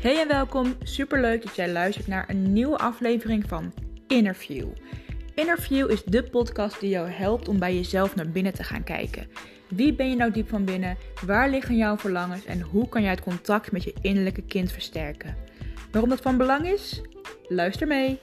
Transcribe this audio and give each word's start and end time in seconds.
Hey 0.00 0.20
en 0.20 0.28
welkom. 0.28 0.76
Superleuk 0.82 1.42
dat 1.42 1.56
jij 1.56 1.72
luistert 1.72 2.06
naar 2.06 2.28
een 2.28 2.52
nieuwe 2.52 2.78
aflevering 2.78 3.44
van 3.48 3.72
Interview. 4.06 4.68
Interview 5.34 5.90
is 5.90 6.02
de 6.04 6.22
podcast 6.22 6.80
die 6.80 6.90
jou 6.90 7.08
helpt 7.08 7.48
om 7.48 7.58
bij 7.58 7.74
jezelf 7.74 8.14
naar 8.14 8.28
binnen 8.28 8.54
te 8.54 8.62
gaan 8.62 8.84
kijken. 8.84 9.28
Wie 9.68 9.94
ben 9.94 10.10
je 10.10 10.16
nou 10.16 10.30
diep 10.30 10.48
van 10.48 10.64
binnen? 10.64 10.96
Waar 11.26 11.50
liggen 11.50 11.76
jouw 11.76 11.96
verlangens 11.96 12.44
en 12.44 12.60
hoe 12.60 12.88
kan 12.88 13.02
jij 13.02 13.10
het 13.10 13.20
contact 13.20 13.72
met 13.72 13.82
je 13.84 13.94
innerlijke 14.00 14.42
kind 14.42 14.72
versterken? 14.72 15.36
Waarom 15.90 16.10
dat 16.10 16.20
van 16.20 16.36
belang 16.36 16.66
is? 16.66 17.00
Luister 17.48 17.86
mee. 17.86 18.20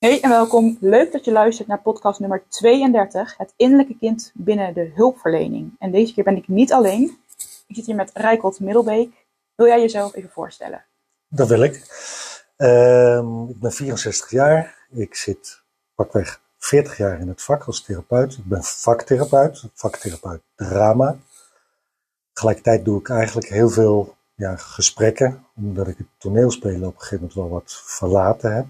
Hey 0.00 0.20
en 0.20 0.30
welkom. 0.30 0.76
Leuk 0.80 1.12
dat 1.12 1.24
je 1.24 1.32
luistert 1.32 1.68
naar 1.68 1.80
podcast 1.80 2.20
nummer 2.20 2.42
32, 2.48 3.36
het 3.36 3.52
innerlijke 3.56 3.98
kind 3.98 4.32
binnen 4.34 4.74
de 4.74 4.92
hulpverlening. 4.94 5.76
En 5.78 5.90
deze 5.90 6.14
keer 6.14 6.24
ben 6.24 6.36
ik 6.36 6.48
niet 6.48 6.72
alleen. 6.72 7.18
Ik 7.66 7.74
zit 7.74 7.86
hier 7.86 7.94
met 7.94 8.10
Rijkold 8.14 8.60
Middelbeek. 8.60 9.26
Wil 9.54 9.66
jij 9.66 9.80
jezelf 9.80 10.14
even 10.14 10.30
voorstellen? 10.30 10.84
Dat 11.28 11.48
wil 11.48 11.62
ik. 11.62 11.74
Ehm, 12.56 13.48
ik 13.48 13.60
ben 13.60 13.72
64 13.72 14.30
jaar. 14.30 14.86
Ik 14.90 15.14
zit 15.14 15.62
pakweg 15.94 16.40
40 16.58 16.96
jaar 16.96 17.20
in 17.20 17.28
het 17.28 17.42
vak 17.42 17.64
als 17.64 17.82
therapeut. 17.82 18.32
Ik 18.32 18.44
ben 18.44 18.62
vaktherapeut, 18.62 19.64
vaktherapeut 19.74 20.40
drama. 20.54 21.16
Tegelijkertijd 22.32 22.84
doe 22.84 23.00
ik 23.00 23.08
eigenlijk 23.08 23.48
heel 23.48 23.68
veel 23.68 24.16
ja, 24.34 24.56
gesprekken, 24.56 25.46
omdat 25.56 25.88
ik 25.88 25.98
het 25.98 26.06
toneelspelen 26.18 26.88
op 26.88 26.94
een 26.94 27.00
gegeven 27.00 27.18
moment 27.18 27.34
wel 27.34 27.48
wat 27.48 27.82
verlaten 27.84 28.54
heb. 28.54 28.66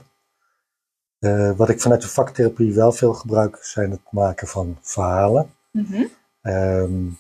Uh, 1.21 1.57
wat 1.57 1.69
ik 1.69 1.81
vanuit 1.81 2.03
de 2.03 2.09
vaktherapie 2.09 2.75
wel 2.75 2.93
veel 2.93 3.15
gebruik, 3.15 3.59
zijn 3.65 3.91
het 3.91 4.01
maken 4.11 4.49
van 4.49 4.79
verhalen. 4.81 5.55
Mm 5.71 5.85
-hmm. 5.85 7.19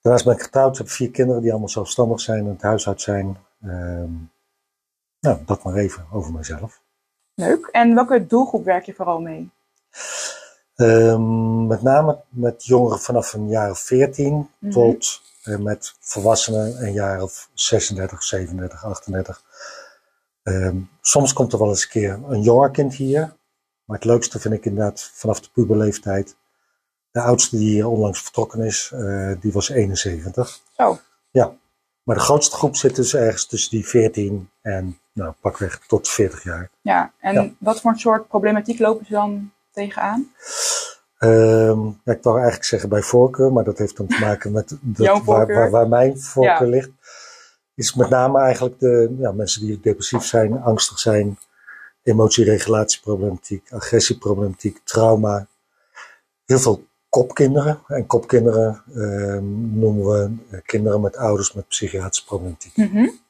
daarnaast 0.00 0.24
ben 0.24 0.34
ik 0.34 0.42
getrouwd, 0.42 0.78
heb 0.78 0.88
vier 0.88 1.10
kinderen 1.10 1.42
die 1.42 1.50
allemaal 1.50 1.68
zelfstandig 1.68 2.20
zijn 2.20 2.38
en 2.38 2.50
het 2.50 2.62
huishoud 2.62 3.00
zijn. 3.00 3.36
Um, 3.64 4.30
nou, 5.20 5.38
dat 5.44 5.62
maar 5.62 5.74
even 5.74 6.06
over 6.12 6.32
mezelf. 6.32 6.80
Leuk. 7.34 7.66
En 7.66 7.94
welke 7.94 8.26
doelgroep 8.26 8.64
werk 8.64 8.84
je 8.84 8.94
vooral 8.94 9.20
mee? 9.20 9.50
Um, 10.76 11.66
met 11.66 11.82
name 11.82 12.20
met 12.28 12.64
jongeren 12.64 13.00
vanaf 13.00 13.32
een 13.32 13.48
jaar 13.48 13.70
of 13.70 13.78
14 13.78 14.34
mm 14.34 14.48
-hmm. 14.58 14.70
tot 14.70 15.22
uh, 15.44 15.58
met 15.58 15.94
volwassenen 16.00 16.84
een 16.86 16.92
jaar 16.92 17.22
of 17.22 17.50
36, 17.52 18.22
37, 18.22 18.84
38. 18.84 19.42
Um, 20.44 20.90
soms 21.00 21.32
komt 21.32 21.52
er 21.52 21.58
wel 21.58 21.68
eens 21.68 21.82
een 21.82 21.88
keer 21.88 22.20
een 22.28 22.42
jonger 22.42 22.70
kind 22.70 22.94
hier. 22.94 23.36
Maar 23.84 23.96
het 23.96 24.06
leukste 24.06 24.40
vind 24.40 24.54
ik 24.54 24.64
inderdaad 24.64 25.10
vanaf 25.14 25.40
de 25.40 25.48
puberleeftijd. 25.52 26.36
De 27.10 27.20
oudste 27.20 27.56
die 27.56 27.70
hier 27.70 27.88
onlangs 27.88 28.22
vertrokken 28.22 28.60
is, 28.60 28.90
uh, 28.94 29.32
die 29.40 29.52
was 29.52 29.68
71. 29.68 30.60
Oh. 30.76 30.96
Ja. 31.30 31.54
Maar 32.02 32.16
de 32.16 32.22
grootste 32.22 32.56
groep 32.56 32.76
zit 32.76 32.96
dus 32.96 33.14
ergens 33.14 33.46
tussen 33.46 33.70
die 33.70 33.86
14 33.86 34.50
en 34.62 34.98
nou, 35.12 35.34
pakweg 35.40 35.78
tot 35.86 36.08
40 36.08 36.44
jaar. 36.44 36.70
Ja, 36.80 37.12
en 37.20 37.34
ja. 37.34 37.50
wat 37.58 37.80
voor 37.80 37.90
een 37.90 37.98
soort 37.98 38.28
problematiek 38.28 38.78
lopen 38.78 39.06
ze 39.06 39.12
dan 39.12 39.50
tegenaan? 39.72 40.32
Um, 41.18 42.00
ja, 42.04 42.12
ik 42.12 42.22
wou 42.22 42.36
eigenlijk 42.36 42.66
zeggen 42.66 42.88
bij 42.88 43.02
voorkeur, 43.02 43.52
maar 43.52 43.64
dat 43.64 43.78
heeft 43.78 43.96
dan 43.96 44.06
te 44.06 44.18
maken 44.20 44.52
met 44.52 44.68
dat, 44.80 45.24
waar, 45.24 45.46
waar, 45.46 45.70
waar, 45.70 45.88
mijn 45.88 46.20
voorkeur 46.20 46.66
ja. 46.66 46.72
ligt 46.72 46.90
is 47.74 47.94
met 47.94 48.08
name 48.08 48.40
eigenlijk 48.40 48.78
de 48.78 49.14
ja, 49.18 49.32
mensen 49.32 49.66
die 49.66 49.80
depressief 49.80 50.24
zijn, 50.24 50.62
angstig 50.62 50.98
zijn, 50.98 51.38
emotieregulatieproblematiek, 52.02 53.72
agressieproblematiek, 53.72 54.80
trauma. 54.84 55.46
Heel 56.44 56.58
veel 56.58 56.86
kopkinderen. 57.08 57.82
En 57.86 58.06
kopkinderen 58.06 58.82
eh, 58.94 59.38
noemen 59.72 60.06
we 60.06 60.62
kinderen 60.62 61.00
met 61.00 61.16
ouders 61.16 61.52
met 61.52 61.68
psychiatrische 61.68 62.24
problematiek. 62.24 62.76
Mm 62.76 62.90
-hmm. 62.90 63.22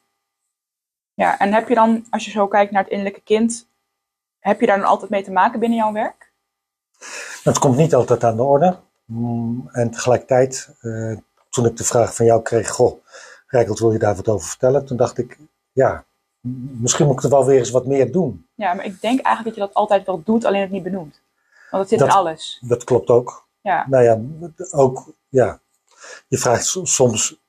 Ja, 1.15 1.39
en 1.39 1.53
heb 1.53 1.69
je 1.69 1.75
dan, 1.75 2.07
als 2.11 2.25
je 2.25 2.31
zo 2.31 2.49
kijkt 2.49 2.73
naar 2.73 2.83
het 2.83 2.91
innerlijke 2.91 3.23
kind, 3.25 3.69
heb 4.39 4.61
je 4.61 4.67
daar 4.67 4.79
dan 4.79 4.87
altijd 4.87 5.11
mee 5.11 5.23
te 5.23 5.33
maken 5.33 5.61
binnen 5.61 5.79
jouw 5.79 5.93
werk? 5.93 6.33
Dat 7.43 7.59
komt 7.59 7.77
niet 7.77 7.95
altijd 7.95 8.25
aan 8.25 8.37
de 8.37 8.43
orde. 8.43 8.79
Mm, 9.05 9.69
en 9.73 9.91
tegelijkertijd, 9.91 10.77
uh, 10.83 11.17
toen 11.51 11.67
ik 11.67 11.77
de 11.77 11.85
vraag 11.85 12.15
van 12.15 12.27
jou 12.27 12.43
kreeg, 12.43 12.71
goh, 12.71 13.05
Rijkelt, 13.55 13.79
wil 13.79 13.93
je 13.93 13.99
daar 13.99 14.17
wat 14.17 14.29
over 14.29 14.49
vertellen? 14.49 14.85
Toen 14.87 14.97
dacht 14.97 15.19
ik, 15.19 15.39
ja, 15.73 16.05
misschien 16.81 17.07
moet 17.07 17.17
ik 17.17 17.23
er 17.23 17.31
wel 17.31 17.47
weer 17.47 17.59
eens 17.59 17.71
wat 17.71 17.87
meer 17.87 18.13
doen. 18.13 18.47
Ja, 18.55 18.75
maar 18.75 18.85
ik 18.85 19.01
denk 19.01 19.21
eigenlijk 19.21 19.45
dat 19.45 19.55
je 19.55 19.61
dat 19.61 19.75
altijd 19.75 20.07
wel 20.07 20.23
doet, 20.25 20.45
alleen 20.45 20.61
het 20.61 20.71
niet 20.71 20.83
benoemt. 20.83 21.21
Want 21.71 21.83
het 21.83 21.89
zit 21.89 21.99
dat, 21.99 22.09
in 22.09 22.15
alles. 22.15 22.59
Dat 22.61 22.85
klopt 22.85 23.09
ook. 23.09 23.47
Ja. 23.61 23.87
Nou 23.89 24.05
ja, 24.05 24.21
ook, 24.71 25.13
ja. 25.29 25.61
Je 26.29 26.39
vraagt 26.39 26.79
soms, 26.83 27.41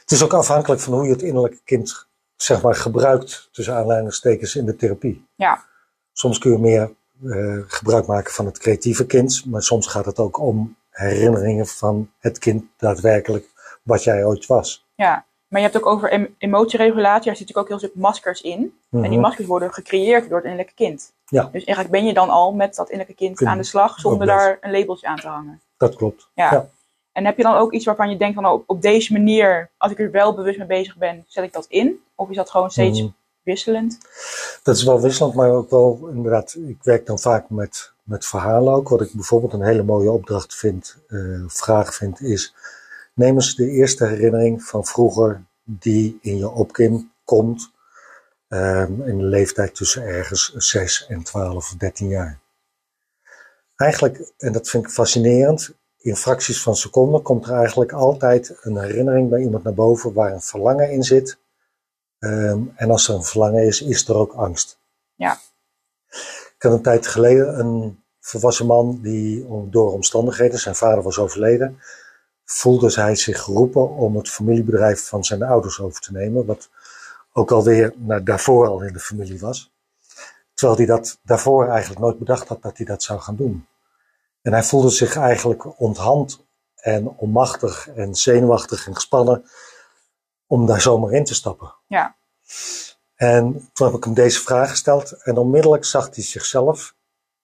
het 0.00 0.10
is 0.10 0.22
ook 0.22 0.32
afhankelijk 0.32 0.80
van 0.80 0.92
hoe 0.92 1.04
je 1.04 1.12
het 1.12 1.22
innerlijke 1.22 1.60
kind, 1.64 2.06
zeg 2.36 2.62
maar, 2.62 2.74
gebruikt, 2.74 3.48
tussen 3.52 3.74
aanleidingstekens, 3.74 4.56
in 4.56 4.66
de 4.66 4.76
therapie. 4.76 5.26
Ja. 5.34 5.64
Soms 6.12 6.38
kun 6.38 6.52
je 6.52 6.58
meer 6.58 6.94
uh, 7.22 7.62
gebruik 7.66 8.06
maken 8.06 8.32
van 8.32 8.46
het 8.46 8.58
creatieve 8.58 9.06
kind, 9.06 9.44
maar 9.46 9.62
soms 9.62 9.86
gaat 9.86 10.04
het 10.04 10.18
ook 10.18 10.38
om 10.38 10.76
herinneringen 10.90 11.66
van 11.66 12.10
het 12.18 12.38
kind 12.38 12.64
daadwerkelijk 12.76 13.52
wat 13.82 14.04
jij 14.04 14.24
ooit 14.24 14.46
was. 14.46 14.83
Ja, 14.94 15.24
maar 15.48 15.60
je 15.60 15.68
hebt 15.68 15.78
ook 15.78 15.92
over 15.92 16.10
em 16.10 16.34
emotieregulatie, 16.38 17.24
daar 17.24 17.36
zit 17.36 17.46
natuurlijk 17.46 17.58
ook 17.58 17.68
heel 17.68 17.88
stuk 17.88 18.02
maskers 18.02 18.40
in. 18.40 18.60
Mm 18.60 18.72
-hmm. 18.88 19.04
En 19.04 19.10
die 19.10 19.18
maskers 19.18 19.46
worden 19.46 19.72
gecreëerd 19.72 20.28
door 20.28 20.36
het 20.36 20.46
innerlijke 20.46 20.74
kind. 20.74 21.12
Ja. 21.26 21.42
Dus 21.42 21.64
eigenlijk 21.64 21.90
ben 21.90 22.04
je 22.04 22.14
dan 22.14 22.30
al 22.30 22.52
met 22.52 22.74
dat 22.74 22.90
innerlijke 22.90 23.24
kind 23.24 23.44
aan 23.44 23.58
de 23.58 23.64
slag 23.64 23.98
zonder 24.00 24.26
daar 24.26 24.58
een 24.60 24.70
labeltje 24.70 25.06
aan 25.06 25.16
te 25.16 25.28
hangen. 25.28 25.60
Dat 25.76 25.96
klopt. 25.96 26.28
Ja. 26.34 26.52
ja. 26.52 26.68
En 27.12 27.24
heb 27.24 27.36
je 27.36 27.42
dan 27.42 27.54
ook 27.54 27.72
iets 27.72 27.84
waarvan 27.84 28.10
je 28.10 28.16
denkt 28.16 28.34
van 28.34 28.42
nou, 28.42 28.62
op 28.66 28.82
deze 28.82 29.12
manier, 29.12 29.70
als 29.76 29.92
ik 29.92 29.98
er 29.98 30.10
wel 30.10 30.34
bewust 30.34 30.58
mee 30.58 30.66
bezig 30.66 30.96
ben, 30.96 31.24
zet 31.28 31.44
ik 31.44 31.52
dat 31.52 31.66
in? 31.68 32.00
Of 32.14 32.30
is 32.30 32.36
dat 32.36 32.50
gewoon 32.50 32.70
steeds 32.70 33.00
Mhm. 33.00 33.10
wisselend? 33.42 33.98
Dat 34.62 34.76
is 34.76 34.84
wel 34.84 35.00
wisselend, 35.00 35.34
maar 35.34 35.50
ook 35.50 35.70
wel 35.70 36.08
inderdaad, 36.12 36.54
ik 36.54 36.78
werk 36.82 37.06
dan 37.06 37.18
vaak 37.18 37.50
met, 37.50 37.92
met 38.02 38.26
verhalen 38.26 38.74
ook. 38.74 38.88
Wat 38.88 39.00
ik 39.00 39.12
bijvoorbeeld 39.12 39.52
een 39.52 39.64
hele 39.64 39.82
mooie 39.82 40.10
opdracht 40.10 40.54
vind, 40.54 40.96
uh, 41.08 41.44
vraag 41.46 41.94
vind, 41.94 42.20
is 42.20 42.54
neem 43.14 43.34
eens 43.34 43.54
de 43.54 43.68
eerste 43.68 44.06
herinnering 44.06 44.62
van 44.62 44.84
vroeger 44.84 45.44
die 45.62 46.18
in 46.20 46.36
je 46.36 46.50
opkin 46.50 47.12
komt. 47.24 47.72
Um, 48.48 49.02
in 49.02 49.18
de 49.18 49.24
leeftijd 49.24 49.74
tussen 49.74 50.02
ergens 50.02 50.54
6 50.54 51.06
en 51.06 51.22
12 51.22 51.56
of 51.56 51.74
13 51.78 52.08
jaar. 52.08 52.38
Eigenlijk, 53.76 54.32
en 54.38 54.52
dat 54.52 54.68
vind 54.68 54.84
ik 54.84 54.90
fascinerend, 54.90 55.74
in 56.04 56.16
fracties 56.16 56.62
van 56.62 56.76
seconden 56.76 57.22
komt 57.22 57.46
er 57.46 57.54
eigenlijk 57.54 57.92
altijd 57.92 58.56
een 58.60 58.78
herinnering 58.78 59.28
bij 59.28 59.40
iemand 59.40 59.64
naar 59.64 59.74
boven 59.74 60.12
waar 60.12 60.32
een 60.32 60.40
verlangen 60.40 60.90
in 60.90 61.02
zit. 61.02 61.38
Um, 62.18 62.72
en 62.76 62.90
als 62.90 63.08
er 63.08 63.14
een 63.14 63.24
verlangen 63.24 63.66
is, 63.66 63.82
is 63.82 64.08
er 64.08 64.14
ook 64.14 64.32
angst. 64.32 64.78
Ja. 65.14 65.38
Ik 66.56 66.56
had 66.58 66.72
een 66.72 66.82
tijd 66.82 67.06
geleden 67.06 67.58
een 67.58 68.02
volwassen 68.20 68.66
man 68.66 68.98
die 69.02 69.46
door 69.70 69.92
omstandigheden, 69.92 70.58
zijn 70.58 70.74
vader 70.74 71.02
was 71.02 71.18
overleden, 71.18 71.78
voelde 72.44 72.92
hij 72.94 73.16
zich 73.16 73.42
geroepen 73.42 73.90
om 73.90 74.16
het 74.16 74.30
familiebedrijf 74.30 75.06
van 75.06 75.24
zijn 75.24 75.42
ouders 75.42 75.80
over 75.80 76.00
te 76.00 76.12
nemen, 76.12 76.46
wat 76.46 76.70
ook 77.32 77.50
alweer 77.50 77.92
nou, 77.96 78.22
daarvoor 78.22 78.68
al 78.68 78.82
in 78.82 78.92
de 78.92 79.00
familie 79.00 79.40
was. 79.40 79.72
Terwijl 80.54 80.78
hij 80.78 80.86
dat 80.86 81.18
daarvoor 81.22 81.68
eigenlijk 81.68 82.00
nooit 82.00 82.18
bedacht 82.18 82.48
had 82.48 82.62
dat 82.62 82.76
hij 82.76 82.86
dat 82.86 83.02
zou 83.02 83.20
gaan 83.20 83.36
doen. 83.36 83.66
En 84.42 84.52
hij 84.52 84.62
voelde 84.62 84.90
zich 84.90 85.16
eigenlijk 85.16 85.80
onthand 85.80 86.46
en 86.74 87.08
onmachtig 87.08 87.88
en 87.88 88.14
zenuwachtig 88.14 88.86
en 88.86 88.94
gespannen 88.94 89.44
om 90.46 90.66
daar 90.66 90.80
zomaar 90.80 91.12
in 91.12 91.24
te 91.24 91.34
stappen. 91.34 91.74
Ja. 91.86 92.16
En 93.14 93.68
toen 93.72 93.86
heb 93.86 93.96
ik 93.96 94.04
hem 94.04 94.14
deze 94.14 94.40
vraag 94.40 94.70
gesteld 94.70 95.12
en 95.12 95.36
onmiddellijk 95.36 95.84
zag 95.84 96.14
hij 96.14 96.24
zichzelf 96.24 96.94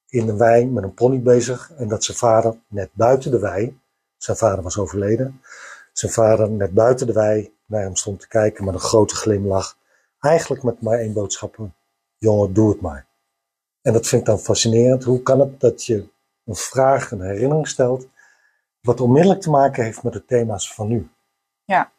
in 0.09 0.27
de 0.27 0.37
wei 0.37 0.67
met 0.67 0.85
een 0.85 0.95
pony 0.95 1.21
bezig 1.21 1.71
en 1.77 1.89
dat 1.89 2.05
zijn 2.05 2.17
vader 2.17 2.57
net 2.67 2.91
buiten 2.93 3.31
de 3.31 3.39
wei, 3.39 3.80
zijn 4.23 4.37
vader 4.37 4.63
was 4.63 4.79
overleden, 4.79 5.41
zijn 5.93 6.13
vader 6.13 6.51
net 6.51 6.75
buiten 6.75 7.07
de 7.07 7.13
wei 7.13 7.55
naar 7.67 7.83
hem 7.83 7.97
stond 7.97 8.21
te 8.21 8.29
kijken 8.29 8.65
met 8.65 8.75
een 8.75 8.81
grote 8.81 9.15
glimlach. 9.15 9.77
Eigenlijk 10.21 10.63
met 10.63 10.83
maar 10.83 10.99
één 10.99 11.13
boodschap, 11.13 11.57
jongen, 12.19 12.53
doe 12.53 12.71
het 12.71 12.81
maar. 12.81 13.07
En 13.83 13.93
dat 13.93 14.07
vind 14.07 14.21
ik 14.21 14.27
dan 14.27 14.39
fascinerend. 14.39 15.05
Hoe 15.05 15.23
kan 15.23 15.41
het 15.41 15.61
dat 15.61 15.85
je 15.85 16.09
een 16.45 16.55
vraag, 16.55 17.11
een 17.11 17.21
herinnering 17.21 17.69
stelt, 17.69 18.09
wat 18.81 19.01
onmiddellijk 19.01 19.41
te 19.41 19.51
maken 19.51 19.85
heeft 19.85 20.03
met 20.03 20.13
de 20.13 20.25
thema's 20.25 20.75
van 20.75 20.89
nu? 20.89 21.09
Ja. 21.65 21.93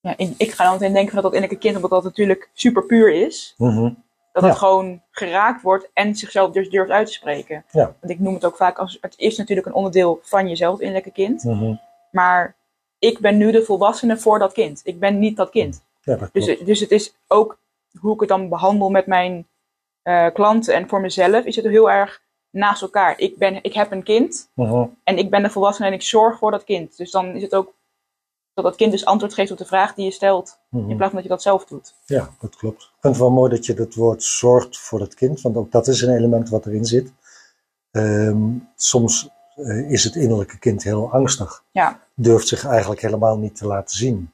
ja 0.00 0.14
ik 0.16 0.52
ga 0.52 0.64
dan 0.64 0.72
meteen 0.72 0.92
denken 0.92 1.12
van 1.12 1.22
dat 1.22 1.32
dat 1.32 1.32
innerlijke 1.32 1.66
kind, 1.66 1.76
omdat 1.76 1.90
dat 1.90 2.04
natuurlijk 2.04 2.50
super 2.52 2.82
puur 2.82 3.12
is. 3.26 3.54
Mm 3.56 3.70
-hmm. 3.70 4.04
Dat 4.32 4.42
het 4.42 4.58
gewoon 4.58 5.02
geraakt 5.10 5.62
wordt 5.62 5.90
en 5.92 6.14
zichzelf 6.14 6.52
dus 6.52 6.70
durft 6.70 6.90
uit 6.90 7.06
te 7.06 7.12
spreken. 7.12 7.64
Ja. 7.70 7.94
Want 8.00 8.12
ik 8.12 8.20
noem 8.20 8.34
het 8.34 8.44
ook 8.44 8.56
vaak 8.56 8.78
als, 8.78 8.98
het 9.00 9.14
is 9.16 9.36
natuurlijk 9.36 9.66
een 9.66 9.74
onderdeel 9.74 10.20
van 10.22 10.48
jezelf, 10.48 10.72
het 10.72 10.80
innerlijke 10.80 11.10
kind. 11.12 11.44
Mm 11.44 11.58
-hmm. 11.58 11.80
Maar 12.10 12.54
ik 12.98 13.18
ben 13.18 13.36
nu 13.36 13.50
de 13.50 13.62
volwassene 13.62 14.16
voor 14.16 14.38
dat 14.38 14.52
kind. 14.52 14.80
Ik 14.84 14.98
ben 14.98 15.18
niet 15.18 15.36
dat 15.36 15.50
kind. 15.50 15.82
Ja, 16.00 16.16
dat 16.16 16.28
dus, 16.32 16.58
dus 16.64 16.80
het 16.80 16.90
is 16.90 17.14
ook 17.28 17.58
hoe 17.98 18.14
ik 18.14 18.20
het 18.20 18.28
dan 18.28 18.48
behandel 18.48 18.90
met 18.90 19.06
mijn 19.06 19.46
uh, 20.04 20.26
klanten 20.32 20.74
en 20.74 20.88
voor 20.88 21.00
mezelf, 21.00 21.44
is 21.44 21.56
het 21.56 21.64
heel 21.64 21.90
erg 21.90 22.22
naast 22.50 22.82
elkaar. 22.82 23.18
Ik, 23.18 23.38
ben, 23.38 23.58
ik 23.62 23.72
heb 23.72 23.92
een 23.92 24.02
kind 24.02 24.50
Mhm. 24.54 24.86
en 25.04 25.18
ik 25.18 25.30
ben 25.30 25.42
de 25.42 25.50
volwassene 25.50 25.88
en 25.88 25.94
ik 25.94 26.02
zorg 26.02 26.38
voor 26.38 26.50
dat 26.50 26.64
kind. 26.64 26.96
Dus 26.96 27.10
dan 27.10 27.34
is 27.36 27.42
het 27.42 27.54
ook 27.54 27.72
dat 28.54 28.64
dat 28.64 28.76
kind 28.76 28.92
dus 28.92 29.04
antwoord 29.04 29.34
geeft 29.34 29.50
op 29.50 29.58
de 29.58 29.64
vraag 29.64 29.94
die 29.94 30.04
je 30.04 30.10
stelt, 30.10 30.58
Mhm. 30.68 30.90
in 30.90 30.96
plaats 30.96 31.12
van 31.12 31.14
dat 31.14 31.22
je 31.22 31.28
dat 31.28 31.42
zelf 31.42 31.64
doet. 31.64 31.94
Ja, 32.04 32.30
dat 32.40 32.56
klopt. 32.56 32.82
Ik 32.82 32.88
vind 33.00 33.14
het 33.14 33.22
wel 33.22 33.30
mooi 33.30 33.50
dat 33.50 33.66
je 33.66 33.74
het 33.74 33.94
woord 33.94 34.22
zorgt 34.22 34.78
voor 34.78 35.00
het 35.00 35.14
kind, 35.14 35.40
want 35.40 35.56
ook 35.56 35.70
dat 35.72 35.88
is 35.88 36.00
een 36.00 36.14
element 36.16 36.48
wat 36.48 36.66
erin 36.66 36.84
zit. 36.84 37.12
Ehm, 37.90 38.42
soms 38.76 39.28
eh, 39.56 39.90
is 39.90 40.04
het 40.04 40.14
innerlijke 40.14 40.58
kind 40.58 40.82
heel 40.82 41.12
angstig, 41.12 41.64
Ja, 41.70 42.00
durft 42.14 42.48
zich 42.48 42.64
eigenlijk 42.66 43.00
helemaal 43.00 43.38
niet 43.38 43.56
te 43.56 43.66
laten 43.66 43.96
zien. 43.96 44.32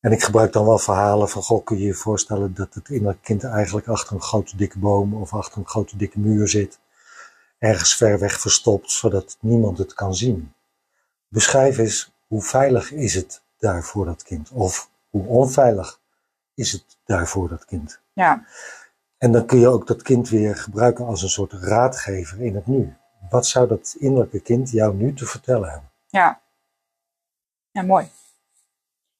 En 0.00 0.12
ik 0.12 0.22
gebruik 0.22 0.52
dan 0.52 0.66
wel 0.66 0.78
verhalen 0.78 1.28
van, 1.28 1.42
goh, 1.42 1.64
kun 1.64 1.78
je 1.78 1.84
je 1.84 1.94
voorstellen 1.94 2.54
dat 2.54 2.74
het 2.74 2.88
innerlijke 2.88 3.22
kind 3.22 3.44
eigenlijk 3.44 3.88
achter 3.88 4.14
een 4.14 4.22
grote 4.22 4.56
dikke 4.56 4.78
boom 4.78 5.14
of 5.14 5.32
achter 5.34 5.58
een 5.58 5.66
grote 5.68 5.96
dikke 5.96 6.18
muur 6.18 6.48
zit, 6.48 6.78
ergens 7.58 7.94
ver 7.94 8.18
weg 8.18 8.40
verstopt, 8.40 8.90
zodat 8.90 9.36
niemand 9.40 9.78
het 9.78 9.94
kan 9.94 10.14
zien. 10.14 10.52
Beschrijf 11.28 11.78
eens, 11.78 12.12
hoe 12.26 12.42
veilig 12.42 12.92
is 12.92 13.14
het 13.14 13.42
daar 13.58 13.82
voor 13.82 14.04
dat 14.04 14.22
kind? 14.22 14.50
Of 14.50 14.90
hoe 15.10 15.26
onveilig 15.26 16.00
is 16.54 16.72
het 16.72 16.84
daar 17.04 17.26
voor 17.26 17.48
dat 17.48 17.64
kind? 17.64 18.00
ja, 18.12 18.44
En 19.18 19.32
dan 19.32 19.46
kun 19.46 19.58
je 19.58 19.68
ook 19.68 19.86
dat 19.86 20.02
kind 20.02 20.28
weer 20.28 20.56
gebruiken 20.56 21.06
als 21.06 21.22
een 21.22 21.28
soort 21.28 21.52
raadgever 21.52 22.42
in 22.42 22.54
het 22.54 22.66
nu. 22.66 22.96
Wat 23.30 23.46
zou 23.46 23.68
dat 23.68 23.96
innerlijke 23.98 24.40
kind 24.40 24.70
jou 24.70 24.94
nu 24.94 25.14
te 25.14 25.26
vertellen 25.26 25.70
hebben? 25.70 25.90
ja. 26.08 26.40
Ja, 27.70 27.82
mooi. 27.82 28.08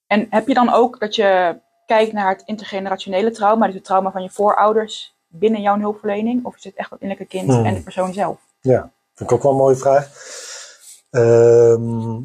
En 0.07 0.27
heb 0.31 0.47
je 0.49 0.55
dan 0.55 0.69
ook 0.73 1.01
dat 1.01 1.15
je 1.15 1.61
kijkt 1.87 2.13
naar 2.13 2.29
het 2.29 2.43
intergenerationele 2.47 3.31
trauma, 3.31 3.67
dus 3.67 3.75
het 3.75 3.85
trauma 3.85 4.11
van 4.11 4.23
je 4.23 4.31
voorouders 4.31 5.17
binnen 5.27 5.61
jouw 5.61 5.79
hulpverlening? 5.79 6.45
Of 6.45 6.57
is 6.57 6.65
het 6.65 6.75
echt 6.75 6.91
het 6.91 7.01
innerlijke 7.01 7.37
kind 7.37 7.49
Hmm. 7.53 7.65
en 7.65 7.75
de 7.75 7.81
persoon 7.83 8.13
zelf? 8.13 8.39
Ja, 8.61 8.91
vind 9.15 9.31
ik 9.31 9.37
ook 9.37 9.43
wel 9.43 9.53
een 9.53 9.59
mooie 9.59 9.77
vraag. 9.77 10.11
Ehm, 11.11 12.21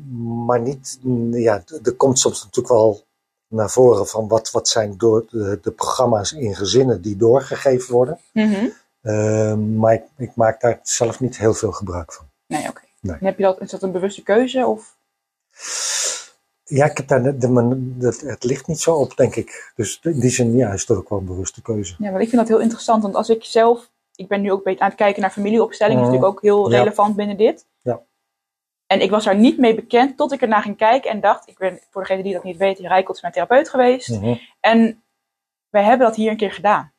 maar 0.46 0.62
niet, 0.62 1.00
ja, 1.32 1.64
er 1.84 1.94
komt 1.96 2.20
soms 2.20 2.44
natuurlijk 2.44 2.74
wel 2.74 3.04
naar 3.48 3.70
voren 3.70 4.08
van 4.08 4.28
wat, 4.28 4.52
wat 4.52 4.68
zijn 4.68 4.98
door 4.98 5.26
de, 5.30 5.60
de 5.62 5.72
programma's 5.72 6.32
in 6.32 6.56
gezinnen 6.56 7.02
die 7.02 7.16
doorgegeven 7.16 7.94
worden. 7.94 8.20
Mhm. 8.34 8.68
Ehm, 9.02 9.76
maar 9.76 9.94
ik, 9.94 10.04
ik 10.18 10.36
maak 10.36 10.62
daar 10.62 10.80
zelf 10.84 11.20
niet 11.20 11.38
heel 11.38 11.54
veel 11.54 11.72
gebruik 11.72 12.14
van. 12.14 12.26
Nee, 12.48 12.68
oké. 12.70 12.82
Nee. 13.02 13.18
Heb 13.20 13.38
je 13.38 13.44
dat, 13.44 13.62
is 13.62 13.70
dat 13.70 13.82
een 13.84 13.92
bewuste 13.92 14.24
keuze? 14.24 14.66
Of? 14.66 14.96
Ja, 16.64 16.86
ik 16.86 16.98
heb 16.98 17.08
daar, 17.08 17.40
de, 17.40 17.80
het, 18.00 18.22
het 18.22 18.44
ligt 18.44 18.68
niet 18.68 18.80
zo 18.80 18.96
op, 18.96 19.18
denk 19.18 19.36
ik. 19.36 19.72
Dus 19.76 20.00
in 20.04 20.20
die 20.20 20.30
zin, 20.30 20.56
ja, 20.56 20.72
is 20.74 20.88
het 20.88 20.98
ook 20.98 21.10
wel 21.10 21.20
een 21.20 21.26
bewuste 21.26 21.62
keuze. 21.62 21.96
Ja, 21.98 22.10
want 22.10 22.22
ik 22.22 22.30
vind 22.30 22.42
dat 22.42 22.50
heel 22.50 22.60
interessant. 22.60 23.04
Want 23.04 23.16
als 23.16 23.30
ik 23.30 23.44
zelf, 23.44 23.90
ik 24.16 24.28
ben 24.28 24.42
nu 24.42 24.52
ook 24.52 24.66
aan 24.68 24.76
het 24.80 24.96
kijken 24.96 25.22
naar 25.22 25.32
familieopstelling, 25.32 25.98
dat 26.00 26.08
is 26.08 26.14
Mhm. 26.14 26.22
natuurlijk 26.24 26.48
ook 26.48 26.62
heel 26.62 26.72
Ja. 26.72 26.78
relevant 26.84 27.16
binnen 27.16 27.38
dit. 27.38 27.66
Ja. 27.82 28.02
En 28.92 29.02
ik 29.02 29.10
was 29.10 29.24
daar 29.24 29.36
niet 29.36 29.58
mee 29.58 29.76
bekend 29.76 30.18
tot 30.18 30.32
ik 30.32 30.42
ernaar 30.42 30.62
ging 30.62 30.78
kijken 30.78 31.12
en 31.12 31.20
dacht, 31.20 31.48
ik 31.48 31.58
ben, 31.58 31.80
voor 31.90 32.02
degene 32.02 32.24
die 32.24 32.34
dat 32.34 32.44
niet 32.44 32.58
weten, 32.58 32.88
Rijkelt 32.88 33.16
is 33.16 33.22
mijn 33.22 33.34
therapeut 33.34 33.70
geweest. 33.70 34.10
Mhm, 34.10 34.36
En 34.60 35.04
wij 35.70 35.84
hebben 35.84 36.08
dat 36.08 36.16
hier 36.16 36.32
een 36.32 36.38
keer 36.38 36.52
gedaan, 36.52 36.92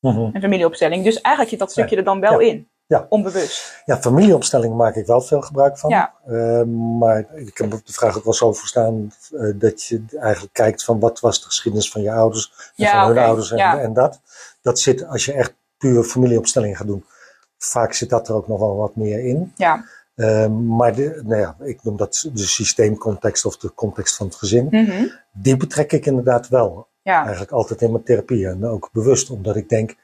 mhm. 0.00 0.18
een 0.18 0.40
familieopstelling. 0.40 1.04
Dus 1.04 1.20
eigenlijk 1.20 1.48
zit 1.48 1.58
dat 1.58 1.70
stukje 1.70 1.96
er 1.96 2.04
dan 2.04 2.20
wel 2.20 2.40
Ja. 2.40 2.46
in. 2.46 2.68
Ja. 2.86 3.06
Onbewust. 3.08 3.82
Ja, 3.84 3.96
familieopstelling 3.96 4.74
maak 4.74 4.94
ik 4.94 5.06
wel 5.06 5.20
veel 5.20 5.40
gebruik 5.40 5.78
van. 5.78 5.90
Ja. 5.90 6.14
Ehm, 6.26 6.98
maar 6.98 7.26
ik 7.34 7.58
heb 7.58 7.70
de 7.70 7.92
vraag 7.92 8.16
ook 8.16 8.24
wel 8.24 8.32
zo 8.32 8.52
verstaan 8.52 9.12
eh, 9.32 9.52
dat 9.54 9.84
je 9.84 10.04
eigenlijk 10.20 10.52
kijkt 10.54 10.84
van 10.84 11.00
wat 11.00 11.20
was 11.20 11.40
de 11.40 11.46
geschiedenis 11.46 11.90
van 11.90 12.02
je 12.02 12.12
ouders 12.12 12.52
en 12.56 12.84
Ja, 12.84 13.06
van 13.06 13.14
hun 13.14 13.24
ouders 13.24 13.50
en, 13.50 13.56
ja. 13.56 13.78
en 13.78 13.92
dat. 13.92 14.20
Dat 14.62 14.78
zit, 14.78 15.06
als 15.06 15.24
je 15.24 15.32
echt 15.32 15.54
puur 15.78 16.04
familieopstelling 16.04 16.76
gaat 16.76 16.86
doen, 16.86 17.04
vaak 17.58 17.92
zit 17.92 18.10
dat 18.10 18.28
er 18.28 18.34
ook 18.34 18.48
nog 18.48 18.58
wel 18.58 18.76
wat 18.76 18.96
meer 18.96 19.24
in. 19.24 19.52
Ja. 19.56 19.84
Ehm, 20.14 20.76
maar 20.76 20.94
de, 20.94 21.20
nou 21.24 21.40
ja, 21.40 21.56
ik 21.60 21.82
noem 21.82 21.96
dat 21.96 22.30
de 22.32 22.46
systeemcontext 22.46 23.44
of 23.44 23.56
de 23.56 23.74
context 23.74 24.16
van 24.16 24.26
het 24.26 24.36
gezin. 24.36 24.66
Mhm. 24.70 25.06
Die 25.32 25.56
betrek 25.56 25.92
ik 25.92 26.06
inderdaad 26.06 26.48
wel 26.48 26.88
Ja. 27.02 27.20
eigenlijk 27.22 27.52
altijd 27.52 27.82
in 27.82 27.92
mijn 27.92 28.04
therapie. 28.04 28.48
En 28.48 28.66
ook 28.66 28.90
bewust, 28.92 29.30
omdat 29.30 29.56
ik 29.56 29.68
denk, 29.68 29.96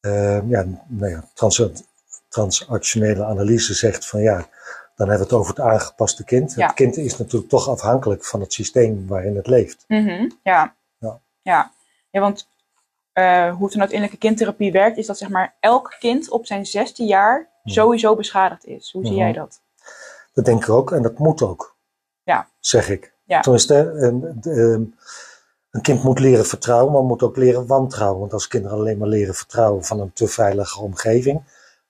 ehm, 0.00 0.48
ja, 0.48 0.64
nou 0.86 1.10
ja, 1.10 1.24
trans 1.34 1.62
transactionele 2.28 3.24
analyse 3.24 3.74
zegt 3.74 4.06
van 4.06 4.20
ja, 4.20 4.36
dan 4.96 5.08
hebben 5.08 5.16
we 5.16 5.22
het 5.22 5.32
over 5.32 5.54
het 5.54 5.64
aangepaste 5.64 6.24
kind. 6.24 6.54
Ja. 6.54 6.66
Het 6.66 6.74
kind 6.74 6.96
is 6.96 7.16
natuurlijk 7.18 7.50
toch 7.50 7.68
afhankelijk 7.68 8.24
van 8.24 8.40
het 8.40 8.52
systeem 8.52 9.06
waarin 9.06 9.36
het 9.36 9.46
leeft. 9.46 9.84
Mhm, 9.88 10.30
ja. 10.42 10.74
Ja. 10.98 11.20
ja. 11.42 11.72
Ja, 12.10 12.20
want 12.20 12.48
eh, 13.12 13.54
hoe 13.54 13.62
het 13.62 13.72
vanuit 13.72 13.90
innerlijke 13.90 14.26
kindtherapie 14.26 14.72
werkt, 14.72 14.96
is 14.96 15.06
dat 15.06 15.18
zeg 15.18 15.28
maar 15.28 15.54
elk 15.60 15.96
kind 15.98 16.30
op 16.30 16.46
zijn 16.46 16.66
zesde 16.66 17.04
jaar 17.04 17.48
sowieso 17.64 18.16
beschadigd 18.16 18.66
is. 18.66 18.92
Hoe 18.92 19.02
zie 19.04 19.12
Mhm. 19.12 19.20
jij 19.22 19.32
dat? 19.32 19.60
Dat 20.32 20.44
denk 20.44 20.62
ik 20.62 20.68
ook 20.68 20.92
en 20.92 21.02
dat 21.02 21.18
moet 21.18 21.42
ook, 21.42 21.76
Ja. 22.22 22.48
zeg 22.60 22.88
ik. 22.88 23.12
Ja. 23.24 23.40
Tenminste, 23.40 23.74
een, 23.76 24.38
ehm, 24.42 24.82
een 25.70 25.80
kind 25.82 26.02
moet 26.02 26.18
leren 26.18 26.46
vertrouwen, 26.46 26.92
maar 26.92 27.02
moet 27.02 27.22
ook 27.22 27.36
leren 27.36 27.66
wantrouwen. 27.66 28.20
Want 28.20 28.32
als 28.32 28.48
kinderen 28.48 28.78
alleen 28.78 28.98
maar 28.98 29.08
leren 29.08 29.34
vertrouwen 29.34 29.84
van 29.84 30.00
een 30.00 30.12
te 30.12 30.26
veilige 30.28 30.80
omgeving, 30.80 31.42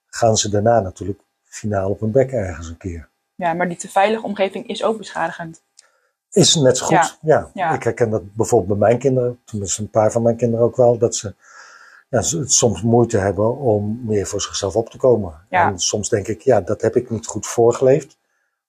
gaan 0.07 0.37
ze 0.37 0.49
daarna 0.51 0.81
natuurlijk 0.81 1.21
finaal 1.45 1.91
op 1.91 2.01
hun 2.01 2.11
bek 2.11 2.33
ergens 2.33 2.69
een 2.69 2.77
keer. 2.77 3.09
Ja, 3.35 3.53
maar 3.53 3.69
die 3.69 3.77
te 3.77 3.89
veilige 3.89 4.25
omgeving 4.27 4.67
is 4.69 4.85
ook 4.85 4.99
beschadigend. 4.99 5.63
Is 6.31 6.55
net 6.55 6.77
zo 6.79 6.87
goed. 6.87 7.19
Ja. 7.23 7.51
Ja. 7.55 7.75
ik 7.75 7.83
herken 7.83 8.11
dat 8.11 8.35
bijvoorbeeld 8.35 8.79
bij 8.79 8.89
mijn 8.89 8.99
kinderen, 9.01 9.41
tenminste 9.45 9.83
een 9.83 9.91
paar 9.91 10.13
van 10.13 10.23
mijn 10.23 10.37
kinderen 10.37 10.65
ook 10.65 10.77
wel, 10.77 10.99
dat 10.99 11.15
ze 11.17 11.35
ja, 12.13 12.23
soms 12.47 12.83
moeite 12.83 13.19
hebben 13.19 13.57
om 13.59 14.01
meer 14.05 14.27
voor 14.27 14.41
zichzelf 14.41 14.77
op 14.77 14.91
te 14.91 14.97
komen. 14.97 15.35
Ja. 15.51 15.69
En 15.69 15.79
soms 15.79 16.09
denk 16.09 16.29
ik, 16.29 16.43
ja, 16.43 16.61
dat 16.61 16.81
heb 16.81 16.97
ik 16.97 17.11
niet 17.11 17.27
goed 17.27 17.47
voorgeleefd. 17.47 18.19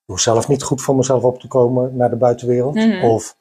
Door 0.06 0.20
zelf 0.20 0.48
niet 0.48 0.62
goed 0.62 0.82
voor 0.82 0.96
mezelf 0.96 1.22
op 1.22 1.40
te 1.40 1.48
komen 1.48 1.96
naar 1.96 2.10
de 2.10 2.16
buitenwereld. 2.16 2.74
Mhm. 2.74 3.04
Of 3.04 3.36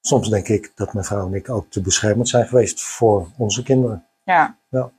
soms 0.00 0.28
denk 0.28 0.48
ik 0.48 0.72
dat 0.74 0.92
mijn 0.92 1.04
vrouw 1.04 1.26
en 1.26 1.34
ik 1.34 1.50
ook 1.50 1.66
te 1.70 1.80
beschermend 1.80 2.28
zijn 2.28 2.46
geweest 2.46 2.82
voor 2.82 3.28
onze 3.36 3.62
kinderen. 3.62 4.06
Ja. 4.24 4.58
Ja. 4.68 4.90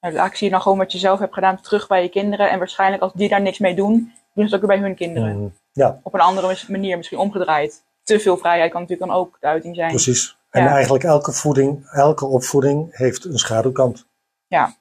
Nou, 0.00 0.30
zie 0.32 0.46
je 0.46 0.52
dan 0.52 0.62
gewoon 0.62 0.78
wat 0.78 0.92
je 0.92 0.98
zelf 0.98 1.18
hebt 1.18 1.34
gedaan 1.34 1.60
terug 1.60 1.88
bij 1.88 2.02
je 2.02 2.08
kinderen. 2.08 2.50
En 2.50 2.58
waarschijnlijk 2.58 3.02
als 3.02 3.12
die 3.12 3.28
daar 3.28 3.42
niks 3.42 3.58
mee 3.58 3.74
doen, 3.74 4.12
doen 4.34 4.48
ze 4.48 4.54
het 4.54 4.62
ook 4.62 4.68
weer 4.68 4.78
bij 4.78 4.86
hun 4.86 4.96
kinderen. 4.96 5.38
Mm, 5.38 5.52
ja, 5.72 6.00
Op 6.02 6.14
een 6.14 6.20
andere 6.20 6.56
manier, 6.68 6.96
misschien 6.96 7.18
omgedraaid. 7.18 7.82
Te 8.02 8.20
veel 8.20 8.36
vrijheid 8.36 8.70
kan 8.70 8.80
natuurlijk 8.80 9.10
dan 9.10 9.20
ook 9.20 9.36
de 9.40 9.46
uiting 9.46 9.76
zijn. 9.76 9.90
precies. 9.90 10.37
En 10.50 10.62
Ja. 10.62 10.72
eigenlijk 10.72 11.04
elke 11.04 11.32
voeding, 11.32 11.88
elke 11.90 12.26
opvoeding 12.26 12.96
heeft 12.96 13.24
een 13.24 13.38
schaduwkant. 13.38 14.06
Ja. 14.46 14.76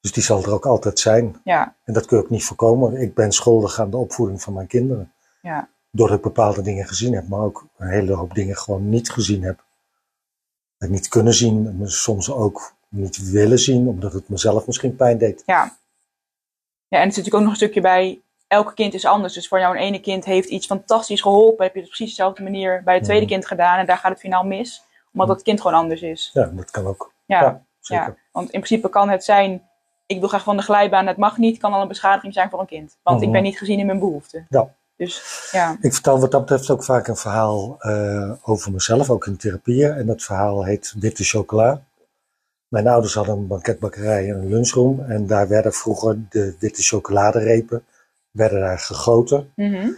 Dus 0.00 0.12
die 0.12 0.22
zal 0.22 0.42
er 0.42 0.52
ook 0.52 0.66
altijd 0.66 0.98
zijn. 0.98 1.40
Ja, 1.44 1.74
En 1.84 1.92
dat 1.92 2.06
kun 2.06 2.16
je 2.16 2.22
ook 2.22 2.30
niet 2.30 2.44
voorkomen. 2.44 2.96
Ik 3.00 3.14
ben 3.14 3.32
schuldig 3.32 3.80
aan 3.80 3.90
de 3.90 3.96
opvoeding 3.96 4.42
van 4.42 4.52
mijn 4.52 4.66
kinderen. 4.66 5.12
ja, 5.42 5.68
Doordat 5.90 6.16
ik 6.16 6.22
bepaalde 6.22 6.62
dingen 6.62 6.86
gezien 6.86 7.14
heb, 7.14 7.28
maar 7.28 7.40
ook 7.40 7.66
een 7.76 7.88
hele 7.88 8.12
hoop 8.14 8.34
dingen 8.34 8.56
gewoon 8.56 8.88
niet 8.88 9.10
gezien 9.10 9.42
heb. 9.42 9.64
En 10.78 10.90
niet 10.90 11.08
kunnen 11.08 11.34
zien, 11.34 11.66
en 11.66 11.90
soms 11.90 12.30
ook 12.30 12.72
niet 12.88 13.30
willen 13.30 13.58
zien, 13.58 13.88
omdat 13.88 14.12
het 14.12 14.28
mezelf 14.28 14.66
misschien 14.66 14.96
pijn 14.96 15.18
deed. 15.18 15.42
ja. 15.46 15.76
Ja, 16.90 16.98
en 16.98 17.06
er 17.06 17.12
zit 17.12 17.16
natuurlijk 17.24 17.34
ook 17.34 17.40
nog 17.42 17.50
een 17.50 17.56
stukje 17.66 17.80
bij. 17.80 18.20
Elk 18.46 18.74
kind 18.74 18.94
is 18.94 19.04
anders. 19.04 19.34
Dus 19.34 19.48
voor 19.48 19.58
jou 19.58 19.76
een 19.76 19.82
ene 19.82 20.00
kind 20.00 20.24
heeft 20.24 20.48
iets 20.48 20.66
fantastisch 20.66 21.20
geholpen. 21.20 21.64
Heb 21.64 21.74
je 21.74 21.80
het 21.80 21.88
op 21.88 21.94
precies 21.94 22.16
dezelfde 22.16 22.42
manier 22.42 22.82
bij 22.84 22.94
het 22.94 23.04
tweede 23.04 23.24
Mhm. 23.24 23.32
kind 23.32 23.46
gedaan. 23.46 23.78
En 23.78 23.86
daar 23.86 23.96
gaat 23.98 24.10
het 24.10 24.20
finaal 24.20 24.44
mis. 24.44 24.82
Omdat 25.20 25.36
dat 25.36 25.42
kind 25.44 25.60
gewoon 25.60 25.80
anders 25.80 26.02
is. 26.02 26.30
Ja, 26.32 26.50
dat 26.54 26.70
kan 26.70 26.86
ook. 26.86 27.12
Ja, 27.26 27.40
Ja, 27.42 27.62
zeker. 27.80 28.04
ja. 28.04 28.14
Want 28.32 28.50
in 28.50 28.60
principe 28.60 28.88
kan 28.88 29.08
het 29.08 29.24
zijn. 29.24 29.62
Ik 30.06 30.18
wil 30.20 30.28
graag 30.28 30.42
van 30.42 30.56
de 30.56 30.62
glijbaan, 30.62 31.06
het 31.06 31.16
mag 31.16 31.36
niet. 31.38 31.58
Kan 31.58 31.72
al 31.72 31.82
een 31.82 31.88
beschadiging 31.88 32.32
zijn 32.34 32.50
voor 32.50 32.60
een 32.60 32.66
kind. 32.66 32.96
Want 33.02 33.18
ik 33.20 33.22
Mhm. 33.22 33.32
ben 33.32 33.42
niet 33.42 33.58
gezien 33.58 33.78
in 33.78 33.86
mijn 33.86 33.98
behoeften. 33.98 34.46
Ja. 34.48 34.74
Dus 34.96 35.48
ja. 35.52 35.76
Ik 35.80 35.92
vertel 35.92 36.20
wat 36.20 36.30
dat 36.30 36.40
betreft 36.40 36.70
ook 36.70 36.84
vaak 36.84 37.06
een 37.08 37.16
verhaal 37.16 37.76
eh, 37.80 38.32
over 38.42 38.72
mezelf, 38.72 39.10
ook 39.10 39.26
in 39.26 39.36
therapieën. 39.36 39.92
En 39.92 40.06
dat 40.06 40.22
verhaal 40.22 40.64
heet 40.64 40.94
Witte 40.98 41.24
Chocola. 41.24 41.82
Mijn 42.68 42.88
ouders 42.88 43.14
hadden 43.14 43.36
een 43.36 43.46
banketbakkerij 43.46 44.28
en 44.30 44.34
een 44.38 44.48
lunchroom. 44.48 45.00
En 45.00 45.26
daar 45.26 45.48
werden 45.48 45.72
vroeger 45.72 46.18
de 46.28 46.56
witte 46.58 46.82
chocoladerepen 46.82 47.84
werden 48.30 48.60
daar 48.60 48.78
gegoten. 48.78 49.52
Mhm. 49.56 49.88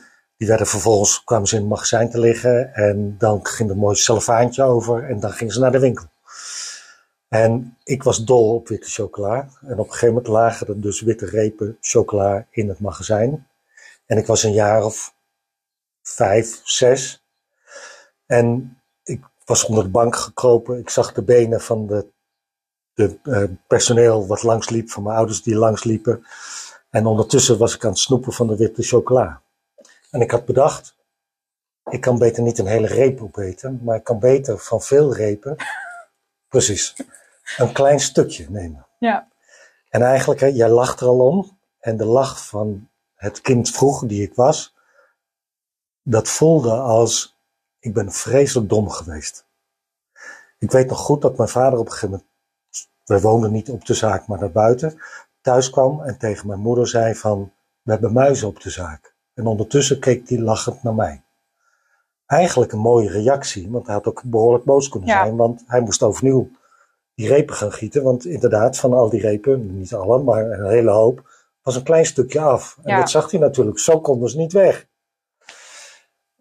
Die 0.40 0.48
werden 0.48 0.66
vervolgens, 0.66 1.24
kwamen 1.24 1.46
ze 1.48 1.54
in 1.54 1.60
het 1.60 1.70
magazijn 1.70 2.10
te 2.10 2.18
liggen. 2.18 2.74
En 2.74 3.14
dan 3.18 3.46
ging 3.46 3.68
er 3.68 3.74
een 3.74 3.80
mooi 3.80 3.96
cellofaantje 3.96 4.62
over. 4.62 5.08
En 5.08 5.20
dan 5.20 5.32
gingen 5.32 5.52
ze 5.52 5.60
naar 5.60 5.72
de 5.72 5.78
winkel. 5.78 6.04
En 7.28 7.76
ik 7.84 8.02
was 8.02 8.24
dol 8.24 8.54
op 8.54 8.68
witte 8.68 8.88
chocola. 8.88 9.48
En 9.62 9.72
op 9.72 9.86
een 9.86 9.92
gegeven 9.92 10.08
moment 10.08 10.26
lagen 10.26 10.66
er 10.66 10.80
dus 10.80 11.00
witte 11.00 11.26
repen 11.26 11.76
chocola 11.80 12.46
in 12.50 12.68
het 12.68 12.80
magazijn. 12.80 13.46
En 14.06 14.18
ik 14.18 14.26
was 14.26 14.42
een 14.42 14.52
jaar 14.52 14.84
of 14.84 15.14
vijf, 16.02 16.60
zes. 16.64 17.24
En 18.26 18.78
ik 19.02 19.24
was 19.44 19.64
onder 19.64 19.84
de 19.84 19.90
bank 19.90 20.16
gekropen. 20.16 20.78
Ik 20.78 20.90
zag 20.90 21.12
de 21.12 21.22
benen 21.22 21.60
van 21.60 21.86
de, 21.86 22.06
de 22.94 23.18
eh, 23.22 23.44
personeel 23.66 24.26
wat 24.26 24.42
langsliep, 24.42 24.90
van 24.90 25.02
mijn 25.02 25.16
ouders 25.16 25.42
die 25.42 25.56
langsliepen. 25.56 26.26
En 26.90 27.06
ondertussen 27.06 27.58
was 27.58 27.74
ik 27.74 27.84
aan 27.84 27.90
het 27.90 27.98
snoepen 27.98 28.32
van 28.32 28.46
de 28.46 28.56
witte 28.56 28.82
chocola. 28.82 29.42
En 30.10 30.20
ik 30.20 30.30
had 30.30 30.44
bedacht, 30.44 30.96
ik 31.90 32.00
kan 32.00 32.18
beter 32.18 32.42
niet 32.42 32.58
een 32.58 32.66
hele 32.66 32.86
reep 32.86 33.22
opeten, 33.22 33.80
maar 33.82 33.96
ik 33.96 34.04
kan 34.04 34.18
beter 34.18 34.58
van 34.58 34.80
veel 34.82 35.14
repen, 35.14 35.56
precies, 36.48 36.96
een 37.56 37.72
klein 37.72 38.00
stukje 38.00 38.46
nemen. 38.50 38.86
Ja. 38.98 39.28
En 39.88 40.02
eigenlijk, 40.02 40.40
hè, 40.40 40.46
jij 40.46 40.68
lacht 40.68 41.00
er 41.00 41.06
al 41.06 41.26
om, 41.26 41.58
en 41.78 41.96
de 41.96 42.04
lach 42.04 42.46
van 42.46 42.88
het 43.14 43.40
kind 43.40 43.70
vroeg 43.70 44.06
die 44.06 44.22
ik 44.22 44.34
was, 44.34 44.74
dat 46.02 46.28
voelde 46.28 46.72
als 46.72 47.38
ik 47.78 47.94
ben 47.94 48.12
vreselijk 48.12 48.68
dom 48.68 48.90
geweest. 48.90 49.46
Ik 50.58 50.70
weet 50.70 50.88
nog 50.88 50.98
goed 50.98 51.22
dat 51.22 51.36
mijn 51.36 51.48
vader 51.48 51.78
op 51.78 51.86
een 51.86 51.92
gegeven 51.92 52.10
moment, 52.10 52.28
wij 53.04 53.20
woonden 53.20 53.52
niet 53.52 53.70
op 53.70 53.86
de 53.86 53.94
zaak, 53.94 54.26
maar 54.26 54.38
naar 54.38 54.50
buiten, 54.50 55.00
thuis 55.40 55.70
kwam 55.70 56.02
en 56.02 56.18
tegen 56.18 56.46
mijn 56.46 56.60
moeder 56.60 56.88
zei 56.88 57.14
van, 57.14 57.52
we 57.82 57.92
hebben 57.92 58.12
muizen 58.12 58.48
op 58.48 58.60
de 58.60 58.70
zaak. 58.70 59.14
En 59.40 59.46
ondertussen 59.46 59.98
keek 60.00 60.28
hij 60.28 60.38
lachend 60.38 60.82
naar 60.82 60.94
mij. 60.94 61.22
Eigenlijk 62.26 62.72
een 62.72 62.78
mooie 62.78 63.10
reactie, 63.10 63.70
want 63.70 63.86
hij 63.86 63.94
had 63.94 64.06
ook 64.06 64.22
behoorlijk 64.24 64.64
boos 64.64 64.88
kunnen 64.88 65.08
Ja. 65.08 65.22
zijn, 65.22 65.36
want 65.36 65.62
hij 65.66 65.80
moest 65.80 66.02
overnieuw 66.02 66.50
die 67.14 67.28
repen 67.28 67.54
gaan 67.54 67.72
gieten. 67.72 68.02
Want 68.02 68.24
inderdaad, 68.24 68.76
van 68.78 68.92
al 68.92 69.08
die 69.10 69.20
repen, 69.20 69.76
niet 69.78 69.94
alle, 69.94 70.22
maar 70.22 70.50
een 70.50 70.68
hele 70.68 70.90
hoop, 70.90 71.28
was 71.62 71.76
een 71.76 71.82
klein 71.82 72.06
stukje 72.06 72.40
af. 72.40 72.78
En 72.82 72.90
Ja. 72.92 72.98
dat 72.98 73.10
zag 73.10 73.30
hij 73.30 73.40
natuurlijk, 73.40 73.78
zo 73.78 74.00
konden 74.00 74.28
ze 74.30 74.36
niet 74.36 74.52
weg. 74.52 74.86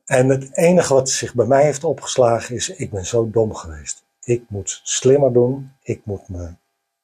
En 0.06 0.30
het 0.30 0.58
enige 0.58 0.94
wat 0.94 1.10
zich 1.10 1.34
bij 1.34 1.46
mij 1.46 1.64
heeft 1.64 1.84
opgeslagen 1.84 2.56
is, 2.56 2.70
ik 2.70 2.92
ben 2.92 3.06
zo 3.06 3.30
dom 3.30 3.54
geweest. 3.56 4.04
Ik 4.24 4.44
moet 4.50 4.80
slimmer 4.84 5.34
doen, 5.34 5.72
ik 5.82 6.02
moet 6.06 6.30
me 6.30 6.54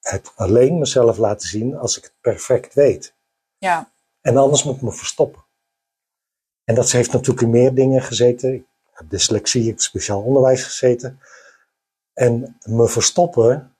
het 0.01 0.31
alleen 0.35 0.79
mezelf 0.79 1.17
laten 1.17 1.47
zien 1.47 1.77
als 1.77 1.97
ik 1.97 2.03
het 2.03 2.13
perfect 2.21 2.73
weet. 2.73 3.13
Ja, 3.57 3.89
En 4.21 4.37
anders 4.37 4.63
moet 4.63 4.75
ik 4.75 4.81
me 4.81 4.91
verstoppen. 4.91 5.43
En 6.65 6.75
dat 6.75 6.91
heeft 6.91 7.11
natuurlijk 7.11 7.41
in 7.41 7.49
meer 7.49 7.73
dingen 7.73 8.01
gezeten. 8.01 8.53
Ik 8.53 8.63
heb 8.93 9.09
dyslexie, 9.09 9.61
ik 9.61 9.67
heb 9.67 9.79
speciaal 9.79 10.21
onderwijs 10.21 10.63
gezeten. 10.63 11.19
En 12.13 12.57
me 12.63 12.87
verstoppen 12.87 13.75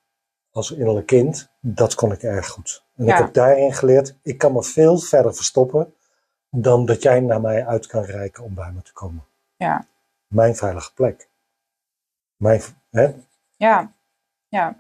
als 0.52 0.72
innerlijk 0.72 1.06
kind, 1.08 1.50
dat 1.60 1.96
kon 1.96 2.12
ik 2.12 2.24
erg 2.24 2.48
goed. 2.48 2.84
En 2.96 3.06
Ja. 3.06 3.12
ik 3.18 3.24
heb 3.24 3.34
daarin 3.34 3.74
geleerd, 3.74 4.16
ik 4.22 4.38
kan 4.38 4.54
me 4.54 4.64
veel 4.64 4.98
verder 4.98 5.36
verstoppen 5.36 5.94
dan 6.50 6.86
dat 6.86 7.02
jij 7.02 7.20
naar 7.20 7.42
mij 7.42 7.66
uit 7.66 7.88
kan 7.88 8.04
reiken 8.04 8.44
om 8.44 8.54
bij 8.54 8.72
me 8.72 8.82
te 8.82 8.94
komen. 8.94 9.24
ja, 9.56 9.88
Mijn 10.28 10.56
veilige 10.56 10.94
plek. 10.94 11.28
Mijn, 12.36 12.62
hè? 12.90 13.14
ja, 13.56 13.92
ja, 14.48 14.76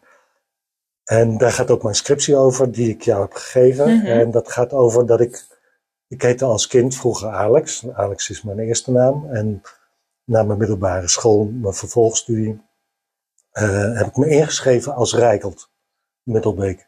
En 1.03 1.37
daar 1.37 1.51
gaat 1.51 1.71
ook 1.71 1.83
mijn 1.83 1.95
scriptie 1.95 2.35
over, 2.35 2.71
die 2.71 2.89
ik 2.89 3.01
jou 3.01 3.21
heb 3.21 3.33
gegeven. 3.33 3.97
Mhm. 3.97 4.05
En 4.05 4.31
dat 4.31 4.51
gaat 4.51 4.73
over 4.73 5.05
dat 5.05 5.21
ik. 5.21 5.53
Ik 6.07 6.21
heette 6.21 6.45
als 6.45 6.67
kind 6.67 6.95
vroeger 6.95 7.29
Alex. 7.29 7.89
Alex 7.89 8.29
is 8.29 8.41
mijn 8.41 8.59
eerste 8.59 8.91
naam. 8.91 9.29
En 9.29 9.61
na 10.23 10.43
mijn 10.43 10.59
middelbare 10.59 11.07
school, 11.07 11.45
mijn 11.45 11.73
vervolgstudie, 11.73 12.61
eh, 13.51 13.97
heb 13.97 14.07
ik 14.07 14.15
me 14.15 14.27
ingeschreven 14.29 14.95
als 14.95 15.13
Rijkelt 15.13 15.69
Middelbeek. 16.23 16.87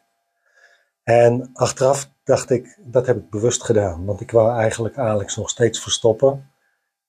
En 1.02 1.50
achteraf 1.52 2.10
dacht 2.24 2.50
ik, 2.50 2.78
dat 2.84 3.06
heb 3.06 3.16
ik 3.16 3.30
bewust 3.30 3.64
gedaan. 3.64 4.04
Want 4.04 4.20
ik 4.20 4.30
wou 4.30 4.58
eigenlijk 4.58 4.98
Alex 4.98 5.36
nog 5.36 5.50
steeds 5.50 5.82
verstoppen. 5.82 6.50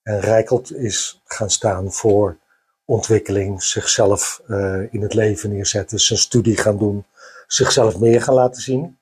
En 0.03 0.19
Rijkelt 0.19 0.73
is 0.73 1.21
gaan 1.25 1.49
staan 1.49 1.91
voor 1.91 2.37
ontwikkeling, 2.85 3.63
zichzelf 3.63 4.41
eh, 4.47 4.93
in 4.93 5.01
het 5.01 5.13
leven 5.13 5.49
neerzetten, 5.49 5.99
zijn 5.99 6.19
studie 6.19 6.57
gaan 6.57 6.77
doen, 6.77 7.05
zichzelf 7.47 7.99
meer 7.99 8.21
gaan 8.21 8.33
laten 8.33 8.61
zien. 8.61 8.98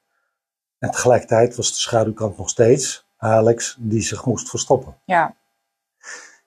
En 0.80 0.92
tegelijkertijd 0.92 1.56
was 1.56 1.70
de 1.70 1.80
schaduwkant 1.80 2.38
nog 2.38 2.50
steeds 2.50 3.06
Alex 3.18 3.78
die 3.80 4.02
zich 4.02 4.26
moest 4.26 4.50
verstoppen. 4.50 4.98
ja, 5.06 5.36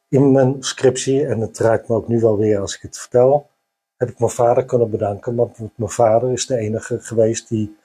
In 0.09 0.33
mijn 0.33 0.63
scriptie, 0.63 1.27
en 1.27 1.41
het 1.41 1.59
raakt 1.59 1.89
me 1.89 1.95
ook 1.95 2.09
nu 2.09 2.21
wel 2.21 2.39
weer 2.39 2.61
als 2.61 2.77
ik 2.77 2.83
het 2.83 2.99
vertel, 2.99 3.51
heb 3.97 4.09
ik 4.09 4.19
mijn 4.19 4.31
vader 4.31 4.65
kunnen 4.65 4.91
bedanken, 4.91 5.35
want 5.35 5.59
mijn 5.59 5.91
vader 5.91 6.33
is 6.33 6.47
de 6.47 6.57
enige 6.57 7.01
geweest 7.01 7.49
die 7.49 7.79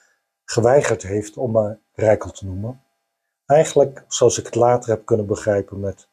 geweigerd 0.45 1.03
heeft 1.03 1.37
om 1.37 1.51
me 1.51 1.77
Rijkel 1.93 2.31
te 2.31 2.45
noemen. 2.45 2.81
Eigenlijk, 3.45 4.03
zoals 4.07 4.37
ik 4.37 4.45
het 4.45 4.55
later 4.55 4.89
heb 4.89 5.05
kunnen 5.05 5.25
begrijpen 5.25 5.79
met 5.79 6.07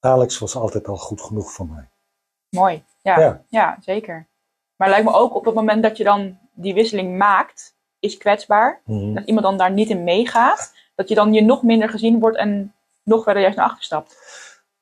Alex 0.00 0.38
was 0.38 0.56
altijd 0.56 0.88
al 0.88 0.96
goed 0.96 1.20
genoeg 1.20 1.52
voor 1.52 1.66
mij. 1.66 1.88
mooi. 2.48 2.84
Ja, 3.02 3.20
Ja. 3.20 3.44
ja. 3.48 3.78
zeker. 3.80 4.26
Maar 4.76 4.88
lijkt 4.88 5.04
me 5.04 5.12
ook 5.12 5.34
op 5.34 5.44
het 5.44 5.54
moment 5.54 5.82
dat 5.82 5.96
je 5.96 6.04
dan 6.04 6.38
die 6.52 6.74
wisseling 6.74 7.18
maakt, 7.18 7.74
is 8.00 8.16
kwetsbaar. 8.16 8.80
Mhm. 8.84 9.14
Dat 9.14 9.24
iemand 9.24 9.46
dan 9.46 9.56
daar 9.56 9.72
niet 9.72 9.90
in 9.90 10.04
meegaat, 10.04 10.72
dat 10.94 11.08
je 11.08 11.14
dan 11.14 11.32
je 11.32 11.42
nog 11.42 11.62
minder 11.62 11.88
gezien 11.88 12.20
wordt 12.20 12.36
en 12.36 12.74
nog 13.02 13.22
verder 13.22 13.42
juist 13.42 13.56
naar 13.56 13.66
achter 13.66 13.84
stapt. 13.84 14.16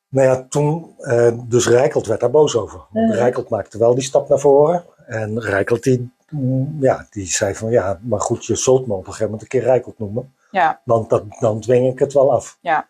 Nou 0.08 0.28
ja, 0.28 0.46
toen, 0.48 0.94
eh, 0.98 1.38
dus 1.44 1.68
Rijkelt 1.68 2.06
werd 2.06 2.20
daar 2.20 2.30
boos 2.30 2.56
over. 2.56 2.80
Want 2.90 3.08
Mhm. 3.08 3.16
Rijkelt 3.16 3.48
maakte 3.48 3.78
wel 3.78 3.94
die 3.94 4.04
stap 4.04 4.28
naar 4.28 4.38
voren. 4.38 4.84
En 5.06 5.40
Rijkelt 5.40 5.82
die, 5.82 6.10
mm, 6.30 6.76
ja, 6.80 7.06
die 7.10 7.26
zei 7.26 7.54
van 7.54 7.70
ja, 7.70 8.00
maar 8.02 8.20
goed, 8.20 8.44
je 8.46 8.56
zult 8.56 8.86
me 8.86 8.92
op 8.92 8.98
een 8.98 9.04
gegeven 9.04 9.24
moment 9.24 9.42
een 9.42 9.48
keer 9.48 9.62
Rijkelt 9.62 9.98
noemen. 9.98 10.34
Ja, 10.50 10.80
Want 10.84 11.10
dat, 11.10 11.22
dan 11.40 11.60
dwing 11.60 11.92
ik 11.92 11.98
het 11.98 12.12
wel 12.12 12.32
af. 12.32 12.58
ja, 12.60 12.88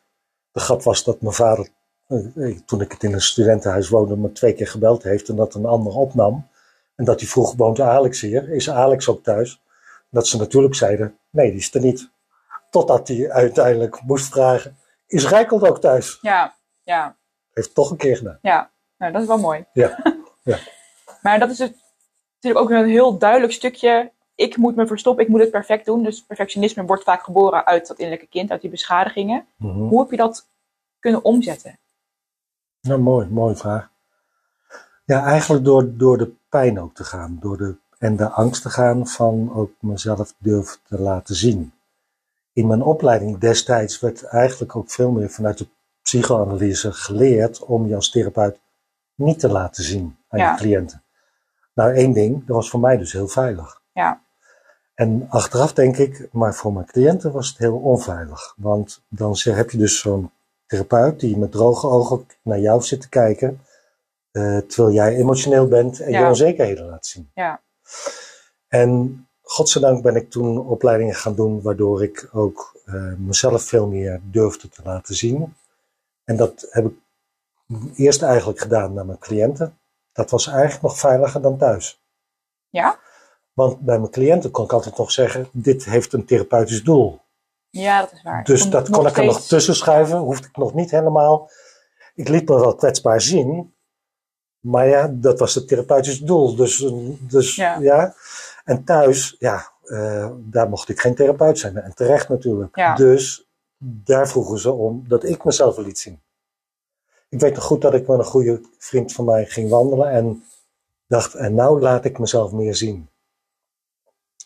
De 0.53 0.61
grap 0.61 0.83
was 0.83 1.05
dat 1.05 1.21
mijn 1.21 1.35
vader, 1.35 1.69
eh, 2.09 2.59
toen 2.67 2.81
ik 2.81 2.93
het 2.93 3.03
in 3.03 3.13
een 3.13 3.21
studentenhuis 3.21 3.89
woonde, 3.89 4.17
me 4.17 4.33
twee 4.33 4.53
keer 4.53 4.67
gebeld 4.69 5.03
heeft 5.03 5.29
en 5.29 5.37
dat 5.37 5.55
een 5.55 5.67
ander 5.67 5.93
opnam. 5.93 6.47
En 6.95 7.05
dat 7.05 7.21
hij 7.21 7.29
vroeg, 7.29 7.55
woont 7.57 7.81
Alex 7.81 8.21
hier? 8.21 8.49
Is 8.51 8.71
Alex 8.71 9.09
ook 9.09 9.23
thuis? 9.23 9.61
Dat 10.17 10.27
ze 10.27 10.37
natuurlijk 10.37 10.75
zeiden, 10.75 11.19
nee, 11.31 11.51
die 11.51 11.59
is 11.59 11.75
er 11.75 11.81
niet. 11.81 12.11
Totdat 12.71 13.09
hij 13.09 13.31
uiteindelijk 13.31 14.03
moest 14.03 14.29
vragen, 14.29 14.79
is 15.07 15.29
Rijkelt 15.29 15.69
ook 15.69 15.81
thuis? 15.81 16.19
ja, 16.21 16.55
ja, 16.83 17.17
Heeft 17.53 17.67
het 17.67 17.77
toch 17.77 17.91
een 17.91 17.97
keer 17.97 18.17
gedaan. 18.17 18.39
ja. 18.43 18.71
Nou, 18.99 19.13
dat 19.13 19.23
is 19.23 19.29
wel 19.29 19.39
mooi. 19.39 19.65
Ja, 19.73 19.99
ja. 20.43 20.59
Maar 21.23 21.39
dat 21.39 21.51
is 21.51 21.59
het, 21.59 21.77
natuurlijk 22.35 22.65
ook 22.65 22.71
een 22.71 22.89
heel 22.89 23.19
duidelijk 23.19 23.53
stukje. 23.53 24.13
Ik 24.35 24.57
moet 24.57 24.77
me 24.77 24.87
verstoppen, 24.87 25.25
ik 25.25 25.31
moet 25.31 25.41
het 25.41 25.51
perfect 25.51 25.85
doen. 25.85 26.03
Dus 26.03 26.25
perfectionisme 26.25 26.85
wordt 26.85 27.05
vaak 27.05 27.23
geboren 27.23 27.67
uit 27.67 27.87
dat 27.87 27.99
innerlijke 27.99 28.29
kind, 28.31 28.51
uit 28.51 28.61
die 28.61 28.71
beschadigingen. 28.71 29.47
Mhm. 29.57 29.79
Hoe 29.79 30.01
heb 30.01 30.11
je 30.11 30.17
dat 30.17 30.49
kunnen 30.99 31.25
omzetten? 31.25 31.79
Nou, 32.81 33.01
mooi, 33.01 33.27
mooie 33.29 33.57
vraag. 33.57 33.91
Ja, 35.05 35.25
eigenlijk 35.25 35.65
door, 35.65 35.97
door 35.97 36.19
de 36.19 36.33
pijn 36.49 36.81
ook 36.81 36.95
te 36.95 37.05
gaan. 37.05 37.39
Door 37.41 37.57
de, 37.57 37.77
en 37.99 38.17
de 38.17 38.29
angst 38.29 38.63
te 38.63 38.71
gaan 38.71 39.07
van 39.07 39.53
ook 39.55 39.71
mezelf 39.81 40.35
durven 40.39 40.79
te 40.89 41.01
laten 41.01 41.35
zien. 41.35 41.73
In 42.53 42.67
mijn 42.67 42.83
opleiding 42.83 43.39
destijds 43.39 44.01
werd 44.01 44.23
eigenlijk 44.23 44.77
ook 44.77 44.91
veel 44.91 45.11
meer 45.11 45.31
vanuit 45.31 45.59
de 45.59 45.67
psychoanalyse 46.03 46.93
geleerd 46.93 47.65
om 47.65 47.87
je 47.87 47.95
als 47.95 48.11
therapeut 48.11 48.59
niet 49.15 49.39
te 49.39 49.49
laten 49.49 49.85
zien 49.85 50.17
aan 50.29 50.39
Ja. 50.41 50.51
je 50.51 50.57
cliënten. 50.57 51.03
Nou, 51.75 51.95
één 51.95 52.13
ding, 52.13 52.47
dat 52.47 52.57
was 52.57 52.71
voor 52.71 52.81
mij 52.81 52.97
dus 52.97 53.13
heel 53.13 53.29
veilig. 53.29 53.81
Ja, 53.93 54.21
En 54.95 55.27
achteraf 55.29 55.73
denk 55.73 55.97
ik, 55.97 56.29
maar 56.33 56.55
voor 56.55 56.73
mijn 56.73 56.87
cliënten 56.87 57.33
was 57.33 57.49
het 57.49 57.59
heel 57.59 57.77
onveilig. 57.77 58.55
Want 58.57 59.03
dan 59.09 59.37
zeg- 59.37 59.57
heb 59.57 59.71
je 59.71 59.79
dus 59.79 59.99
zo'n 59.99 60.31
therapeut 60.67 61.21
die 61.21 61.37
met 61.39 61.53
droge 61.53 61.87
ogen 61.87 62.27
naar 62.43 62.59
jou 62.61 62.83
zit 62.83 63.01
te 63.01 63.09
kijken. 63.09 63.61
eh, 64.31 64.59
terwijl 64.59 64.95
jij 64.95 65.17
emotioneel 65.17 65.69
bent 65.69 66.01
en 66.01 66.13
je 66.13 66.25
onzekerheden 66.27 66.87
laat 66.87 67.07
zien. 67.07 67.31
ja, 67.35 67.61
En 68.69 69.27
godzijdank 69.43 70.03
ben 70.03 70.17
ik 70.17 70.31
toen 70.31 70.59
opleidingen 70.67 71.15
gaan 71.15 71.35
doen 71.35 71.63
waardoor 71.63 72.03
ik 72.03 72.29
ook 72.33 72.81
eh, 72.85 73.13
mezelf 73.19 73.63
veel 73.63 73.87
meer 73.87 74.21
durfde 74.23 74.69
te 74.69 74.81
laten 74.85 75.15
zien. 75.15 75.55
En 76.25 76.37
dat 76.37 76.67
heb 76.71 76.85
ik 76.85 76.93
eerst 77.97 78.23
eigenlijk 78.23 78.61
gedaan 78.61 78.93
naar 78.95 79.07
mijn 79.07 79.19
cliënten. 79.19 79.79
Dat 80.13 80.31
was 80.31 80.47
eigenlijk 80.47 80.83
nog 80.83 80.99
veiliger 80.99 81.41
dan 81.43 81.59
thuis. 81.59 82.01
ja, 82.69 82.99
Want 83.53 83.81
bij 83.81 83.99
mijn 83.99 84.11
cliënten 84.11 84.51
kon 84.51 84.65
ik 84.65 84.73
altijd 84.73 84.97
nog 84.97 85.11
zeggen, 85.11 85.49
dit 85.53 85.85
heeft 85.85 86.13
een 86.13 86.25
therapeutisch 86.25 86.85
doel. 86.85 87.21
ja, 87.71 88.01
dat 88.01 88.13
is 88.13 88.23
waar. 88.23 88.45
Dus 88.45 88.71
dat 88.71 88.91
kon 88.91 89.07
ik 89.07 89.17
er 89.17 89.25
nog 89.25 89.41
tussen 89.41 89.75
schuiven, 89.75 90.19
hoefde 90.19 90.49
ik 90.49 90.57
nog 90.57 90.75
niet 90.75 90.91
helemaal. 90.91 91.51
Ik 92.15 92.29
liet 92.29 92.49
me 92.49 92.61
wel 92.61 92.75
kwetsbaar 92.75 93.21
zien, 93.21 93.75
maar 94.67 94.89
ja, 94.89 95.09
dat 95.13 95.39
was 95.39 95.55
het 95.55 95.69
therapeutisch 95.69 96.21
doel. 96.21 96.57
Dus, 96.57 96.93
dus 97.21 97.55
Ja. 97.55 97.79
ja. 97.79 98.15
En 98.65 98.85
thuis, 98.85 99.37
ja, 99.39 99.73
eh, 99.83 100.31
daar 100.39 100.69
mocht 100.69 100.89
ik 100.89 101.01
geen 101.01 101.15
therapeut 101.15 101.59
zijn. 101.59 101.77
En 101.77 101.95
terecht 101.95 102.29
natuurlijk. 102.29 102.77
Ja. 102.77 102.95
Dus 102.95 103.47
daar 103.79 104.29
vroegen 104.29 104.59
ze 104.59 104.73
om 104.73 105.05
dat 105.09 105.25
ik 105.25 105.45
mezelf 105.45 105.77
liet 105.77 105.99
zien. 105.99 106.21
Ik 107.29 107.41
weet 107.41 107.55
nog 107.55 107.65
goed 107.65 107.83
dat 107.83 107.95
ik 107.95 108.07
met 108.07 108.19
een 108.19 108.25
goede 108.25 108.61
vriend 108.79 109.13
van 109.13 109.25
mij 109.25 109.47
ging 109.47 109.71
wandelen 109.71 110.11
en 110.11 110.45
dacht, 111.07 111.35
en 111.35 111.55
nou 111.55 111.81
laat 111.81 112.05
ik 112.05 112.19
mezelf 112.19 112.53
meer 112.53 112.75
zien. 112.75 113.09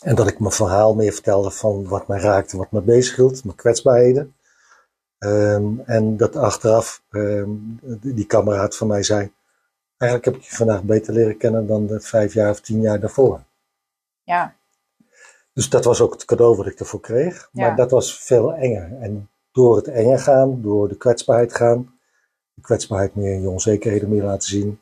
En 0.02 0.14
dat 0.14 0.28
ik 0.28 0.38
mijn 0.38 0.52
verhaal 0.52 0.94
meer 0.94 1.12
vertelde 1.12 1.50
van 1.50 1.88
wat 1.88 2.08
mij 2.08 2.20
raakte, 2.20 2.56
wat 2.56 2.70
me 2.70 2.80
bezighield, 2.80 3.44
mijn 3.44 3.56
kwetsbaarheden. 3.56 4.34
Ehm, 5.18 5.78
en 5.84 6.16
dat 6.16 6.36
achteraf 6.36 7.02
ehm, 7.10 7.48
die 8.00 8.26
kameraad 8.26 8.76
van 8.76 8.86
mij 8.86 9.02
zei, 9.02 9.32
eigenlijk 10.00 10.24
heb 10.24 10.34
ik 10.36 10.42
je 10.50 10.56
vandaag 10.56 10.82
beter 10.82 11.12
leren 11.14 11.36
kennen 11.36 11.66
dan 11.66 11.86
de 11.86 12.00
vijf 12.00 12.34
jaar 12.34 12.50
of 12.50 12.60
tien 12.60 12.80
jaar 12.80 13.00
daarvoor. 13.00 13.40
Ja, 14.22 14.54
Dus 15.52 15.68
dat 15.68 15.84
was 15.84 16.00
ook 16.00 16.12
het 16.12 16.24
cadeau 16.24 16.56
wat 16.56 16.66
ik 16.66 16.78
ervoor 16.80 17.00
kreeg. 17.00 17.48
Maar 17.52 17.68
Ja. 17.68 17.74
dat 17.74 17.90
was 17.90 18.18
veel 18.18 18.54
enger. 18.54 18.98
En 19.00 19.30
door 19.52 19.76
het 19.76 19.88
enger 19.88 20.18
gaan, 20.18 20.62
door 20.62 20.88
de 20.88 20.96
kwetsbaarheid 20.96 21.54
gaan, 21.54 21.98
de 22.54 22.60
kwetsbaarheid 22.62 23.14
meer, 23.14 23.40
je 23.40 23.48
onzekerheden 23.48 24.08
meer 24.08 24.22
laten 24.22 24.48
zien. 24.48 24.80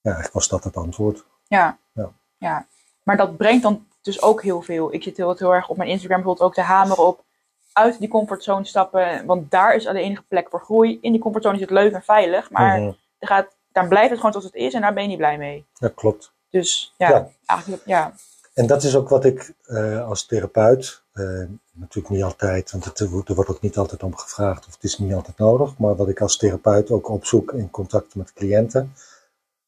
Ja, 0.00 0.10
eigenlijk 0.10 0.32
was 0.34 0.48
dat 0.48 0.64
het 0.64 0.76
antwoord. 0.76 1.24
ja, 1.48 1.78
Ja. 1.92 2.12
ja. 2.38 2.66
Maar 3.02 3.16
dat 3.16 3.36
brengt 3.36 3.62
dan 3.62 3.86
dus 4.02 4.22
ook 4.22 4.42
heel 4.42 4.62
veel. 4.62 4.92
Ik 4.94 5.02
zit 5.02 5.16
heel, 5.16 5.34
heel 5.36 5.54
erg 5.54 5.68
op 5.68 5.76
mijn 5.76 5.88
Instagram 5.88 6.16
bijvoorbeeld 6.16 6.48
ook 6.48 6.54
te 6.54 6.60
hameren 6.60 7.06
op. 7.06 7.24
uit 7.72 7.98
die 7.98 8.08
comfortzone 8.08 8.64
stappen. 8.64 9.26
Want 9.26 9.50
daar 9.50 9.74
is 9.74 9.84
de 9.84 9.98
enige 10.00 10.22
plek 10.22 10.48
voor 10.50 10.60
groei. 10.60 10.98
In 11.00 11.12
die 11.12 11.20
comfortzone 11.20 11.54
is 11.54 11.60
het 11.60 11.70
leuk 11.70 11.92
en 11.92 12.02
veilig. 12.02 12.50
Maar 12.50 12.78
Mhm. 12.80 12.92
er 13.18 13.26
gaat, 13.28 13.56
daar 13.72 13.88
blijft 13.88 14.10
het 14.10 14.16
gewoon 14.18 14.32
zoals 14.32 14.46
het 14.46 14.62
is 14.62 14.74
en 14.74 14.80
daar 14.80 14.94
ben 14.94 15.02
je 15.02 15.08
niet 15.08 15.18
blij 15.18 15.38
mee. 15.38 15.66
Dat 15.78 15.94
klopt. 15.94 16.32
Dus 16.50 16.94
ja, 16.96 17.08
Ja. 17.08 17.28
eigenlijk 17.46 17.82
ja. 17.86 18.12
En 18.54 18.66
dat 18.66 18.82
is 18.82 18.96
ook 18.96 19.08
wat 19.08 19.24
ik 19.24 19.52
eh, 19.66 20.08
als 20.08 20.26
therapeut, 20.26 21.02
eh, 21.12 21.42
natuurlijk 21.72 22.14
niet 22.14 22.22
altijd, 22.22 22.70
want 22.70 22.84
het, 22.84 23.00
er 23.00 23.08
wordt 23.08 23.50
ook 23.50 23.60
niet 23.60 23.76
altijd 23.76 24.02
om 24.02 24.16
gevraagd 24.16 24.66
of 24.66 24.74
het 24.74 24.84
is 24.84 24.98
niet 24.98 25.14
altijd 25.14 25.38
nodig, 25.38 25.78
maar 25.78 25.96
wat 25.96 26.08
ik 26.08 26.20
als 26.20 26.36
therapeut 26.36 26.90
ook 26.90 27.08
opzoek 27.08 27.52
in 27.52 27.70
contact 27.70 28.14
met 28.14 28.32
cliënten, 28.32 28.94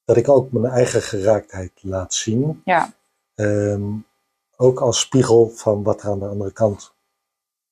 dat 0.05 0.17
ik 0.17 0.29
ook 0.29 0.53
mijn 0.53 0.73
eigen 0.73 1.03
geraaktheid 1.03 1.73
laat 1.81 2.15
zien. 2.15 2.63
Ja. 2.65 2.93
Ehm, 3.35 3.83
ook 4.57 4.81
als 4.81 5.01
spiegel 5.01 5.49
van 5.49 5.83
wat 5.83 6.03
er 6.03 6.09
aan 6.09 6.19
de 6.19 6.27
andere 6.27 6.53
kant 6.53 6.93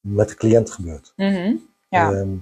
met 0.01 0.29
de 0.29 0.35
cliënt 0.35 0.71
gebeurt. 0.71 1.13
Mhm. 1.17 1.57
Ja. 1.89 2.13
Ehm, 2.13 2.37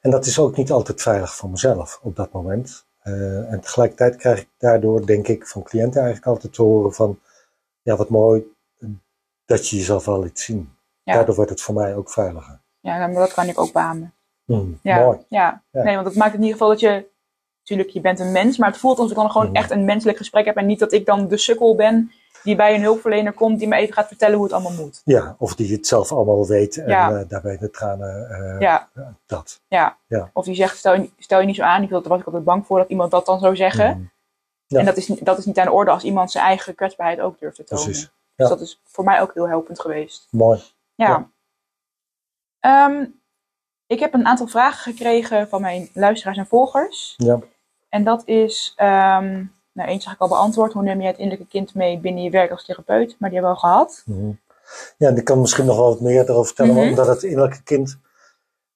en 0.00 0.10
dat 0.10 0.26
is 0.26 0.38
ook 0.38 0.56
niet 0.56 0.70
altijd 0.70 1.02
veilig 1.02 1.34
voor 1.34 1.50
mezelf 1.50 1.98
op 2.02 2.16
dat 2.16 2.32
moment. 2.32 2.86
Eh, 3.12 3.52
en 3.52 3.60
tegelijkertijd 3.60 4.16
krijg 4.16 4.40
ik 4.40 4.48
daardoor, 4.58 5.06
denk 5.06 5.28
ik, 5.28 5.46
van 5.46 5.62
cliënten 5.62 6.02
eigenlijk 6.02 6.26
altijd 6.26 6.54
te 6.54 6.62
horen 6.62 6.92
van, 6.94 7.18
ja, 7.82 7.96
wat 7.96 8.08
mooi 8.08 8.42
dat 9.44 9.68
je 9.68 9.76
jezelf 9.76 10.04
wel 10.04 10.22
liet 10.22 10.38
zien. 10.40 10.72
Ja. 11.02 11.14
Daardoor 11.14 11.34
wordt 11.34 11.50
het 11.50 11.60
voor 11.60 11.74
mij 11.74 11.96
ook 11.96 12.10
veiliger. 12.10 12.60
ja, 12.80 12.98
nou, 12.98 13.12
maar 13.12 13.20
dat 13.20 13.32
kan 13.34 13.48
ik 13.48 13.60
ook 13.60 13.72
beamen. 13.72 14.12
Hmm, 14.44 14.78
Ja, 14.82 14.98
Mooi. 14.98 15.18
Ja. 15.28 15.62
Ja. 15.70 15.82
nee, 15.82 15.94
want 15.94 16.06
het 16.06 16.16
maakt 16.16 16.34
in 16.34 16.38
ieder 16.40 16.52
geval 16.52 16.68
dat 16.68 16.80
je, 16.80 17.06
natuurlijk, 17.58 17.90
je 17.90 18.00
bent 18.00 18.20
een 18.20 18.32
mens, 18.32 18.56
maar 18.58 18.68
het 18.68 18.78
voelt 18.78 18.98
alsof 18.98 19.10
ik 19.10 19.16
dan 19.18 19.30
gewoon 19.30 19.46
Mhm. 19.46 19.56
echt 19.56 19.70
een 19.70 19.84
menselijk 19.84 20.18
gesprek 20.18 20.44
heb 20.44 20.56
en 20.56 20.66
niet 20.66 20.78
dat 20.78 20.92
ik 20.92 21.06
dan 21.06 21.28
de 21.28 21.36
sukkel 21.36 21.74
ben 21.74 22.12
die 22.42 22.56
bij 22.56 22.74
een 22.74 22.82
hulpverlener 22.82 23.32
komt 23.32 23.58
die 23.58 23.68
me 23.68 23.76
even 23.76 23.94
gaat 23.94 24.06
vertellen 24.08 24.34
hoe 24.36 24.44
het 24.44 24.52
allemaal 24.54 24.72
moet. 24.72 25.00
Ja, 25.04 25.34
of 25.38 25.54
die 25.54 25.72
het 25.72 25.86
zelf 25.86 26.12
allemaal 26.12 26.46
weet 26.46 26.76
en 26.76 26.88
Ja. 26.88 27.10
eh, 27.18 27.28
daarbij 27.28 27.58
de 27.58 27.70
tranen, 27.70 28.30
eh, 28.30 28.60
Ja, 28.60 28.88
dat. 29.26 29.60
ja. 29.68 29.96
Ja. 30.06 30.30
Of 30.32 30.44
die 30.44 30.54
zegt, 30.54 30.76
stel 30.76 30.94
je, 30.94 31.10
stel 31.18 31.40
je 31.40 31.46
niet 31.46 31.56
zo 31.56 31.62
aan, 31.62 31.82
ik, 31.82 31.90
daar 31.90 32.02
was 32.02 32.20
ik 32.20 32.26
altijd 32.26 32.44
bang 32.44 32.66
voor 32.66 32.78
dat 32.78 32.88
iemand 32.88 33.10
dat 33.10 33.26
dan 33.26 33.40
zou 33.40 33.56
zeggen. 33.56 34.12
Ja. 34.66 34.78
En 34.78 34.84
dat 34.84 34.96
is, 34.96 35.08
niet- 35.08 35.24
dat 35.24 35.38
is 35.38 35.44
niet 35.44 35.58
aan 35.58 35.66
de 35.66 35.72
orde 35.72 35.90
als 35.90 36.02
iemand 36.04 36.30
zijn 36.30 36.44
eigen 36.44 36.74
kwetsbaarheid 36.74 37.20
ook 37.20 37.38
durft 37.38 37.56
te 37.56 37.64
tonen. 37.64 37.84
Precies. 37.84 38.10
Dus 38.36 38.48
dat 38.48 38.60
is 38.60 38.80
voor 38.84 39.04
mij 39.04 39.20
ook 39.20 39.34
heel 39.34 39.48
helpend 39.48 39.80
geweest. 39.80 40.26
Mooi. 40.30 40.60
Ja. 40.94 41.06
Ja. 41.08 41.28
Ehm, 42.60 43.04
ik 43.86 44.00
heb 44.00 44.14
een 44.14 44.26
aantal 44.26 44.46
vragen 44.46 44.92
gekregen 44.92 45.48
van 45.48 45.60
mijn 45.60 45.88
luisteraars 45.94 46.38
en 46.38 46.46
volgers. 46.46 47.14
Ja. 47.16 47.38
En 47.88 48.04
dat 48.04 48.22
is, 48.26 48.72
ehm 48.76 49.44
nou 49.78 49.88
eentje 49.90 50.08
heb 50.08 50.16
ik 50.16 50.22
al 50.22 50.28
beantwoord. 50.28 50.72
Hoe 50.72 50.82
neem 50.82 51.00
je 51.00 51.06
het 51.06 51.18
innerlijke 51.18 51.50
kind 51.50 51.74
mee 51.74 51.98
binnen 51.98 52.22
je 52.22 52.30
werk 52.30 52.50
als 52.50 52.64
therapeut? 52.64 53.16
Maar 53.18 53.30
die 53.30 53.38
hebben 53.38 53.56
we 53.56 53.62
al 53.62 53.70
gehad. 53.70 54.02
Mhm. 54.06 54.30
Ja, 54.96 55.08
en 55.08 55.16
ik 55.16 55.24
kan 55.24 55.40
misschien 55.40 55.64
nog 55.66 55.76
wel 55.76 55.88
wat 55.88 56.00
meer 56.00 56.22
erover 56.28 56.46
vertellen, 56.46 56.74
Mhm. 56.74 56.88
omdat 56.88 57.06
het 57.06 57.22
innerlijke 57.22 57.62
kind, 57.62 57.98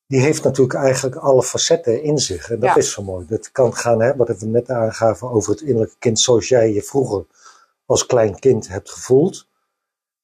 die 0.06 0.20
heeft 0.20 0.44
natuurlijk 0.44 0.78
eigenlijk 0.78 1.16
alle 1.16 1.42
facetten 1.42 2.02
in 2.02 2.18
zich. 2.18 2.50
En 2.50 2.60
dat 2.60 2.68
Ja. 2.68 2.76
is 2.76 2.92
zo 2.92 3.02
mooi. 3.02 3.26
Dat 3.28 3.52
kan 3.52 3.74
gaan, 3.74 4.02
hè, 4.02 4.16
wat 4.16 4.38
we 4.38 4.46
net 4.46 4.70
aangaven 4.70 5.30
over 5.30 5.50
het 5.50 5.60
innerlijke 5.60 5.96
kind, 5.98 6.20
zoals 6.20 6.48
jij 6.48 6.72
je 6.72 6.82
vroeger 6.82 7.24
als 7.86 8.06
klein 8.06 8.38
kind 8.38 8.68
hebt 8.68 8.90
gevoeld. 8.90 9.46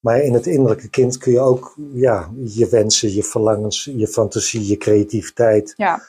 Maar 0.01 0.21
in 0.21 0.35
het 0.35 0.47
innerlijke 0.47 0.89
kind 0.89 1.19
kun 1.19 1.33
je 1.33 1.41
ook 1.41 1.75
ja, 1.93 2.31
je 2.45 2.69
wensen, 2.69 3.15
je 3.15 3.23
verlangens, 3.23 3.85
je 3.97 4.09
fantasie, 4.09 4.67
je 4.67 4.77
creativiteit. 4.77 5.73
Ja, 5.77 6.03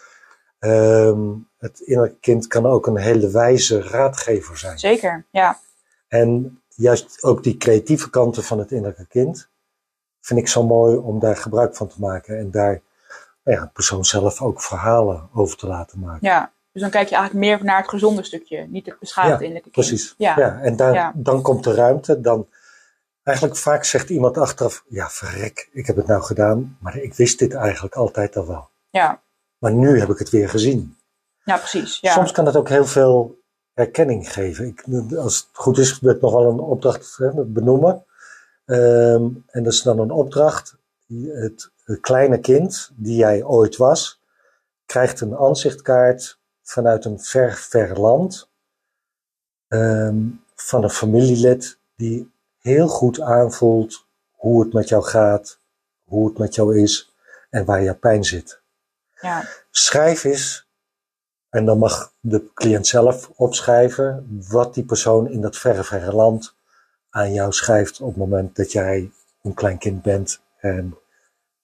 Ehm, 0.59 1.19
het 1.57 1.79
innerlijke 1.79 2.19
kind 2.19 2.47
kan 2.47 2.65
ook 2.65 2.87
een 2.87 2.97
hele 2.97 3.29
wijze 3.29 3.81
raadgever 3.81 4.57
zijn. 4.57 4.79
zeker. 4.79 5.25
Ja, 5.31 5.59
En 6.07 6.61
juist 6.75 7.23
ook 7.23 7.43
die 7.43 7.57
creatieve 7.57 8.09
kanten 8.09 8.43
van 8.43 8.59
het 8.59 8.71
innerlijke 8.71 9.05
kind 9.07 9.49
vind 10.21 10.39
ik 10.39 10.47
zo 10.47 10.63
mooi 10.63 10.95
om 10.97 11.19
daar 11.19 11.37
gebruik 11.37 11.75
van 11.75 11.87
te 11.87 11.99
maken 11.99 12.37
en 12.37 12.51
daar 12.51 12.81
nou 13.43 13.57
ja, 13.57 13.63
de 13.63 13.71
persoon 13.73 14.05
zelf 14.05 14.41
ook 14.41 14.61
verhalen 14.61 15.29
over 15.33 15.57
te 15.57 15.67
laten 15.67 15.99
maken. 15.99 16.27
ja. 16.27 16.51
Dus 16.71 16.81
dan 16.81 16.91
kijk 16.91 17.09
je 17.09 17.15
eigenlijk 17.15 17.45
meer 17.45 17.63
naar 17.65 17.77
het 17.81 17.89
gezonde 17.89 18.23
stukje. 18.23 18.67
Niet 18.67 18.85
het 18.85 18.99
beschadigde 18.99 19.43
Ja, 19.43 19.49
innerlijke 19.49 19.69
kind. 19.71 19.87
Precies. 19.87 20.15
Ja. 20.17 20.33
Ja. 20.37 20.59
en 20.59 20.75
daar, 20.75 20.93
Ja. 20.93 21.11
dan 21.15 21.41
komt 21.41 21.63
de 21.63 21.73
ruimte. 21.73 22.21
Dan, 22.21 22.47
eigenlijk 23.23 23.57
vaak 23.57 23.83
zegt 23.83 24.09
iemand 24.09 24.37
achteraf, 24.37 24.83
ja 24.87 25.09
verrek, 25.09 25.69
ik 25.71 25.87
heb 25.87 25.95
het 25.95 26.05
nou 26.07 26.21
gedaan, 26.21 26.77
maar 26.79 26.97
ik 26.97 27.13
wist 27.13 27.39
dit 27.39 27.53
eigenlijk 27.53 27.95
altijd 27.95 28.35
al 28.37 28.47
wel. 28.47 28.69
Ja, 28.89 29.21
Maar 29.59 29.73
nu 29.73 29.99
heb 29.99 30.09
ik 30.09 30.17
het 30.17 30.29
weer 30.29 30.49
gezien. 30.49 30.97
ja 31.43 31.57
precies. 31.57 31.99
Ja. 31.99 32.13
Soms 32.13 32.31
kan 32.31 32.45
het 32.45 32.55
ook 32.55 32.69
heel 32.69 32.85
veel 32.85 33.39
erkenning 33.73 34.33
geven. 34.33 34.65
Ik, 34.65 34.83
als 35.15 35.37
het 35.37 35.47
goed 35.51 35.77
is, 35.77 35.99
ik 35.99 36.21
nog 36.21 36.33
wel 36.33 36.49
een 36.49 36.59
opdracht 36.59 37.17
hè, 37.17 37.45
benoemen. 37.45 38.05
Ehm, 38.65 39.27
en 39.47 39.63
dat 39.63 39.73
is 39.73 39.81
dan 39.81 39.99
een 39.99 40.11
opdracht. 40.11 40.77
Het, 41.27 41.71
het 41.83 41.99
kleine 41.99 42.39
kind 42.39 42.91
die 42.95 43.15
jij 43.15 43.43
ooit 43.43 43.77
was, 43.77 44.21
krijgt 44.85 45.21
een 45.21 45.37
aanzichtkaart 45.37 46.39
vanuit 46.63 47.05
een 47.05 47.19
ver, 47.19 47.53
ver 47.53 47.99
land. 47.99 48.47
ehm, 49.67 50.17
van 50.55 50.83
een 50.83 50.89
familielid 50.89 51.77
die 51.95 52.31
heel 52.59 52.87
goed 52.87 53.21
aanvoelt 53.21 54.05
hoe 54.31 54.63
het 54.63 54.73
met 54.73 54.89
jou 54.89 55.03
gaat, 55.03 55.59
hoe 56.03 56.27
het 56.27 56.37
met 56.37 56.55
jou 56.55 56.79
is 56.79 57.13
en 57.49 57.65
waar 57.65 57.83
jouw 57.83 57.97
pijn 57.97 58.23
zit. 58.23 58.61
Ja. 59.21 59.45
Schrijf 59.71 60.23
eens, 60.23 60.67
en 61.49 61.65
dan 61.65 61.77
mag 61.77 62.13
de 62.19 62.53
cliënt 62.53 62.87
zelf 62.87 63.29
opschrijven 63.35 64.37
wat 64.49 64.73
die 64.73 64.85
persoon 64.85 65.29
in 65.29 65.41
dat 65.41 65.57
verre, 65.57 65.83
verre 65.83 66.13
land 66.13 66.55
aan 67.09 67.33
jou 67.33 67.51
schrijft 67.51 68.01
op 68.01 68.07
het 68.07 68.17
moment 68.17 68.55
dat 68.55 68.71
jij 68.71 69.11
een 69.41 69.53
klein 69.53 69.77
kind 69.77 70.01
bent 70.01 70.41
en 70.57 70.97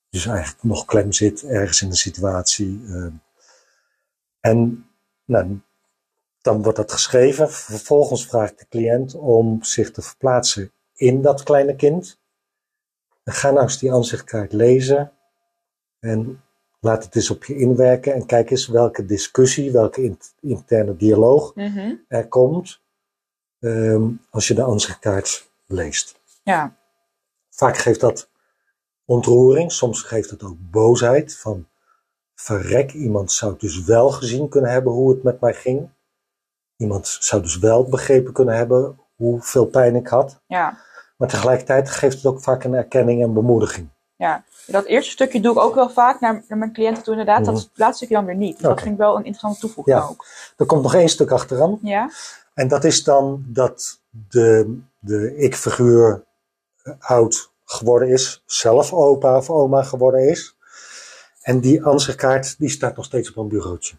dus 0.09 0.25
eigenlijk 0.25 0.63
nog 0.63 0.85
klem 0.85 1.11
zit 1.11 1.43
ergens 1.43 1.81
in 1.81 1.89
de 1.89 1.95
situatie. 1.95 2.85
eh. 2.89 3.07
En 4.39 4.89
nou, 5.25 5.59
dan 6.41 6.63
wordt 6.63 6.77
dat 6.77 6.91
geschreven. 6.91 7.51
Vervolgens 7.51 8.27
vraagt 8.27 8.59
de 8.59 8.67
cliënt 8.69 9.15
om 9.15 9.63
zich 9.63 9.91
te 9.91 10.01
verplaatsen 10.01 10.71
in 10.93 11.21
dat 11.21 11.43
kleine 11.43 11.75
kind. 11.75 12.19
En 13.23 13.33
ga 13.33 13.51
nou 13.51 13.63
eens 13.63 13.79
die 13.79 13.93
aanzichtkaart 13.93 14.53
lezen 14.53 15.11
en 15.99 16.43
laat 16.85 17.03
het 17.03 17.15
eens 17.15 17.29
op 17.31 17.43
je 17.43 17.55
inwerken 17.55 18.13
en 18.13 18.25
kijk 18.25 18.49
eens 18.49 18.67
welke 18.67 19.05
discussie, 19.05 19.71
welke 19.71 20.03
in- 20.03 20.19
interne 20.41 20.95
dialoog 20.95 21.55
Mhm. 21.55 21.93
er 22.07 22.27
komt 22.27 22.81
ehm, 23.59 24.07
als 24.29 24.47
je 24.47 24.53
de 24.53 24.63
aanzichtkaart 24.63 25.49
leest. 25.65 26.19
ja. 26.43 26.75
Vaak 27.49 27.77
geeft 27.77 27.99
dat 27.99 28.29
ontroering, 29.05 29.71
soms 29.71 30.01
geeft 30.01 30.29
het 30.29 30.43
ook 30.43 30.55
boosheid 30.59 31.37
van 31.37 31.67
verrek, 32.35 32.93
iemand 32.93 33.31
zou 33.31 33.55
dus 33.57 33.83
wel 33.83 34.09
gezien 34.11 34.49
kunnen 34.49 34.71
hebben 34.71 34.93
hoe 34.93 35.09
het 35.09 35.23
met 35.23 35.39
mij 35.39 35.53
ging. 35.53 35.89
Iemand 36.77 37.07
zou 37.19 37.41
dus 37.41 37.57
wel 37.59 37.89
begrepen 37.89 38.33
kunnen 38.33 38.55
hebben 38.55 38.99
hoeveel 39.15 39.65
pijn 39.65 39.95
ik 39.95 40.07
had. 40.07 40.41
ja. 40.47 40.83
Maar 41.17 41.27
tegelijkertijd 41.27 41.89
geeft 41.89 42.15
het 42.15 42.25
ook 42.25 42.41
vaak 42.41 42.63
een 42.63 42.73
erkenning 42.73 43.21
en 43.23 43.33
bemoediging. 43.33 43.89
Ja, 44.17 44.43
dat 44.67 44.85
eerste 44.85 45.11
stukje 45.11 45.41
doe 45.41 45.51
ik 45.53 45.59
ook 45.59 45.75
wel 45.75 45.89
vaak 45.89 46.19
naar, 46.19 46.43
naar 46.47 46.57
mijn 46.57 46.73
cliënten 46.73 47.03
toe 47.03 47.13
inderdaad. 47.13 47.41
Mhm. 47.41 47.53
Dat 47.53 47.69
laatste 47.73 47.95
stukje 47.95 48.15
dan 48.15 48.25
weer 48.25 48.35
niet. 48.35 48.57
Dus 48.57 48.67
dat 48.67 48.79
vind 48.81 48.91
ik 48.91 48.97
wel 48.99 49.11
een 49.11 49.25
interessante 49.25 49.59
toevoeging 49.59 49.97
Ja. 49.97 50.03
ook. 50.03 50.25
Er 50.57 50.65
komt 50.65 50.81
nog 50.81 50.93
één 50.95 51.09
stuk 51.09 51.31
achteraan. 51.31 51.79
Ja? 51.81 52.09
En 52.53 52.67
dat 52.67 52.83
is 52.83 53.03
dan 53.03 53.43
dat 53.47 53.99
de, 54.09 54.79
de 54.99 55.35
ik-figuur 55.37 56.23
eh, 56.83 56.93
oud 56.99 57.51
geworden 57.65 58.07
is, 58.09 58.43
zelf 58.45 58.93
opa 58.93 59.37
of 59.37 59.49
oma 59.49 59.83
geworden 59.83 60.29
is. 60.29 60.55
En 61.41 61.59
die 61.59 61.85
aanzichtkaart 61.85 62.59
die 62.59 62.69
staat 62.69 62.95
nog 62.95 63.05
steeds 63.05 63.29
op 63.29 63.37
een 63.37 63.47
bureautje. 63.47 63.95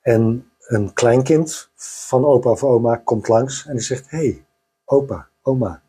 En 0.00 0.50
een 0.66 0.92
kleinkind 0.92 1.70
van 1.76 2.24
opa 2.24 2.50
of 2.50 2.64
oma 2.64 2.96
komt 2.96 3.28
langs 3.28 3.66
en 3.66 3.72
die 3.72 3.82
zegt: 3.84 4.10
Hé, 4.10 4.18
hey, 4.18 4.44
opa, 4.84 5.28
oma, 5.42 5.82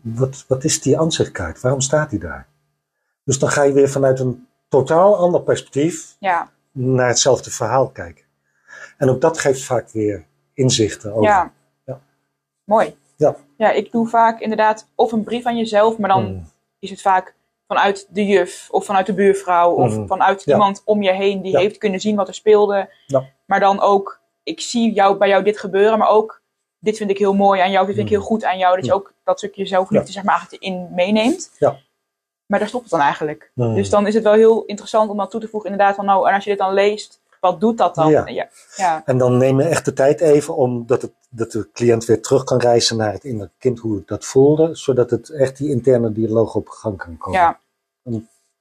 wat, 0.00 0.44
wat 0.48 0.64
is 0.64 0.80
die 0.82 0.98
aanzichtkaart? 0.98 1.60
Waarom 1.60 1.80
staat 1.80 2.10
die 2.10 2.18
daar? 2.18 2.46
Dus 3.24 3.38
dan 3.38 3.48
ga 3.48 3.62
je 3.62 3.72
weer 3.72 3.88
vanuit 3.90 4.20
een 4.20 4.46
totaal 4.68 5.16
ander 5.16 5.40
perspectief 5.42 6.16
Ja, 6.18 6.50
naar 6.72 7.08
hetzelfde 7.08 7.50
verhaal 7.50 7.88
kijken. 7.88 8.24
En 8.98 9.08
ook 9.10 9.20
dat 9.20 9.38
geeft 9.38 9.64
vaak 9.64 9.90
weer 9.90 10.24
inzichten 10.54 11.10
over. 11.12 11.22
ja. 11.22 11.52
Ja. 11.84 12.00
Mooi. 12.64 12.96
Ja. 13.16 13.36
Ja, 13.56 13.70
ik 13.70 13.92
doe 13.92 14.08
vaak 14.08 14.40
inderdaad 14.40 14.88
of 14.94 15.12
een 15.12 15.24
brief 15.24 15.44
aan 15.46 15.56
jezelf, 15.56 15.98
maar 15.98 16.08
dan 16.08 16.24
Mm. 16.32 16.44
is 16.78 16.90
het 16.90 17.00
vaak 17.00 17.34
vanuit 17.66 18.06
de 18.10 18.26
juf 18.26 18.68
of 18.70 18.84
vanuit 18.84 19.06
de 19.06 19.14
buurvrouw 19.14 19.72
of 19.72 19.96
Mhm. 19.96 20.06
vanuit 20.06 20.42
Ja. 20.44 20.52
iemand 20.52 20.82
om 20.84 21.02
je 21.02 21.12
heen 21.12 21.42
die 21.42 21.56
heeft 21.56 21.78
kunnen 21.78 22.00
zien 22.00 22.16
wat 22.16 22.28
er 22.28 22.34
speelde. 22.34 22.90
Ja. 23.06 23.24
Maar 23.46 23.60
dan 23.60 23.80
ook, 23.80 24.20
ik 24.42 24.60
zie 24.60 24.92
jou, 24.92 25.16
bij 25.16 25.28
jou 25.28 25.44
dit 25.44 25.58
gebeuren, 25.58 25.98
maar 25.98 26.08
ook 26.08 26.41
dit 26.82 26.96
vind 26.96 27.10
ik 27.10 27.18
heel 27.18 27.34
mooi 27.34 27.60
aan 27.60 27.70
jou, 27.70 27.86
dit 27.86 27.94
vind 27.94 28.06
ik 28.08 28.12
Mhm. 28.12 28.22
heel 28.22 28.30
goed 28.32 28.44
aan 28.44 28.58
jou. 28.58 28.74
Dat 28.76 28.84
je 28.84 28.90
Ja. 28.90 28.96
ook 28.96 29.12
dat 29.24 29.38
stukje 29.38 29.66
zelfliefde 29.66 30.12
zeg 30.12 30.22
maar 30.22 30.46
in 30.58 30.88
meeneemt. 30.94 31.50
Ja. 31.58 31.76
Maar 32.46 32.58
daar 32.58 32.68
stopt 32.68 32.82
het 32.84 32.92
dan 32.92 33.00
eigenlijk. 33.00 33.50
Mm. 33.54 33.74
Dus 33.74 33.90
dan 33.90 34.06
is 34.06 34.14
het 34.14 34.22
wel 34.22 34.32
heel 34.32 34.64
interessant 34.64 35.10
om 35.10 35.16
dat 35.16 35.30
toe 35.30 35.40
te 35.40 35.48
voegen 35.48 35.70
inderdaad 35.70 35.96
van 35.96 36.04
nou, 36.04 36.28
en 36.28 36.34
als 36.34 36.44
je 36.44 36.50
dit 36.50 36.58
dan 36.58 36.72
leest, 36.74 37.20
wat 37.40 37.60
doet 37.60 37.78
dat 37.78 37.94
dan? 37.94 38.10
Ja. 38.10 38.26
Ja. 38.26 38.48
ja. 38.76 39.02
En 39.04 39.18
dan 39.18 39.36
neem 39.36 39.60
je 39.60 39.68
echt 39.68 39.84
de 39.84 39.92
tijd 39.92 40.20
even 40.20 40.56
om 40.56 40.86
dat, 40.86 41.02
het, 41.02 41.12
dat 41.28 41.50
de 41.52 41.68
cliënt 41.72 42.04
weer 42.04 42.22
terug 42.22 42.44
kan 42.44 42.58
reizen 42.58 42.96
naar 42.96 43.12
het 43.12 43.24
innerlijke 43.24 43.54
kind, 43.58 43.78
hoe 43.78 43.96
het 43.96 44.08
dat 44.08 44.24
voelde, 44.24 44.74
zodat 44.74 45.10
het 45.10 45.28
echt 45.30 45.56
die 45.56 45.68
interne 45.70 46.12
dialoog 46.12 46.54
op 46.54 46.68
gang 46.68 46.96
kan 46.96 47.16
komen. 47.18 47.40
ja. 47.40 47.60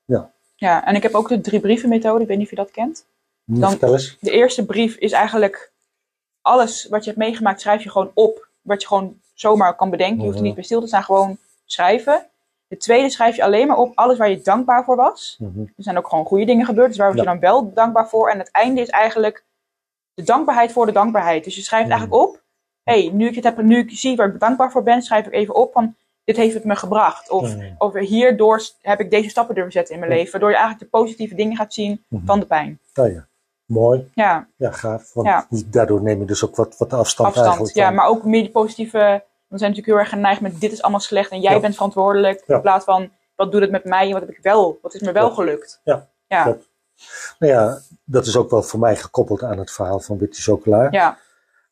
Ja. 0.06 0.32
Ja, 0.56 0.86
en 0.86 0.96
ik 0.96 1.04
heb 1.04 1.14
ook 1.16 1.30
de 1.30 1.42
drie 1.42 1.60
brieven 1.60 1.90
methode. 1.90 2.22
Ik 2.22 2.28
weet 2.28 2.38
niet 2.38 2.46
of 2.46 2.52
je 2.52 2.56
dat 2.58 2.72
kent. 2.72 3.06
Dan-. 3.46 3.78
De 4.20 4.32
eerste 4.32 4.66
brief 4.66 4.96
is 4.96 5.12
eigenlijk 5.12 5.71
alles 6.42 6.88
wat 6.90 7.04
je 7.04 7.10
hebt 7.10 7.22
meegemaakt, 7.22 7.62
schrijf 7.62 7.84
je 7.84 7.90
gewoon 7.90 8.12
op. 8.14 8.48
Wat 8.62 8.82
je 8.82 8.88
gewoon 8.88 9.20
zomaar 9.34 9.76
kan 9.76 9.90
bedenken. 9.90 10.18
Je 10.18 10.22
hoeft 10.24 10.34
er 10.34 10.38
Mhm. 10.40 10.46
niet 10.46 10.56
bij 10.56 10.64
stil 10.64 10.82
te 10.82 10.88
staan, 10.88 11.04
gewoon 11.04 11.38
schrijven. 11.66 12.26
De 12.68 12.78
tweede 12.78 13.10
schrijf 13.10 13.36
je 13.36 13.44
alleen 13.44 13.68
maar 13.68 13.78
op 13.78 13.92
alles 13.96 14.18
waar 14.18 14.30
je 14.30 14.42
dankbaar 14.42 14.84
voor 14.84 14.96
was. 14.96 15.36
Mhm. 15.40 15.60
Er 15.60 15.68
zijn 15.84 15.98
ook 15.98 16.08
gewoon 16.08 16.26
goede 16.26 16.46
dingen 16.46 16.66
gebeurd, 16.66 16.88
dus 16.88 16.98
waar 16.98 17.08
was 17.08 17.16
Ja. 17.16 17.22
je 17.24 17.28
dan 17.30 17.40
wel 17.40 17.74
dankbaar 17.74 18.10
voor? 18.10 18.30
En 18.30 18.38
het 18.40 18.52
einde 18.52 18.82
is 18.82 18.90
eigenlijk 18.90 19.44
de 20.14 20.24
dankbaarheid 20.24 20.72
voor 20.72 20.86
de 20.86 20.92
dankbaarheid. 20.92 21.44
Dus 21.44 21.56
je 21.56 21.62
schrijft 21.62 21.88
Mhm. 21.88 21.98
eigenlijk 21.98 22.24
op, 22.24 22.42
hé, 22.84 23.02
hey, 23.04 23.12
nu 23.14 23.28
ik 23.28 23.36
het 23.36 23.44
heb, 23.44 23.62
nu 23.62 23.78
ik 23.80 23.90
zie 23.92 24.16
waar 24.16 24.28
ik 24.34 24.40
dankbaar 24.40 24.72
voor 24.72 24.84
ben, 24.84 25.02
schrijf 25.02 25.26
ik 25.26 25.34
even 25.34 25.56
op 25.56 25.74
van, 25.74 25.96
dit 26.24 26.38
heeft 26.38 26.54
het 26.54 26.64
me 26.64 26.76
gebracht. 26.76 27.30
Of, 27.30 27.56
Mhm. 27.56 27.74
of 27.78 27.94
hierdoor 27.94 28.62
heb 28.82 29.00
ik 29.00 29.12
deze 29.12 29.30
stappen 29.30 29.56
durven 29.56 29.74
zetten 29.74 29.94
in 29.94 30.00
mijn 30.00 30.12
leven. 30.12 30.32
Waardoor 30.32 30.50
je 30.50 30.56
eigenlijk 30.56 30.92
de 30.92 30.98
positieve 30.98 31.36
dingen 31.36 31.56
gaat 31.58 31.74
zien 31.74 32.04
Mhm. 32.08 32.26
van 32.26 32.40
de 32.40 32.46
pijn. 32.46 32.80
Ja, 32.94 33.28
mooi. 33.72 34.12
Ja, 34.14 34.48
Ja, 34.56 34.72
gaaf. 34.72 35.14
Want 35.14 35.28
Ja. 35.28 35.48
daardoor 35.66 36.02
neem 36.02 36.20
je 36.20 36.26
dus 36.26 36.44
ook 36.46 36.56
wat, 36.56 36.78
wat 36.78 36.94
afstand, 36.94 37.28
afstand. 37.28 37.48
eigenlijk. 37.48 37.76
Ja, 37.76 37.86
van- 37.86 37.96
maar 37.96 38.08
ook 38.08 38.24
meer 38.24 38.42
die 38.42 38.52
positieve, 38.52 38.98
dan 39.48 39.60
zijn 39.60 39.72
natuurlijk 39.72 39.88
heel 39.88 39.98
erg 39.98 40.10
geneigd 40.10 40.42
met 40.42 40.60
dit 40.62 40.72
is 40.72 40.82
allemaal 40.82 41.00
slecht 41.00 41.32
en 41.32 41.40
jij 41.42 41.54
Ja. 41.54 41.60
bent 41.60 41.74
verantwoordelijk. 41.74 42.44
In 42.48 42.62
plaats 42.62 42.86
van, 42.86 43.10
wat 43.36 43.52
doet 43.52 43.62
het 43.62 43.72
met 43.72 43.84
mij 43.84 44.06
en 44.08 44.12
wat 44.12 44.22
heb 44.22 44.30
ik 44.30 44.40
wel, 44.42 44.80
wat 44.82 44.94
is 44.94 45.02
me 45.02 45.12
wel 45.12 45.30
gelukt. 45.32 45.82
Ja, 45.84 46.08
Ja, 46.28 46.44
klopt. 46.44 46.70
Nou 47.40 47.54
ja, 47.54 47.80
dat 48.04 48.26
is 48.26 48.38
ook 48.38 48.50
wel 48.50 48.64
voor 48.64 48.80
mij 48.80 48.96
gekoppeld 48.96 49.44
aan 49.44 49.58
het 49.58 49.72
verhaal 49.72 50.00
van 50.00 50.18
Witte 50.18 50.42
Chocola. 50.42 50.88
ja, 50.92 51.18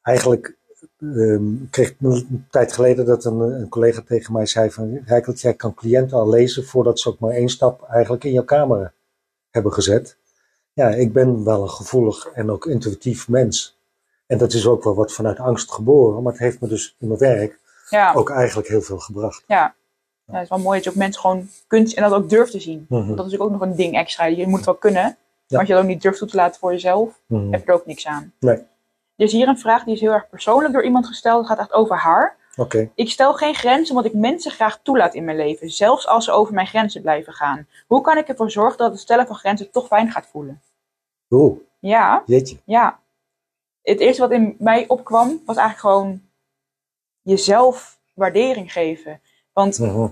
Eigenlijk 0.02 0.58
ehm, 1.02 1.44
kreeg 1.70 1.90
ik 1.90 1.96
een 2.02 2.48
tijd 2.50 2.74
geleden 2.74 3.06
dat 3.06 3.26
een, 3.26 3.40
een 3.40 3.70
collega 3.70 4.02
tegen 4.06 4.34
mij 4.34 4.46
zei 4.46 4.72
van... 4.72 5.00
Rijkelt, 5.06 5.42
jij 5.42 5.54
kan 5.54 5.74
cliënten 5.74 6.18
al 6.18 6.30
lezen 6.30 6.66
voordat 6.66 7.00
ze 7.00 7.10
ook 7.10 7.20
maar 7.20 7.32
één 7.32 7.50
stap 7.50 7.84
eigenlijk 7.90 8.24
in 8.24 8.32
jouw 8.32 8.44
kamer 8.44 8.94
hebben 9.50 9.74
gezet. 9.74 10.18
Ja, 10.74 10.88
ik 10.90 11.14
ben 11.14 11.44
wel 11.44 11.62
een 11.62 11.70
gevoelig 11.70 12.26
en 12.34 12.52
ook 12.52 12.66
intuïtief 12.66 13.28
mens. 13.28 13.78
En 14.28 14.38
dat 14.38 14.54
is 14.54 14.68
ook 14.68 14.84
wel 14.84 14.96
wat 14.96 15.14
vanuit 15.14 15.40
angst 15.40 15.72
geboren. 15.72 16.24
Maar 16.24 16.32
het 16.32 16.42
heeft 16.42 16.60
me 16.62 16.68
dus 16.68 16.96
in 17.00 17.08
mijn 17.08 17.20
werk 17.20 17.60
ja. 17.90 18.14
ook 18.14 18.30
eigenlijk 18.30 18.68
heel 18.68 18.82
veel 18.82 19.00
gebracht. 19.00 19.44
Ja. 19.48 19.74
ja, 20.26 20.34
het 20.34 20.44
is 20.44 20.50
wel 20.50 20.60
mooi 20.60 20.76
dat 20.76 20.84
je 20.84 20.90
ook 20.90 20.96
mensen 20.96 21.22
gewoon 21.22 21.50
kunt 21.68 21.94
en 21.94 22.04
dat 22.04 22.14
ook 22.14 22.30
durft 22.30 22.52
te 22.52 22.60
zien. 22.60 22.86
Want 22.90 23.18
dat 23.18 23.26
is 23.26 23.40
ook 23.40 23.52
nog 23.52 23.62
een 23.62 23.76
ding 23.76 23.96
extra. 23.96 24.26
Je 24.26 24.48
moet 24.48 24.56
het 24.58 24.66
wel 24.66 24.76
kunnen, 24.76 25.04
maar 25.04 25.16
Ja. 25.48 25.58
als 25.60 25.68
je 25.68 25.74
dat 25.74 25.82
ook 25.84 25.90
niet 25.90 26.02
durft 26.02 26.18
toe 26.18 26.28
te 26.28 26.36
laten 26.36 26.60
voor 26.60 26.72
jezelf, 26.72 27.20
Mhm. 27.26 27.52
heb 27.52 27.62
je 27.62 27.68
er 27.68 27.74
ook 27.74 27.86
niks 27.86 28.08
aan. 28.08 28.34
Nee, 28.40 28.56
Er 28.56 29.26
is 29.26 29.32
hier 29.32 29.48
een 29.48 29.60
vraag 29.60 29.84
die 29.84 29.94
is 29.94 30.02
heel 30.02 30.12
erg 30.12 30.30
persoonlijk 30.30 30.74
door 30.74 30.84
iemand 30.84 31.08
gesteld. 31.08 31.38
Het 31.40 31.48
gaat 31.48 31.60
echt 31.60 31.74
over 31.74 31.96
haar. 31.98 32.36
Ik 32.96 33.10
stel 33.10 33.34
geen 33.34 33.56
grenzen 33.56 33.96
omdat 33.96 34.12
ik 34.12 34.18
mensen 34.18 34.52
graag 34.52 34.80
toelaat 34.84 35.14
in 35.14 35.24
mijn 35.24 35.38
leven, 35.38 35.70
zelfs 35.70 36.08
als 36.08 36.26
ze 36.26 36.32
over 36.32 36.54
mijn 36.54 36.68
grenzen 36.68 37.02
blijven 37.02 37.34
gaan. 37.34 37.68
Hoe 37.88 38.02
kan 38.02 38.18
ik 38.18 38.28
ervoor 38.28 38.52
zorgen 38.52 38.78
dat 38.78 38.92
het 38.92 39.00
stellen 39.00 39.28
van 39.28 39.36
grenzen 39.36 39.72
toch 39.72 39.88
fijn 39.88 40.12
gaat 40.12 40.28
voelen? 40.32 40.62
Oeh, 41.30 41.58
Ja, 41.80 42.24
jeetje. 42.26 42.58
ja. 42.64 43.00
Het 43.82 44.00
eerste 44.00 44.22
wat 44.22 44.32
in 44.32 44.56
mij 44.60 44.88
opkwam 44.88 45.42
was 45.46 45.58
eigenlijk 45.58 45.80
gewoon 45.96 46.22
jezelf 47.22 47.98
waardering 48.14 48.72
geven. 48.72 49.22
Want 49.54 49.80
Mhm. 49.80 50.08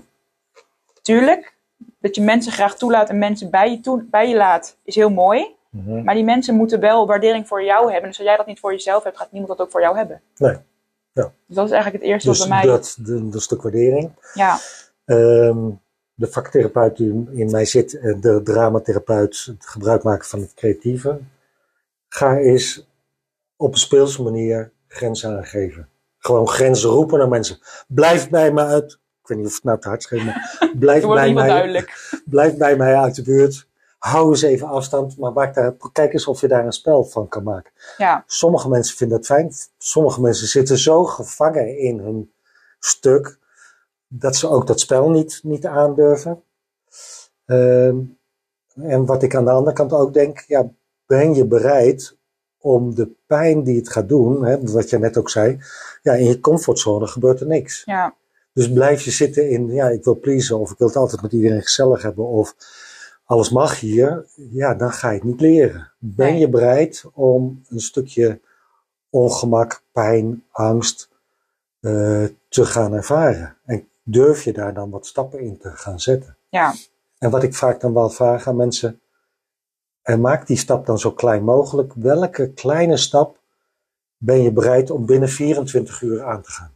tuurlijk, 1.02 1.54
dat 2.00 2.14
je 2.14 2.22
mensen 2.22 2.52
graag 2.52 2.76
toelaat 2.76 3.08
en 3.08 3.18
mensen 3.18 3.50
bij 3.50 3.70
je, 3.70 3.80
toe, 3.80 4.02
bij 4.02 4.28
je 4.28 4.36
laat, 4.36 4.76
is 4.82 4.94
heel 4.94 5.10
mooi. 5.10 5.56
Mhm. 5.70 6.04
Maar 6.04 6.14
die 6.14 6.24
mensen 6.24 6.54
moeten 6.54 6.80
wel 6.80 7.06
waardering 7.06 7.48
voor 7.48 7.62
jou 7.64 7.92
hebben. 7.92 8.08
Dus 8.08 8.18
als 8.18 8.26
jij 8.26 8.36
dat 8.36 8.46
niet 8.46 8.58
voor 8.60 8.72
jezelf 8.72 9.04
hebt, 9.04 9.16
gaat 9.16 9.32
niemand 9.32 9.56
dat 9.56 9.66
ook 9.66 9.72
voor 9.72 9.80
jou 9.80 9.96
hebben. 9.96 10.22
Nee. 10.36 10.56
Ja. 11.12 11.32
Dus 11.46 11.56
dat 11.56 11.64
is 11.66 11.72
eigenlijk 11.72 12.02
het 12.02 12.12
eerste 12.12 12.28
Dus 12.28 12.38
wat 12.38 12.48
bij 12.48 12.58
mij... 12.58 12.66
dat, 12.66 12.96
de, 13.00 13.28
dat 13.28 13.42
stuk 13.42 13.62
waardering. 13.62 14.10
Ja, 14.34 14.58
Ehm, 15.08 15.70
de 16.14 16.26
vaktherapeut 16.26 16.96
die 16.96 17.28
in 17.32 17.50
mij 17.50 17.64
zit, 17.64 17.98
en 17.98 18.20
de 18.20 18.40
dramatherapeut, 18.42 19.44
het 19.44 19.66
gebruik 19.66 20.02
maken 20.02 20.28
van 20.28 20.40
het 20.40 20.54
creatieve. 20.54 21.20
Ga 22.08 22.36
eens 22.36 22.88
op 23.56 23.72
een 23.72 23.78
speelse 23.78 24.22
manier 24.22 24.72
grenzen 24.88 25.36
aangeven. 25.36 25.88
Gewoon 26.18 26.48
grenzen 26.48 26.90
roepen 26.90 27.18
naar 27.18 27.28
mensen. 27.28 27.58
Blijf 27.86 28.28
bij 28.28 28.52
me 28.52 28.64
uit. 28.64 28.92
Ik 28.92 29.28
weet 29.28 29.38
niet 29.38 29.46
of 29.46 29.54
het 29.54 29.64
nou 29.64 29.80
te 29.80 29.88
hard 29.88 30.02
schreef, 30.02 30.24
maar 30.24 30.58
blijf 30.78 31.06
bij 31.06 31.32
mij. 31.32 31.86
Blijf 32.24 32.56
bij 32.56 32.76
mij 32.76 32.96
uit 32.96 33.14
de 33.14 33.22
buurt. 33.22 33.67
Hou 33.98 34.28
eens 34.28 34.42
even 34.42 34.68
afstand, 34.68 35.18
maar 35.18 35.32
maak 35.32 35.54
daar, 35.54 35.74
kijk 35.92 36.12
eens 36.12 36.26
of 36.26 36.40
je 36.40 36.48
daar 36.48 36.64
een 36.66 36.72
spel 36.72 37.04
van 37.04 37.28
kan 37.28 37.42
maken. 37.42 37.72
Ja, 37.96 38.24
Sommige 38.26 38.68
mensen 38.68 38.96
vinden 38.96 39.16
dat 39.16 39.26
fijn. 39.26 39.52
Sommige 39.78 40.20
mensen 40.20 40.46
zitten 40.46 40.78
zo 40.78 41.04
gevangen 41.04 41.78
in 41.78 41.98
hun 41.98 42.32
stuk 42.78 43.38
dat 44.08 44.36
ze 44.36 44.48
ook 44.48 44.66
dat 44.66 44.80
spel 44.80 45.10
niet, 45.10 45.40
niet 45.42 45.66
aandurven. 45.66 46.42
Ehm, 47.46 47.96
en 48.74 49.06
wat 49.06 49.22
ik 49.22 49.34
aan 49.34 49.44
de 49.44 49.50
andere 49.50 49.76
kant 49.76 49.92
ook 49.92 50.12
denk, 50.12 50.44
ja, 50.46 50.70
ben 51.06 51.34
je 51.34 51.46
bereid 51.46 52.16
om 52.58 52.94
de 52.94 53.10
pijn 53.26 53.62
die 53.62 53.76
het 53.76 53.88
gaat 53.88 54.08
doen, 54.08 54.44
hè, 54.44 54.60
wat 54.72 54.90
je 54.90 54.98
net 54.98 55.16
ook 55.16 55.30
zei, 55.30 55.58
ja, 56.02 56.12
in 56.12 56.26
je 56.26 56.40
comfortzone 56.40 57.06
gebeurt 57.06 57.40
er 57.40 57.46
niks. 57.46 57.82
ja, 57.84 58.14
Dus 58.52 58.72
blijf 58.72 59.02
je 59.02 59.10
zitten 59.10 59.50
in, 59.50 59.68
ja, 59.68 59.88
ik 59.88 60.04
wil 60.04 60.18
pleasen 60.20 60.58
of 60.58 60.70
ik 60.70 60.78
wil 60.78 60.86
het 60.86 60.96
altijd 60.96 61.22
met 61.22 61.32
iedereen 61.32 61.62
gezellig 61.62 62.02
hebben 62.02 62.24
of 62.24 62.54
alles 63.28 63.50
mag 63.50 63.80
hier, 63.80 64.26
ja, 64.34 64.74
dan 64.74 64.92
ga 64.92 65.08
je 65.08 65.14
het 65.14 65.24
niet 65.24 65.40
leren. 65.40 65.92
Ben 65.98 66.30
Nee. 66.30 66.38
je 66.38 66.48
bereid 66.48 67.04
om 67.12 67.62
een 67.68 67.80
stukje 67.80 68.40
ongemak, 69.10 69.82
pijn, 69.92 70.44
angst 70.50 71.08
eh, 71.80 72.24
te 72.48 72.64
gaan 72.64 72.92
ervaren? 72.92 73.56
En 73.64 73.88
durf 74.02 74.44
je 74.44 74.52
daar 74.52 74.74
dan 74.74 74.90
wat 74.90 75.06
stappen 75.06 75.40
in 75.40 75.58
te 75.58 75.70
gaan 75.70 76.00
zetten? 76.00 76.36
ja, 76.48 76.74
En 77.18 77.30
wat 77.30 77.42
ik 77.42 77.54
vaak 77.54 77.80
dan 77.80 77.94
wel 77.94 78.10
vraag 78.10 78.46
aan 78.46 78.56
mensen, 78.56 79.00
en 80.02 80.20
maak 80.20 80.46
die 80.46 80.56
stap 80.56 80.86
dan 80.86 80.98
zo 80.98 81.12
klein 81.12 81.44
mogelijk. 81.44 81.92
Welke 81.94 82.52
kleine 82.52 82.96
stap 82.96 83.38
ben 84.16 84.42
je 84.42 84.52
bereid 84.52 84.90
om 84.90 85.06
binnen 85.06 85.28
24 85.28 86.00
uur 86.02 86.22
aan 86.24 86.42
te 86.42 86.50
gaan? 86.50 86.74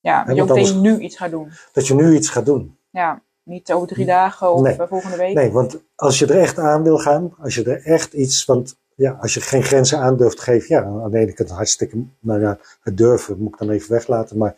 ja. 0.00 0.24
Dat 0.24 0.36
je 0.36 0.42
anders- 0.42 0.72
nu 0.74 0.98
iets 0.98 1.16
gaat 1.16 1.30
doen. 1.30 1.50
Dat 1.72 1.86
je 1.86 1.94
nu 1.94 2.14
iets 2.14 2.28
gaat 2.28 2.46
doen. 2.46 2.78
Ja, 2.90 3.22
niet 3.50 3.72
over 3.72 3.88
drie 3.88 4.06
dagen 4.06 4.52
of 4.52 4.60
Nee. 4.60 4.76
eh, 4.76 4.88
volgende 4.88 5.16
week. 5.16 5.34
Nee, 5.34 5.50
want 5.52 5.80
als 5.96 6.18
je 6.18 6.26
er 6.26 6.40
echt 6.40 6.58
aan 6.58 6.82
wil 6.82 6.98
gaan, 6.98 7.34
als 7.42 7.54
je 7.54 7.64
er 7.64 7.84
echt 7.84 8.12
iets, 8.12 8.44
want 8.44 8.78
ja, 8.94 9.18
als 9.20 9.34
je 9.34 9.40
geen 9.40 9.62
grenzen 9.62 9.98
aan 9.98 10.16
durft 10.16 10.40
geven, 10.40 10.74
ja, 10.76 10.82
aan 10.82 11.10
de 11.10 11.18
ene 11.18 11.32
kant 11.32 11.50
hartstikke, 11.50 12.04
nou 12.20 12.40
ja, 12.40 12.58
het 12.82 12.96
durven 12.96 13.38
moet 13.38 13.52
ik 13.52 13.58
dan 13.58 13.70
even 13.70 13.92
weglaten, 13.92 14.38
maar 14.38 14.52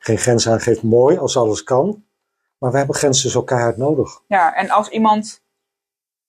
geen 0.00 0.18
grenzen 0.18 0.52
aangeeft, 0.52 0.82
mooi 0.82 1.16
als 1.18 1.36
alles 1.36 1.62
kan. 1.62 2.04
Maar 2.58 2.70
we 2.70 2.76
hebben 2.78 2.96
grenzen 2.96 3.30
zo 3.30 3.42
keihard 3.42 3.76
nodig. 3.76 4.20
Ja, 4.28 4.54
en 4.54 4.70
als 4.70 4.88
iemand, 4.88 5.42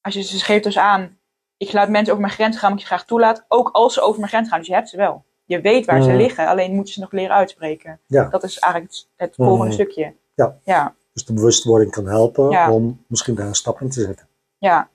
als 0.01 0.13
je 0.13 0.21
ze 0.23 0.39
geeft 0.39 0.63
dus 0.63 0.77
aan, 0.77 1.17
ik 1.57 1.73
laat 1.73 1.89
mensen 1.89 2.09
over 2.13 2.25
mijn 2.25 2.35
grens 2.37 2.57
gaan, 2.57 2.69
omdat 2.69 2.83
ik 2.83 2.87
ze 2.89 2.93
graag 2.95 3.07
toelaat, 3.07 3.45
ook 3.47 3.69
als 3.71 3.93
ze 3.93 4.01
over 4.01 4.19
mijn 4.19 4.31
grens 4.31 4.49
gaan. 4.49 4.59
Dus 4.59 4.67
je 4.67 4.73
hebt 4.73 4.89
ze 4.89 4.97
wel. 4.97 5.23
Je 5.45 5.61
weet 5.61 5.85
waar 5.85 6.01
ze 6.01 6.07
Mhm. 6.09 6.17
liggen, 6.17 6.47
alleen 6.47 6.73
moeten 6.75 6.93
ze 6.93 6.99
nog 6.99 7.11
leren 7.11 7.35
uitspreken. 7.35 7.99
Ja. 8.07 8.23
Dat 8.29 8.43
is 8.43 8.59
eigenlijk 8.59 8.93
het, 8.93 9.07
het 9.15 9.35
volgende 9.35 9.63
Mhm. 9.65 9.73
stukje. 9.73 10.13
Ja. 10.35 10.57
Ja, 10.63 10.95
Dus 11.15 11.25
de 11.25 11.33
bewustwording 11.33 11.91
kan 11.91 12.07
helpen 12.07 12.49
Ja. 12.49 12.71
om 12.71 13.03
misschien 13.07 13.35
daar 13.35 13.47
een 13.47 13.55
stap 13.55 13.81
in 13.81 13.89
te 13.89 14.01
zetten. 14.01 14.27
ja, 14.57 14.89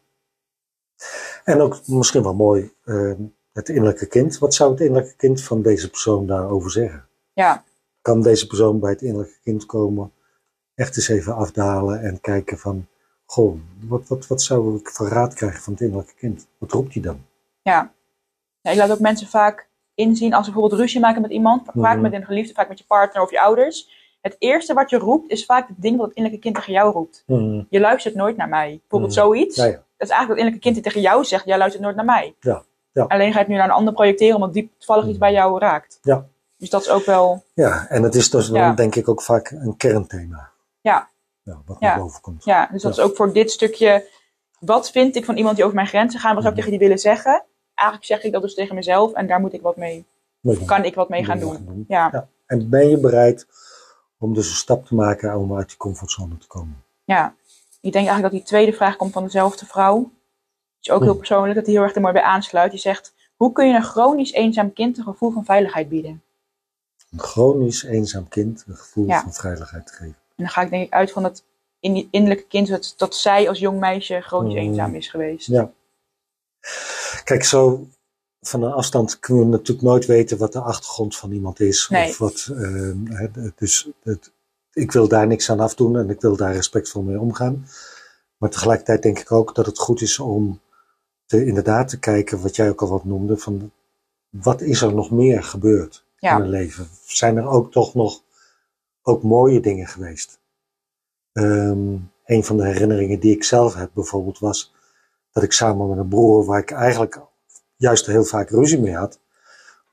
En 1.45 1.61
ook 1.61 1.81
misschien 1.87 2.23
wel 2.23 2.35
mooi, 2.35 2.73
eh, 2.85 3.13
het 3.53 3.69
innerlijke 3.69 4.07
kind. 4.07 4.39
Wat 4.39 4.55
zou 4.55 4.71
het 4.71 4.81
innerlijke 4.81 5.17
kind 5.17 5.43
van 5.43 5.63
deze 5.63 5.91
persoon 5.91 6.27
daarover 6.27 6.71
zeggen? 6.71 7.07
ja, 7.33 7.65
Kan 8.03 8.23
deze 8.23 8.47
persoon 8.47 8.81
bij 8.81 8.91
het 8.91 9.03
innerlijke 9.03 9.39
kind 9.43 9.67
komen, 9.67 10.13
echt 10.75 10.97
eens 10.97 11.09
even 11.09 11.35
afdalen 11.35 12.01
en 12.03 12.21
kijken 12.21 12.59
van, 12.59 12.87
goh, 13.25 13.59
wat, 13.89 14.09
wat, 14.09 14.27
wat 14.27 14.43
zou 14.43 14.77
ik 14.77 14.89
voor 14.91 15.09
raad 15.09 15.35
krijgen 15.35 15.63
van 15.63 15.73
het 15.73 15.83
innerlijke 15.83 16.15
kind? 16.15 16.47
Wat 16.59 16.73
roept 16.73 16.95
hij 16.95 17.03
dan? 17.03 17.25
ja. 17.63 17.93
Ja, 18.63 18.71
ik 18.71 18.77
laat 18.77 18.91
ook 18.91 18.99
mensen 19.01 19.27
vaak 19.27 19.69
inzien 19.95 20.35
als 20.35 20.45
ze 20.47 20.51
bijvoorbeeld 20.53 20.81
ruzie 20.81 21.01
maken 21.01 21.23
met 21.23 21.31
iemand, 21.31 21.63
vaak 21.75 21.93
Mhm. 21.95 22.01
met 22.01 22.13
een 22.13 22.25
geliefde, 22.25 22.55
vaak 22.55 22.69
met 22.69 22.79
je 22.79 22.85
partner 22.85 23.23
of 23.23 23.31
je 23.31 23.41
ouders. 23.41 24.00
Het 24.21 24.37
eerste 24.39 24.75
wat 24.75 24.91
je 24.91 24.99
roept 24.99 25.31
is 25.31 25.45
vaak 25.45 25.69
het 25.69 25.77
ding 25.81 25.97
wat 25.97 26.07
het 26.07 26.17
innerlijke 26.17 26.45
kind 26.47 26.59
tegen 26.59 26.73
jou 26.73 26.93
roept. 26.93 27.23
Hmm, 27.27 27.67
Je 27.71 27.81
luistert 27.81 28.15
nooit 28.15 28.37
naar 28.37 28.49
mij. 28.49 28.69
Bijvoorbeeld 28.81 29.13
Mhm. 29.17 29.21
zoiets. 29.21 29.57
ja, 29.57 29.65
ja. 29.65 29.71
Dat 29.71 30.09
is 30.09 30.15
eigenlijk 30.15 30.29
het 30.29 30.39
innerlijke 30.39 30.65
kind 30.65 30.75
die 30.75 30.85
tegen 30.85 31.01
jou 31.01 31.25
zegt, 31.25 31.45
jij 31.45 31.59
luistert 31.59 31.83
nooit 31.85 31.97
naar 31.97 32.05
mij. 32.05 32.35
Ja, 32.41 32.63
ja. 32.93 33.05
Alleen 33.05 33.27
ga 33.33 33.33
je 33.33 33.39
het 33.39 33.49
nu 33.49 33.55
naar 33.55 33.65
een 33.65 33.71
ander 33.75 33.93
projecteren, 33.95 34.35
omdat 34.35 34.53
die 34.53 34.71
toevallig 34.79 35.03
iets 35.05 35.13
Mhm. 35.13 35.21
bij 35.21 35.33
jou 35.33 35.59
raakt. 35.59 35.99
Ja. 36.03 36.27
Dus 36.57 36.71
dat 36.71 36.81
is 36.81 36.89
ook 36.91 37.05
wel, 37.05 37.45
ja, 37.55 37.87
en 37.89 38.03
het 38.03 38.15
is 38.15 38.31
dus 38.31 38.49
dan 38.49 38.75
denk 38.75 38.95
ik 38.95 39.09
ook 39.09 39.23
vaak 39.23 39.51
een 39.51 39.77
kernthema. 39.77 40.49
ja, 40.81 41.09
wat 41.67 41.81
naar 41.81 41.99
boven 41.99 42.21
komt. 42.21 42.45
ja. 42.45 42.69
Dus 42.73 42.83
dat 42.83 42.93
is 42.93 42.99
ook 43.01 43.17
voor 43.17 43.33
dit 43.33 43.51
stukje, 43.51 44.07
wat 44.59 44.91
vind 44.91 45.17
ik 45.17 45.25
van 45.25 45.37
iemand 45.37 45.55
die 45.57 45.65
over 45.65 45.77
mijn 45.77 45.89
grenzen 45.89 46.21
gaat? 46.21 46.33
Wat 46.33 46.43
zou 46.43 46.55
ik 46.55 46.59
tegen 46.61 46.79
die 46.79 46.87
willen 46.89 47.03
zeggen? 47.03 47.45
Eigenlijk 47.75 48.09
zeg 48.09 48.23
ik 48.23 48.33
dat 48.33 48.43
dus 48.43 48.55
tegen 48.55 48.75
mezelf 48.75 49.13
en 49.13 49.27
daar 49.27 49.41
moet 49.41 49.53
ik 49.53 49.63
wat 49.63 49.77
mee, 49.77 50.07
kan 50.67 50.85
ik 50.85 50.95
wat 50.95 51.09
mee 51.09 51.25
gaan 51.25 51.39
doen. 51.39 51.85
Ja, 51.89 52.09
Ja. 52.13 52.29
En 52.47 52.69
ben 52.71 52.89
je 52.89 52.99
bereid 52.99 53.47
om 54.21 54.35
dus 54.35 54.49
een 54.49 54.55
stap 54.55 54.87
te 54.87 54.95
maken 54.95 55.37
om 55.39 55.57
uit 55.57 55.69
die 55.69 55.77
comfortzone 55.77 56.39
te 56.39 56.47
komen? 56.47 56.85
ja. 57.05 57.35
Ik 57.83 57.93
denk 57.93 58.07
eigenlijk 58.07 58.33
dat 58.35 58.43
die 58.43 58.51
tweede 58.55 58.73
vraag 58.77 58.97
komt 58.97 59.13
van 59.13 59.25
dezelfde 59.25 59.67
vrouw. 59.67 59.97
Dat 59.99 60.11
is 60.81 60.91
ook 60.91 60.99
heel 61.01 61.09
Mhm. 61.09 61.19
persoonlijk, 61.19 61.55
dat 61.55 61.65
die 61.65 61.75
heel 61.75 61.83
erg 61.83 61.95
er 61.95 62.01
mooi 62.01 62.13
bij 62.13 62.23
aansluit. 62.23 62.71
Die 62.71 62.81
zegt, 62.81 63.15
hoe 63.37 63.53
kun 63.53 63.69
je 63.69 63.75
een 63.75 63.83
chronisch 63.83 64.33
eenzaam 64.33 64.73
kind 64.73 64.99
een 64.99 65.05
gevoel 65.05 65.31
van 65.31 65.45
veiligheid 65.45 65.89
bieden? 65.89 66.23
Een 67.11 67.19
chronisch 67.19 67.83
eenzaam 67.85 68.29
kind 68.29 68.65
een 68.67 68.77
gevoel 68.77 69.07
Ja. 69.07 69.23
van 69.23 69.33
veiligheid 69.33 69.87
te 69.87 69.93
geven. 69.93 70.07
En 70.37 70.45
dan 70.45 70.49
ga 70.49 70.63
ik 70.63 70.71
denk 70.71 70.87
ik 70.87 70.93
uit 70.93 71.13
van 71.13 71.25
het 71.25 71.45
innerlijke 71.81 72.47
kind 72.47 72.69
dat, 72.69 72.95
dat 72.97 73.15
zij 73.17 73.49
als 73.49 73.59
jong 73.59 73.81
meisje 73.81 74.21
chronisch 74.21 74.55
Mm. 74.55 74.59
eenzaam 74.61 74.95
is 74.95 75.09
geweest. 75.09 75.47
Ja. 75.47 75.71
Kijk, 77.25 77.45
zo 77.45 77.87
van 78.41 78.63
een 78.63 78.73
afstand 78.73 79.19
kunnen 79.19 79.45
we 79.45 79.51
natuurlijk 79.51 79.87
nooit 79.87 80.07
weten 80.07 80.39
wat 80.39 80.53
de 80.53 80.61
achtergrond 80.61 81.17
van 81.17 81.33
iemand 81.33 81.61
is. 81.61 81.89
Nee. 81.89 82.09
Of 82.09 82.19
wat, 82.19 82.51
ehm, 82.57 83.29
dus 83.57 83.89
het, 84.03 84.33
ik 84.73 84.93
wil 84.93 85.09
daar 85.09 85.27
niks 85.27 85.51
aan 85.51 85.61
afdoen 85.61 85.97
en 85.97 86.11
ik 86.11 86.21
wil 86.21 86.37
daar 86.37 86.53
respectvol 86.55 87.03
mee 87.03 87.21
omgaan. 87.21 87.67
Maar 88.37 88.51
tegelijkertijd 88.51 89.03
denk 89.03 89.19
ik 89.19 89.33
ook 89.33 89.55
dat 89.55 89.67
het 89.67 89.79
goed 89.79 90.01
is 90.01 90.19
om 90.19 90.61
te, 91.27 91.47
inderdaad 91.47 91.89
te 91.89 91.99
kijken, 91.99 92.41
wat 92.41 92.57
jij 92.57 92.69
ook 92.69 92.83
al 92.83 92.89
wat 92.89 93.05
noemde, 93.05 93.37
van 93.37 93.71
wat 94.31 94.61
is 94.61 94.83
er 94.83 94.95
nog 94.95 95.11
meer 95.11 95.43
gebeurd 95.43 96.05
Ja. 96.19 96.37
in 96.37 96.43
een 96.43 96.49
leven? 96.49 96.89
Zijn 97.05 97.37
er 97.37 97.49
ook 97.49 97.73
toch 97.73 97.95
nog 97.95 98.23
ook 99.03 99.23
mooie 99.23 99.61
dingen 99.61 99.87
geweest? 99.87 100.39
Ehm, 101.33 101.97
een 102.25 102.45
van 102.45 102.57
de 102.57 102.67
herinneringen 102.67 103.21
die 103.21 103.35
ik 103.35 103.45
zelf 103.45 103.75
heb 103.75 103.91
bijvoorbeeld 103.95 104.39
was 104.39 104.73
dat 105.33 105.43
ik 105.43 105.53
samen 105.53 105.89
met 105.89 105.99
een 105.99 106.09
broer, 106.09 106.45
waar 106.45 106.61
ik 106.61 106.71
eigenlijk 106.71 107.21
juist 107.81 108.07
heel 108.07 108.25
vaak 108.25 108.51
ruzie 108.51 108.81
mee 108.81 108.95
had, 108.97 109.19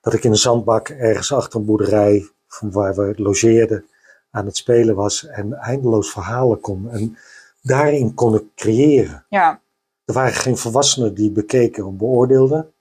dat 0.01 0.13
ik 0.13 0.23
in 0.23 0.31
een 0.31 0.37
zandbak 0.37 0.89
ergens 0.89 1.33
achter 1.33 1.59
een 1.59 1.65
boerderij 1.65 2.29
van 2.47 2.71
waar 2.71 2.95
we 2.95 3.13
logeerden 3.17 3.85
aan 4.31 4.45
het 4.45 4.57
spelen 4.57 4.95
was 4.95 5.25
en 5.25 5.53
eindeloos 5.53 6.11
verhalen 6.11 6.59
kon. 6.59 6.89
En 6.89 7.17
daarin 7.61 8.13
kon 8.13 8.35
ik 8.35 8.43
creëren. 8.55 9.25
Ja, 9.29 9.61
Er 10.05 10.13
waren 10.13 10.33
geen 10.33 10.57
volwassenen 10.57 11.13
die 11.13 11.31
bekeken 11.31 11.85
of 11.85 11.93
beoordeelden, 11.93 12.73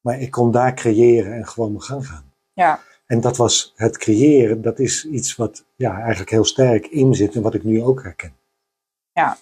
maar 0.00 0.20
ik 0.20 0.30
kon 0.30 0.50
daar 0.50 0.74
creëren 0.74 1.32
en 1.32 1.46
gewoon 1.46 1.70
mijn 1.70 1.82
gang 1.82 2.06
gaan. 2.06 2.32
ja, 2.52 2.80
En 3.06 3.20
dat 3.20 3.36
was 3.36 3.72
het 3.76 3.98
creëren, 3.98 4.62
dat 4.62 4.78
is 4.78 5.04
iets 5.04 5.36
wat 5.36 5.64
ja, 5.76 5.98
eigenlijk 6.00 6.30
heel 6.30 6.44
sterk 6.44 6.86
in 6.86 7.14
zit 7.14 7.34
en 7.34 7.42
wat 7.42 7.54
ik 7.54 7.64
nu 7.64 7.82
ook 7.82 8.02
herken. 8.02 8.36
Ja. 9.12 9.36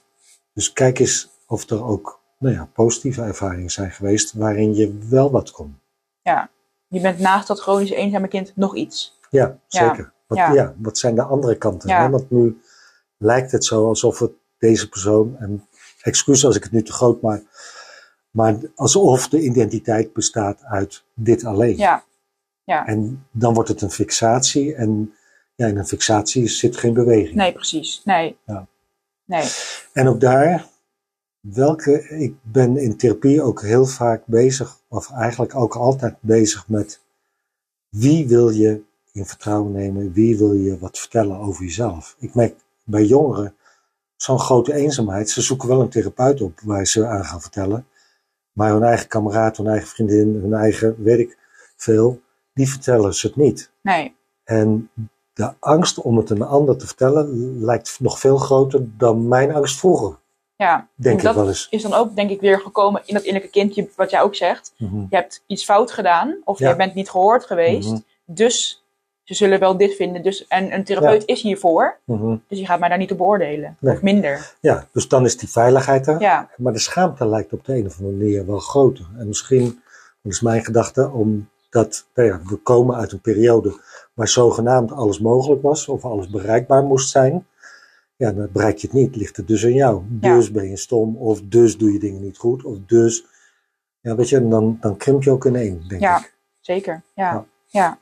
Dus 0.52 0.72
kijk 0.72 0.98
eens 0.98 1.30
of 1.46 1.70
er 1.70 1.84
ook 1.84 2.20
nou 2.38 2.54
ja, 2.54 2.68
positieve 2.74 3.22
ervaringen 3.22 3.70
zijn 3.70 3.90
geweest 3.90 4.32
waarin 4.32 4.74
je 4.74 4.98
wel 5.08 5.30
wat 5.30 5.50
kon. 5.50 5.78
ja. 6.22 6.50
Je 6.88 7.00
bent 7.00 7.18
naast 7.18 7.48
dat 7.48 7.60
chronisch 7.60 7.90
eenzame 7.90 8.28
kind 8.28 8.52
nog 8.54 8.76
iets. 8.76 9.18
Ja, 9.30 9.58
zeker. 9.66 10.12
Wat, 10.26 10.38
Ja. 10.38 10.52
ja. 10.52 10.74
wat 10.78 10.98
zijn 10.98 11.14
de 11.14 11.22
andere 11.22 11.56
kanten? 11.56 11.88
Ja. 11.88 12.02
Hè? 12.02 12.10
Want 12.10 12.30
nu 12.30 12.60
lijkt 13.16 13.52
het 13.52 13.64
zo 13.64 13.86
alsof 13.86 14.18
het 14.18 14.30
deze 14.58 14.88
persoon, 14.88 15.36
en 15.38 15.66
excuus 16.02 16.44
als 16.44 16.56
ik 16.56 16.62
het 16.62 16.72
nu 16.72 16.82
te 16.82 16.92
groot 16.92 17.20
maak, 17.22 17.42
maar 18.30 18.56
alsof 18.74 19.28
de 19.28 19.40
identiteit 19.40 20.12
bestaat 20.12 20.62
uit 20.64 21.04
dit 21.14 21.44
alleen. 21.44 21.76
Ja, 21.76 22.04
ja. 22.64 22.86
En 22.86 23.26
dan 23.30 23.54
wordt 23.54 23.68
het 23.68 23.82
een 23.82 23.90
fixatie 23.90 24.74
en 24.74 25.14
ja, 25.54 25.66
in 25.66 25.76
een 25.78 25.86
fixatie 25.86 26.48
zit 26.48 26.76
geen 26.76 26.94
beweging. 26.94 27.34
Nee, 27.34 27.52
precies. 27.52 28.02
Nee. 28.04 28.36
Ja. 28.46 28.66
Nee. 29.24 29.44
En 29.92 30.08
ook 30.08 30.20
daar, 30.20 30.66
welke, 31.52 32.08
ik 32.08 32.34
ben 32.42 32.76
in 32.76 32.96
therapie 32.96 33.42
ook 33.42 33.62
heel 33.62 33.86
vaak 33.86 34.26
bezig, 34.26 34.80
of 34.88 35.10
eigenlijk 35.10 35.54
ook 35.54 35.74
altijd 35.74 36.16
bezig 36.20 36.68
met 36.68 37.00
wie 37.88 38.28
wil 38.28 38.48
je 38.50 38.82
in 39.12 39.26
vertrouwen 39.26 39.72
nemen, 39.72 40.12
wie 40.12 40.38
wil 40.38 40.52
je 40.52 40.78
wat 40.78 40.98
vertellen 40.98 41.38
over 41.38 41.62
jezelf. 41.62 42.16
Ik 42.18 42.34
merk 42.34 42.54
bij 42.84 43.04
jongeren 43.04 43.54
zo'n 44.16 44.38
grote 44.38 44.74
eenzaamheid, 44.74 45.30
ze 45.30 45.42
zoeken 45.42 45.68
wel 45.68 45.80
een 45.80 45.88
therapeut 45.88 46.40
op 46.40 46.60
waar 46.60 46.86
ze 46.86 47.06
aan 47.06 47.24
gaan 47.24 47.40
vertellen, 47.40 47.86
maar 48.52 48.72
hun 48.72 48.82
eigen 48.82 49.08
kameraad, 49.08 49.56
hun 49.56 49.66
eigen 49.66 49.88
vriendin, 49.88 50.34
hun 50.42 50.54
eigen 50.54 51.02
weet 51.02 51.18
ik 51.18 51.38
veel, 51.76 52.20
die 52.52 52.68
vertellen 52.68 53.14
ze 53.14 53.26
het 53.26 53.36
niet. 53.36 53.70
Nee. 53.80 54.14
En 54.44 54.90
de 55.32 55.54
angst 55.60 55.98
om 55.98 56.16
het 56.16 56.30
een 56.30 56.42
ander 56.42 56.76
te 56.76 56.86
vertellen 56.86 57.58
lijkt 57.64 58.00
nog 58.00 58.18
veel 58.18 58.36
groter 58.36 58.86
dan 58.96 59.28
mijn 59.28 59.54
angst 59.54 59.78
vroeger, 59.78 60.18
Ja. 60.56 60.88
denk 60.94 61.22
dat 61.22 61.30
ik 61.32 61.38
wel 61.38 61.48
eens. 61.48 61.66
is 61.70 61.82
dan 61.82 61.92
ook, 61.94 62.16
denk 62.16 62.30
ik, 62.30 62.40
weer 62.40 62.60
gekomen 62.60 63.02
in 63.04 63.14
dat 63.14 63.22
innerlijke 63.22 63.58
kindje, 63.58 63.88
wat 63.96 64.10
jij 64.10 64.20
ook 64.22 64.34
zegt. 64.34 64.72
Mhm. 64.78 64.96
Je 65.10 65.16
hebt 65.16 65.42
iets 65.46 65.64
fout 65.64 65.90
gedaan, 65.92 66.36
of 66.44 66.58
Ja. 66.58 66.68
je 66.68 66.76
bent 66.76 66.94
niet 66.94 67.10
gehoord 67.10 67.46
geweest. 67.46 67.88
Mhm. 67.90 67.98
Dus 68.24 68.84
ze 69.22 69.34
zullen 69.34 69.58
wel 69.60 69.76
dit 69.76 69.94
vinden. 69.94 70.22
Dus, 70.22 70.46
en 70.46 70.74
een 70.74 70.84
therapeut 70.84 71.22
is 71.26 71.42
hiervoor, 71.42 71.98
Mhm. 72.04 72.36
dus 72.48 72.58
je 72.58 72.66
gaat 72.66 72.78
mij 72.80 72.88
daar 72.88 72.98
niet 72.98 73.10
op 73.12 73.18
beoordelen. 73.18 73.76
Nee. 73.80 73.94
Of 73.94 74.02
minder. 74.02 74.54
Ja, 74.60 74.86
dus 74.92 75.08
dan 75.08 75.24
is 75.24 75.36
die 75.36 75.48
veiligheid 75.50 76.06
er. 76.06 76.20
Ja, 76.20 76.48
Maar 76.56 76.72
de 76.72 76.78
schaamte 76.78 77.26
lijkt 77.26 77.52
op 77.52 77.64
de 77.64 77.74
een 77.76 77.86
of 77.86 77.98
andere 77.98 78.16
manier 78.16 78.46
wel 78.46 78.58
groter. 78.58 79.04
En 79.18 79.26
misschien, 79.26 79.64
dat 80.22 80.32
is 80.32 80.40
mijn 80.40 80.64
gedachte, 80.64 81.10
omdat 81.10 82.04
nou 82.14 82.28
ja, 82.28 82.40
we 82.44 82.56
komen 82.56 82.96
uit 82.96 83.12
een 83.12 83.20
periode 83.20 83.80
waar 84.14 84.28
zogenaamd 84.28 84.92
alles 84.92 85.18
mogelijk 85.20 85.62
was, 85.62 85.88
of 85.88 86.04
alles 86.04 86.28
bereikbaar 86.28 86.82
moest 86.84 87.10
zijn. 87.10 87.46
Ja, 88.16 88.32
dan 88.32 88.48
bereik 88.52 88.78
je 88.78 88.86
het 88.86 88.96
niet, 88.96 89.16
ligt 89.16 89.36
het 89.36 89.46
dus 89.48 89.64
aan 89.64 89.72
jou. 89.72 90.04
Ja. 90.20 90.34
Dus 90.34 90.50
ben 90.50 90.68
je 90.68 90.76
stom, 90.76 91.16
of 91.16 91.40
dus 91.42 91.78
doe 91.78 91.92
je 91.92 91.98
dingen 91.98 92.22
niet 92.22 92.38
goed, 92.38 92.64
of 92.64 92.78
dus. 92.86 93.24
Ja, 94.00 94.14
weet 94.16 94.28
je, 94.28 94.36
en 94.36 94.50
dan, 94.50 94.76
dan 94.80 94.96
krimp 94.96 95.22
je 95.22 95.30
ook 95.30 95.44
in 95.44 95.56
één, 95.56 95.88
denk 95.88 96.00
Ja. 96.00 96.18
ik. 96.18 96.34
zeker. 96.60 97.02
Ja. 97.14 97.32
Ja. 97.32 97.46
ja. 97.66 97.98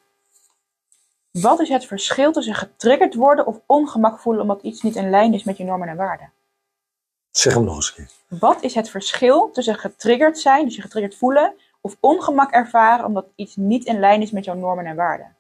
Wat 1.30 1.60
is 1.60 1.68
het 1.68 1.86
verschil 1.86 2.32
tussen 2.32 2.54
getriggerd 2.54 3.14
worden 3.14 3.46
of 3.46 3.60
ongemak 3.66 4.18
voelen 4.20 4.42
omdat 4.42 4.62
iets 4.62 4.82
niet 4.82 4.96
in 4.96 5.10
lijn 5.10 5.34
is 5.34 5.44
met 5.44 5.56
je 5.56 5.64
normen 5.64 5.88
en 5.88 5.96
waarden? 5.96 6.32
Zeg 7.30 7.54
hem 7.54 7.64
nog 7.64 7.76
eens 7.76 7.88
een 7.88 7.94
keer. 8.28 8.38
Wat 8.38 8.62
is 8.62 8.74
het 8.74 8.90
verschil 8.90 9.50
tussen 9.50 9.74
getriggerd 9.74 10.38
zijn, 10.38 10.64
dus 10.64 10.76
je 10.76 10.82
getriggerd 10.82 11.16
voelen, 11.16 11.54
of 11.80 11.96
ongemak 12.00 12.50
ervaren 12.50 13.04
omdat 13.04 13.26
iets 13.34 13.56
niet 13.56 13.84
in 13.84 13.98
lijn 13.98 14.22
is 14.22 14.30
met 14.30 14.44
jouw 14.44 14.54
normen 14.54 14.86
en 14.86 14.96
waarden? 14.96 15.36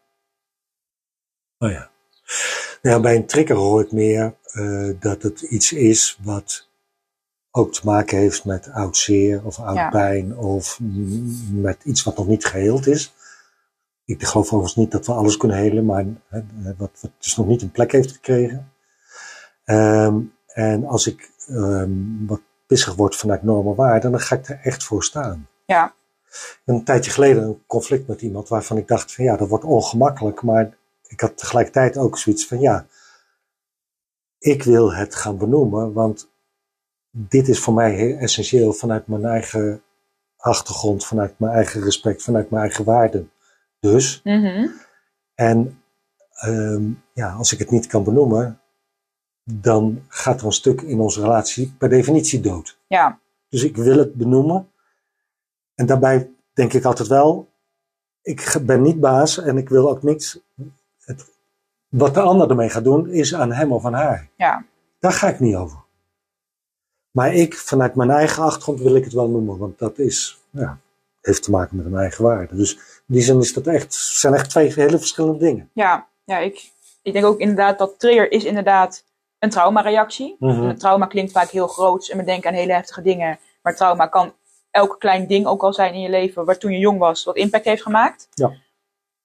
Oh 1.58 1.70
ja. 1.70 1.90
Nou 2.82 2.96
ja, 2.96 3.00
bij 3.00 3.16
een 3.16 3.26
trigger 3.26 3.56
hoor 3.56 3.80
ik 3.80 3.92
meer 3.92 4.34
eh, 4.54 4.90
dat 5.00 5.22
het 5.22 5.40
iets 5.40 5.72
is 5.72 6.18
wat 6.22 6.68
ook 7.50 7.72
te 7.72 7.80
maken 7.84 8.18
heeft 8.18 8.44
met 8.44 8.70
oud 8.70 8.96
zeer 8.96 9.44
of 9.44 9.58
oud 9.58 9.76
Ja. 9.76 9.88
pijn 9.88 10.36
of 10.36 10.78
met 11.52 11.84
iets 11.84 12.02
wat 12.02 12.16
nog 12.16 12.26
niet 12.26 12.44
geheeld 12.44 12.86
is. 12.86 13.14
Ik 14.04 14.22
geloof 14.24 14.46
overigens 14.46 14.76
niet 14.76 14.90
dat 14.90 15.06
we 15.06 15.12
alles 15.12 15.36
kunnen 15.36 15.56
helen, 15.56 15.84
maar 15.84 16.04
hè, 16.28 16.40
wat, 16.76 16.90
wat 17.00 17.10
dus 17.18 17.36
nog 17.36 17.46
niet 17.46 17.62
een 17.62 17.70
plek 17.70 17.92
heeft 17.92 18.12
gekregen. 18.12 18.72
Ehm, 19.64 20.18
en 20.46 20.84
als 20.86 21.06
ik 21.06 21.30
ehm, 21.48 21.90
wat 22.26 22.40
pissig 22.66 22.94
word 22.94 23.16
vanuit 23.16 23.42
normen 23.42 23.74
waarden, 23.74 24.10
dan 24.10 24.20
ga 24.20 24.36
ik 24.36 24.48
er 24.48 24.60
echt 24.62 24.84
voor 24.84 25.04
staan. 25.04 25.48
Ja, 25.66 25.94
Een 26.64 26.84
tijdje 26.84 27.10
geleden 27.10 27.42
een 27.42 27.62
conflict 27.66 28.06
met 28.08 28.22
iemand 28.22 28.48
waarvan 28.48 28.76
ik 28.76 28.88
dacht 28.88 29.14
van 29.14 29.24
ja, 29.24 29.36
dat 29.36 29.48
wordt 29.48 29.64
ongemakkelijk. 29.64 30.42
Maar 30.42 30.76
ik 31.06 31.20
had 31.20 31.36
tegelijkertijd 31.38 31.96
ook 31.96 32.18
zoiets 32.18 32.46
van 32.46 32.60
ja, 32.60 32.86
ik 34.44 34.62
wil 34.62 34.94
het 34.94 35.14
gaan 35.14 35.38
benoemen. 35.38 35.92
Want 35.92 36.30
dit 37.10 37.48
is 37.48 37.58
voor 37.58 37.74
mij 37.74 37.94
heel 37.94 38.16
essentieel 38.16 38.72
vanuit 38.72 39.06
mijn 39.06 39.24
eigen 39.24 39.82
achtergrond, 40.36 41.06
vanuit 41.06 41.38
mijn 41.38 41.52
eigen 41.52 41.82
respect, 41.82 42.22
vanuit 42.22 42.50
mijn 42.50 42.62
eigen 42.62 42.84
waarden. 42.84 43.30
Dus, 43.78 44.20
mhm. 44.24 44.68
en 45.34 45.82
ehm, 46.32 46.90
ja, 47.12 47.32
als 47.32 47.52
ik 47.52 47.58
het 47.58 47.70
niet 47.70 47.86
kan 47.86 48.04
benoemen, 48.04 48.60
dan 49.44 50.04
gaat 50.08 50.40
er 50.40 50.46
een 50.46 50.52
stuk 50.52 50.80
in 50.80 51.00
onze 51.00 51.20
relatie 51.20 51.74
per 51.78 51.88
definitie 51.88 52.40
dood. 52.40 52.78
ja, 52.86 53.20
Dus 53.48 53.62
ik 53.62 53.76
wil 53.76 53.98
het 53.98 54.14
benoemen. 54.14 54.70
En 55.74 55.86
daarbij 55.86 56.30
denk 56.52 56.72
ik 56.72 56.84
altijd 56.84 57.08
wel, 57.08 57.48
ik 58.22 58.56
ben 58.62 58.82
niet 58.82 59.00
baas 59.00 59.38
en 59.38 59.56
ik 59.56 59.68
wil 59.68 59.90
ook 59.90 60.02
niks. 60.02 60.38
Het, 60.98 61.33
wat 61.98 62.14
de 62.14 62.20
ander 62.20 62.50
ermee 62.50 62.68
gaat 62.68 62.84
doen, 62.84 63.08
is 63.08 63.34
aan 63.34 63.52
hem 63.52 63.72
of 63.72 63.84
aan 63.84 63.92
haar. 63.92 64.28
ja, 64.36 64.64
Daar 64.98 65.12
ga 65.12 65.28
ik 65.28 65.40
niet 65.40 65.56
over. 65.56 65.78
Maar 67.10 67.34
ik, 67.34 67.54
vanuit 67.54 67.94
mijn 67.94 68.10
eigen 68.10 68.42
achtergrond, 68.42 68.80
wil 68.80 68.96
ik 68.96 69.04
het 69.04 69.12
wel 69.12 69.28
noemen. 69.28 69.58
Want 69.58 69.78
dat 69.78 69.98
is, 69.98 70.38
ja, 70.50 70.78
heeft 71.20 71.42
te 71.42 71.50
maken 71.50 71.76
met 71.76 71.86
mijn 71.86 72.02
eigen 72.02 72.24
waarde. 72.24 72.56
Dus 72.56 72.74
in 72.74 73.14
die 73.14 73.22
zin 73.22 73.40
is 73.40 73.52
dat 73.52 73.66
echt, 73.66 73.94
zijn 73.94 74.34
echt 74.34 74.50
twee 74.50 74.72
hele 74.72 74.98
verschillende 74.98 75.38
dingen. 75.38 75.70
ja. 75.72 76.06
ja 76.24 76.38
ik, 76.38 76.72
ik 77.02 77.12
denk 77.12 77.24
ook 77.24 77.38
inderdaad 77.38 77.78
dat 77.78 77.98
trigger 77.98 78.32
is 78.32 78.44
inderdaad 78.44 79.04
een 79.38 79.50
traumareactie. 79.50 80.36
Mhm. 80.38 80.50
En 80.52 80.62
een 80.62 80.78
trauma 80.78 81.06
klinkt 81.06 81.32
vaak 81.32 81.50
heel 81.50 81.66
groot 81.66 82.08
en 82.08 82.18
we 82.18 82.24
denken 82.24 82.50
aan 82.50 82.56
hele 82.56 82.72
heftige 82.72 83.02
dingen. 83.02 83.38
Maar 83.62 83.76
trauma 83.76 84.06
kan 84.06 84.32
elk 84.70 84.96
klein 84.98 85.26
ding 85.26 85.46
ook 85.46 85.62
al 85.62 85.72
zijn 85.72 85.94
in 85.94 86.00
je 86.00 86.08
leven, 86.08 86.44
waar 86.44 86.58
toen 86.58 86.72
je 86.72 86.78
jong 86.78 86.98
was, 86.98 87.24
wat 87.24 87.36
impact 87.36 87.64
heeft 87.64 87.82
gemaakt. 87.82 88.28
Ja. 88.34 88.52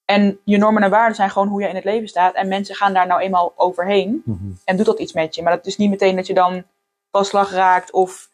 En 0.10 0.40
je 0.44 0.58
normen 0.58 0.84
en 0.84 0.90
waarden 0.90 1.16
zijn 1.16 1.30
gewoon 1.30 1.48
hoe 1.48 1.62
je 1.62 1.68
in 1.68 1.76
het 1.76 1.84
leven 1.84 2.08
staat. 2.08 2.36
En 2.36 2.48
mensen 2.48 2.76
gaan 2.76 2.94
daar 2.94 3.08
nou 3.08 3.22
eenmaal 3.22 3.54
overheen 3.56 4.22
Mhm. 4.26 4.38
en 4.66 4.78
doet 4.78 4.86
dat 4.86 5.00
iets 5.00 5.14
met 5.14 5.36
je. 5.36 5.44
Maar 5.44 5.56
dat 5.56 5.66
is 5.66 5.78
niet 5.78 5.90
meteen 5.90 6.16
dat 6.16 6.28
je 6.28 6.34
dan 6.34 6.64
vastslag 7.12 7.52
raakt 7.52 7.92
of 7.92 8.30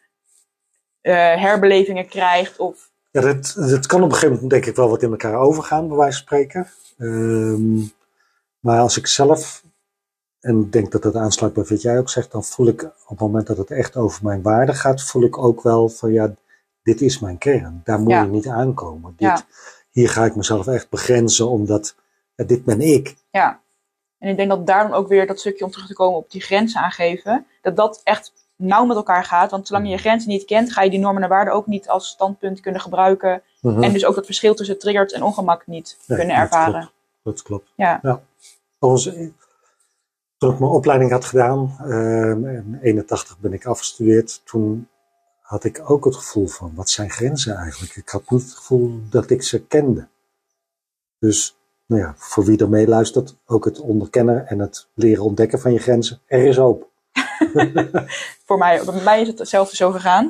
eh, 1.00 1.12
herbelevingen 1.14 2.08
krijgt. 2.08 2.58
Of, 2.58 2.90
Ja, 3.10 3.20
dat, 3.20 3.52
dat 3.56 3.86
kan 3.86 3.98
op 4.02 4.06
een 4.08 4.12
gegeven 4.14 4.34
moment 4.34 4.50
denk 4.50 4.66
ik 4.66 4.76
wel 4.76 4.88
wat 4.88 5.02
in 5.02 5.10
elkaar 5.10 5.34
overgaan, 5.38 5.88
bij 5.88 5.96
wijze 5.96 6.16
van 6.16 6.22
spreken. 6.26 6.66
Ehm, 6.98 7.76
maar 8.60 8.80
als 8.80 8.96
ik 8.96 9.06
zelf, 9.06 9.62
en 10.40 10.60
ik 10.60 10.72
denk 10.72 10.92
dat 10.92 11.02
dat 11.02 11.14
aansluit 11.16 11.52
bij 11.52 11.64
wat 11.64 11.82
jij 11.82 11.98
ook 11.98 12.10
zegt, 12.10 12.32
dan 12.32 12.44
voel 12.44 12.66
ik 12.66 12.82
op 12.82 13.08
het 13.08 13.18
moment 13.20 13.46
dat 13.46 13.56
het 13.56 13.70
echt 13.70 13.96
over 13.96 14.24
mijn 14.24 14.42
waarde 14.42 14.74
gaat, 14.74 15.02
voel 15.02 15.22
ik 15.22 15.38
ook 15.38 15.62
wel 15.62 15.88
van 15.88 16.12
ja, 16.12 16.34
dit 16.82 17.00
is 17.00 17.18
mijn 17.18 17.38
kern. 17.38 17.80
Daar 17.84 18.00
moet 18.00 18.10
Ja. 18.10 18.22
je 18.22 18.28
niet 18.28 18.48
aankomen. 18.48 19.14
Dit, 19.16 19.28
Ja. 19.28 19.42
Hier 19.96 20.08
ga 20.08 20.24
ik 20.24 20.36
mezelf 20.36 20.66
echt 20.66 20.88
begrenzen, 20.90 21.48
omdat 21.48 21.94
dit 22.34 22.64
ben 22.64 22.80
ik. 22.80 23.16
ja, 23.30 23.60
En 24.18 24.28
ik 24.28 24.36
denk 24.36 24.48
dat 24.48 24.66
daar 24.66 24.88
dan 24.88 24.96
ook 24.96 25.08
weer 25.08 25.26
dat 25.26 25.38
stukje 25.40 25.64
om 25.64 25.70
terug 25.70 25.86
te 25.86 25.94
komen 25.94 26.18
op 26.18 26.30
die 26.30 26.40
grenzen 26.40 26.80
aangeven, 26.80 27.46
dat 27.62 27.76
dat 27.76 28.00
echt 28.04 28.32
nauw 28.56 28.84
met 28.84 28.96
elkaar 28.96 29.24
gaat. 29.24 29.50
Want 29.50 29.66
zolang 29.66 29.86
je 29.86 29.90
je 29.92 29.98
grenzen 29.98 30.28
niet 30.28 30.44
kent, 30.44 30.72
ga 30.72 30.82
je 30.82 30.90
die 30.90 30.98
normen 30.98 31.22
en 31.22 31.28
waarden 31.28 31.54
ook 31.54 31.66
niet 31.66 31.88
als 31.88 32.08
standpunt 32.08 32.60
kunnen 32.60 32.80
gebruiken. 32.80 33.42
Mhm. 33.60 33.82
En 33.82 33.92
dus 33.92 34.04
ook 34.04 34.14
dat 34.14 34.24
verschil 34.24 34.54
tussen 34.54 34.78
triggers 34.78 35.12
en 35.12 35.22
ongemak 35.22 35.66
niet 35.66 35.98
Nee, 36.06 36.18
kunnen 36.18 36.36
dat 36.36 36.44
ervaren. 36.44 36.72
klopt. 36.80 36.92
Dat 37.22 37.42
klopt. 37.42 37.72
Ja. 37.76 38.00
Eh, 38.02 38.14
toen 40.38 40.52
ik 40.52 40.58
mijn 40.58 40.70
opleiding 40.70 41.10
had 41.10 41.24
gedaan, 41.24 41.76
ehm, 41.80 42.46
in 42.46 42.78
81 42.82 43.38
ben 43.38 43.52
ik 43.52 43.66
afgestudeerd, 43.66 44.40
toen 44.44 44.88
had 45.46 45.64
ik 45.64 45.90
ook 45.90 46.04
het 46.04 46.16
gevoel 46.16 46.46
van, 46.46 46.72
wat 46.74 46.90
zijn 46.90 47.10
grenzen 47.10 47.56
eigenlijk? 47.56 47.96
Ik 47.96 48.08
had 48.08 48.30
niet 48.30 48.42
het 48.42 48.54
gevoel 48.54 49.00
dat 49.10 49.30
ik 49.30 49.42
ze 49.42 49.66
kende. 49.66 50.08
Dus, 51.18 51.56
nou 51.86 52.02
ja, 52.02 52.14
voor 52.16 52.44
wie 52.44 52.58
er 52.58 52.68
meeluistert, 52.68 53.36
ook 53.46 53.64
het 53.64 53.80
onderkennen 53.80 54.46
en 54.46 54.58
het 54.58 54.88
leren 54.94 55.24
ontdekken 55.24 55.60
van 55.60 55.72
je 55.72 55.78
grenzen, 55.78 56.20
er 56.26 56.44
is 56.46 56.56
hoop. 56.56 56.88
Voor 58.46 58.58
mij, 58.58 58.84
bij 58.84 59.02
mij 59.02 59.20
is 59.20 59.28
het 59.28 59.38
hetzelfde 59.38 59.76
zo 59.76 59.90
gegaan. 59.90 60.24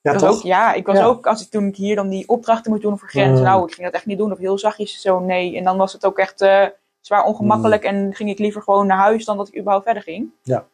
Ja, 0.00 0.12
Ik 0.12 0.18
was 0.18 0.30
toch? 0.30 0.38
Ook, 0.38 0.42
ja, 0.46 0.72
ik 0.72 0.86
was 0.86 0.96
Ja. 0.96 1.04
ook, 1.04 1.26
als 1.26 1.42
ik 1.42 1.50
toen 1.50 1.66
ik 1.66 1.76
hier 1.76 1.96
dan 1.96 2.08
die 2.08 2.28
opdrachten 2.28 2.70
moest 2.70 2.82
doen 2.82 2.98
voor 2.98 3.08
grenzen, 3.08 3.38
Mm. 3.38 3.42
nou, 3.50 3.64
ik 3.66 3.72
ging 3.74 3.86
dat 3.86 3.94
echt 3.94 4.06
niet 4.06 4.18
doen, 4.18 4.32
of 4.32 4.38
heel 4.38 4.58
zachtjes 4.58 5.00
zo, 5.00 5.20
nee. 5.20 5.56
En 5.56 5.64
dan 5.64 5.76
was 5.76 5.92
het 5.92 6.04
ook 6.04 6.18
echt 6.18 6.40
eh, 6.40 6.66
zwaar 7.00 7.24
ongemakkelijk 7.24 7.84
en 7.84 8.14
ging 8.14 8.30
ik 8.30 8.38
liever 8.38 8.62
gewoon 8.62 8.86
naar 8.86 8.98
huis 8.98 9.24
dan 9.24 9.36
dat 9.36 9.48
ik 9.48 9.56
überhaupt 9.58 9.84
verder 9.84 10.02
ging. 10.02 10.20
Mm. 10.24 10.32
Ja. 10.42 10.66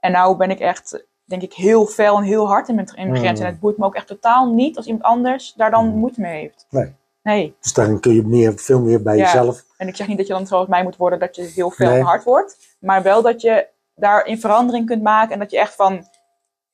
En 0.00 0.12
nou 0.12 0.36
ben 0.36 0.50
ik 0.50 0.60
echt, 0.60 1.04
denk 1.26 1.42
ik, 1.42 1.52
heel 1.52 1.86
fel 1.86 2.16
en 2.16 2.22
heel 2.22 2.46
hard 2.46 2.68
in 2.68 2.74
mijn, 2.74 2.86
in 2.86 2.94
mijn 2.96 3.08
Mm. 3.08 3.16
grenzen. 3.16 3.46
En 3.46 3.50
het 3.52 3.60
boeit 3.60 3.76
me 3.78 3.84
ook 3.84 3.94
echt 3.94 4.06
totaal 4.06 4.52
niet 4.52 4.76
als 4.76 4.86
iemand 4.86 5.04
anders 5.04 5.52
daar 5.56 5.70
dan 5.70 5.86
Mm. 5.88 5.96
moeite 5.98 6.20
mee 6.20 6.40
heeft. 6.40 6.66
Nee. 6.70 6.94
Nee. 7.22 7.56
Dus 7.60 7.72
daarin 7.72 8.00
kun 8.00 8.14
je 8.14 8.22
meer, 8.22 8.52
veel 8.58 8.80
meer 8.80 9.02
bij 9.02 9.16
Ja. 9.16 9.22
jezelf. 9.24 9.64
En 9.76 9.88
ik 9.88 9.96
zeg 9.96 10.06
niet 10.06 10.16
dat 10.16 10.26
je 10.26 10.32
dan 10.32 10.46
zoals 10.46 10.68
mij 10.68 10.82
moet 10.82 10.96
worden, 10.96 11.18
dat 11.18 11.36
je 11.36 11.42
heel 11.42 11.70
fel 11.70 11.88
Nee. 11.90 11.98
en 11.98 12.04
hard 12.04 12.24
wordt. 12.24 12.76
Maar 12.80 13.02
wel 13.02 13.22
dat 13.22 13.40
je 13.40 13.66
daarin 13.94 14.40
verandering 14.40 14.86
kunt 14.86 15.02
maken. 15.02 15.32
En 15.32 15.38
dat 15.38 15.50
je 15.50 15.58
echt 15.58 15.74
van 15.74 16.06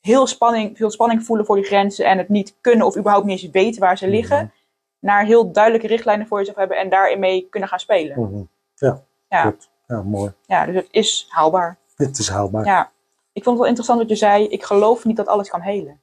heel 0.01 0.27
spanning, 0.27 0.77
veel 0.77 0.91
spanning 0.91 1.25
voelen 1.25 1.47
voor 1.47 1.57
die 1.57 1.65
grenzen. 1.65 2.05
En 2.07 2.19
het 2.19 2.29
niet 2.29 2.55
kunnen 2.61 2.87
of 2.87 2.97
überhaupt 2.97 3.27
niet 3.27 3.43
eens 3.43 3.51
weten 3.53 3.81
waar 3.81 3.99
ze 3.99 4.09
liggen. 4.09 4.37
Mhm. 4.37 4.47
Naar 4.99 5.25
heel 5.25 5.53
duidelijke 5.53 5.87
richtlijnen 5.87 6.27
voor 6.27 6.39
jezelf 6.39 6.57
hebben. 6.57 6.77
En 6.79 6.89
daarin 6.91 7.19
mee 7.19 7.47
kunnen 7.51 7.69
gaan 7.69 7.79
spelen. 7.79 8.21
Mhm. 8.21 8.43
Ja, 8.75 9.03
Ja, 9.29 9.43
klopt. 9.43 9.71
Ja, 9.87 10.03
mooi. 10.03 10.33
ja, 10.47 10.67
dus 10.67 10.75
het 10.75 10.89
is 10.91 11.27
haalbaar. 11.29 11.77
Dit 11.97 12.19
is 12.19 12.29
haalbaar. 12.29 12.65
Ja. 12.65 12.91
Ik 13.33 13.43
vond 13.43 13.47
het 13.47 13.57
wel 13.59 13.67
interessant 13.67 13.99
wat 13.99 14.09
je 14.09 14.17
zei. 14.17 14.47
Ik 14.49 14.63
geloof 14.65 15.05
niet 15.05 15.17
dat 15.17 15.27
alles 15.27 15.51
kan 15.51 15.61
helen. 15.61 16.01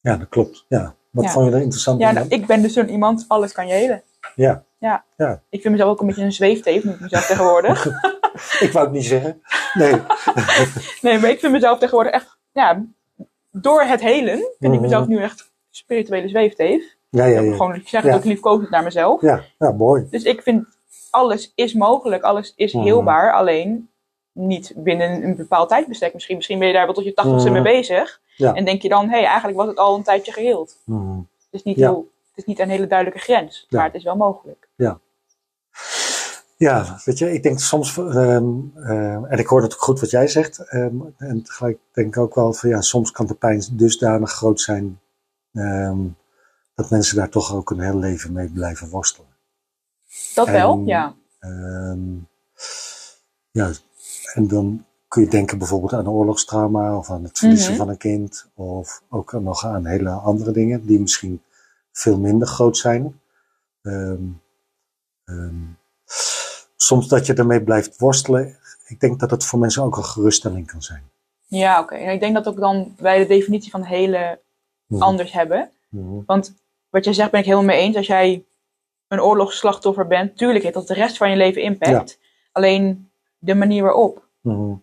Ja, 0.00 0.16
dat 0.16 0.28
klopt. 0.28 0.64
Ja. 0.68 0.94
Wat 1.10 1.24
Ja. 1.24 1.30
vond 1.30 1.48
je 1.48 1.52
er 1.54 1.60
interessant 1.60 2.00
Ja, 2.00 2.12
nou, 2.12 2.26
ik 2.28 2.46
ben 2.46 2.62
dus 2.62 2.72
zo'n 2.72 2.88
iemand, 2.88 3.24
alles 3.28 3.52
kan 3.52 3.66
je 3.66 3.72
helen. 3.72 4.02
Ja. 4.34 4.64
Ja. 4.78 5.04
Ja. 5.16 5.42
Ik 5.48 5.60
vind 5.60 5.74
mezelf 5.74 5.90
ook 5.90 6.00
een 6.00 6.06
beetje 6.06 6.22
een 6.22 6.32
zweefteef, 6.32 6.84
noem 6.84 6.94
ik 6.94 7.00
mezelf 7.00 7.26
tegenwoordig. 7.26 7.86
Ik 8.60 8.70
wou 8.72 8.84
het 8.84 8.94
niet 8.94 9.04
zeggen. 9.04 9.42
Nee. 9.74 9.92
Nee, 11.02 11.18
maar 11.18 11.30
ik 11.30 11.38
vind 11.40 11.52
mezelf 11.52 11.78
tegenwoordig 11.78 12.12
echt, 12.12 12.38
ja, 12.52 12.84
door 13.50 13.82
het 13.82 14.00
helen 14.00 14.36
vind 14.36 14.52
ik 14.60 14.70
Mhm. 14.70 14.80
mezelf 14.80 15.06
nu 15.06 15.18
echt 15.22 15.52
spirituele 15.70 16.28
zweefteef. 16.28 16.96
Ja, 17.10 17.24
Ik 17.24 17.34
ja, 17.34 17.40
ja. 17.40 17.52
gewoon, 17.52 17.74
ik 17.74 17.88
zeg 17.88 18.02
het 18.02 18.14
ook 18.14 18.24
liefkozend 18.24 18.70
naar 18.70 18.82
mezelf. 18.82 19.20
Ja, 19.20 19.40
ja, 19.58 19.70
mooi. 19.72 20.06
Dus 20.10 20.22
ik 20.22 20.42
vind, 20.42 20.64
alles 21.10 21.52
is 21.54 21.74
mogelijk, 21.74 22.22
alles 22.22 22.52
is 22.56 22.72
Mhm. 22.72 22.84
heelbaar, 22.84 23.32
alleen 23.32 23.90
niet 24.32 24.72
binnen 24.76 25.22
een 25.22 25.36
bepaald 25.36 25.68
tijdbestek. 25.68 26.12
Misschien, 26.14 26.36
misschien 26.36 26.58
ben 26.58 26.68
je 26.68 26.74
daar 26.74 26.84
wel 26.84 26.94
tot 26.94 27.04
je 27.04 27.14
tachtigste 27.14 27.50
Mhm. 27.50 27.62
mee 27.62 27.72
bezig. 27.72 28.20
Ja. 28.36 28.54
En 28.54 28.64
denk 28.64 28.82
je 28.82 28.88
dan, 28.88 29.04
hé, 29.08 29.16
hey, 29.18 29.24
eigenlijk 29.24 29.58
was 29.58 29.68
het 29.68 29.78
al 29.78 29.96
een 29.96 30.02
tijdje 30.02 30.32
geheeld. 30.32 30.78
Mhm. 30.84 31.16
Het 31.18 31.26
is 31.50 31.62
niet, 31.62 31.76
Ja. 31.76 31.88
heel, 31.90 32.10
het 32.28 32.38
is 32.38 32.44
niet 32.44 32.58
een 32.58 32.68
hele 32.68 32.86
duidelijke 32.86 33.22
grens, 33.24 33.66
Ja. 33.68 33.76
maar 33.78 33.86
het 33.86 33.94
is 33.96 34.02
wel 34.04 34.16
mogelijk. 34.16 34.68
Ja, 36.56 37.00
weet 37.04 37.18
je, 37.18 37.32
ik 37.32 37.42
denk 37.42 37.58
soms, 37.58 37.98
ehm, 37.98 38.44
eh, 38.74 39.14
en 39.32 39.38
ik 39.38 39.46
hoor 39.46 39.60
natuurlijk 39.60 39.84
goed 39.84 40.00
wat 40.00 40.10
jij 40.10 40.28
zegt, 40.28 40.58
ehm, 40.58 40.96
en 41.16 41.42
tegelijk 41.42 41.78
denk 41.92 42.06
ik 42.16 42.22
ook 42.22 42.34
wel 42.34 42.52
van 42.52 42.68
ja, 42.68 42.80
soms 42.80 43.10
kan 43.10 43.26
de 43.26 43.34
pijn 43.34 43.62
dusdanig 43.72 44.32
groot 44.32 44.60
zijn 44.60 45.00
ehm, 45.52 45.98
dat 46.74 46.90
mensen 46.90 47.16
daar 47.16 47.28
toch 47.28 47.54
ook 47.54 47.70
een 47.70 47.80
heel 47.80 47.98
leven 47.98 48.32
mee 48.32 48.48
blijven 48.48 48.88
worstelen. 48.88 49.28
Dat 50.34 50.48
wel, 50.48 50.82
ja. 50.84 51.14
Ehm, 51.40 52.14
ja, 53.50 53.70
en 54.34 54.48
dan 54.48 54.84
kun 55.08 55.22
je 55.22 55.28
denken 55.28 55.58
bijvoorbeeld 55.58 55.92
aan 55.92 56.08
oorlogstrauma 56.08 56.96
of 56.96 57.10
aan 57.10 57.24
het 57.24 57.38
verliezen 57.38 57.68
Mhm. 57.70 57.78
van 57.78 57.88
een 57.88 57.96
kind. 57.96 58.50
Of 58.54 59.02
ook 59.08 59.32
nog 59.32 59.64
aan 59.66 59.86
hele 59.86 60.10
andere 60.10 60.50
dingen 60.50 60.86
die 60.86 61.00
misschien 61.00 61.42
veel 61.92 62.18
minder 62.18 62.48
groot 62.48 62.76
zijn. 62.76 63.20
Ehm, 63.82 64.22
ehm, 65.24 65.54
soms 66.76 67.08
dat 67.08 67.26
je 67.26 67.34
ermee 67.34 67.62
blijft 67.62 67.98
worstelen. 67.98 68.56
Ik 68.86 69.00
denk 69.00 69.20
dat 69.20 69.30
het 69.30 69.44
voor 69.44 69.58
mensen 69.58 69.82
ook 69.82 69.96
een 69.96 70.04
geruststelling 70.04 70.66
kan 70.66 70.82
zijn. 70.82 71.02
Ja, 71.46 71.80
oké. 71.80 71.94
En 71.94 72.12
ik 72.12 72.20
denk 72.20 72.34
dat 72.34 72.48
ook 72.48 72.56
dan 72.60 72.94
wij 72.98 73.18
de 73.18 73.26
definitie 73.26 73.70
van 73.70 73.82
hele 73.82 74.40
Mhm. 74.86 75.02
anders 75.02 75.32
hebben. 75.32 75.70
Mhm. 75.88 76.20
Want 76.26 76.54
wat 76.90 77.04
jij 77.04 77.12
zegt 77.12 77.30
ben 77.30 77.40
ik 77.40 77.46
helemaal 77.46 77.66
mee 77.66 77.80
eens. 77.80 77.96
Als 77.96 78.06
jij 78.06 78.44
een 79.08 79.20
oorlogsslachtoffer 79.20 80.06
bent, 80.06 80.36
tuurlijk 80.36 80.62
heeft 80.62 80.74
dat 80.74 80.86
de 80.86 80.94
rest 80.94 81.16
van 81.16 81.30
je 81.30 81.36
leven 81.36 81.62
impact. 81.62 82.18
Alleen 82.52 83.10
de 83.38 83.54
manier 83.54 83.82
waarop, 83.82 84.21
Mhm. 84.42 84.74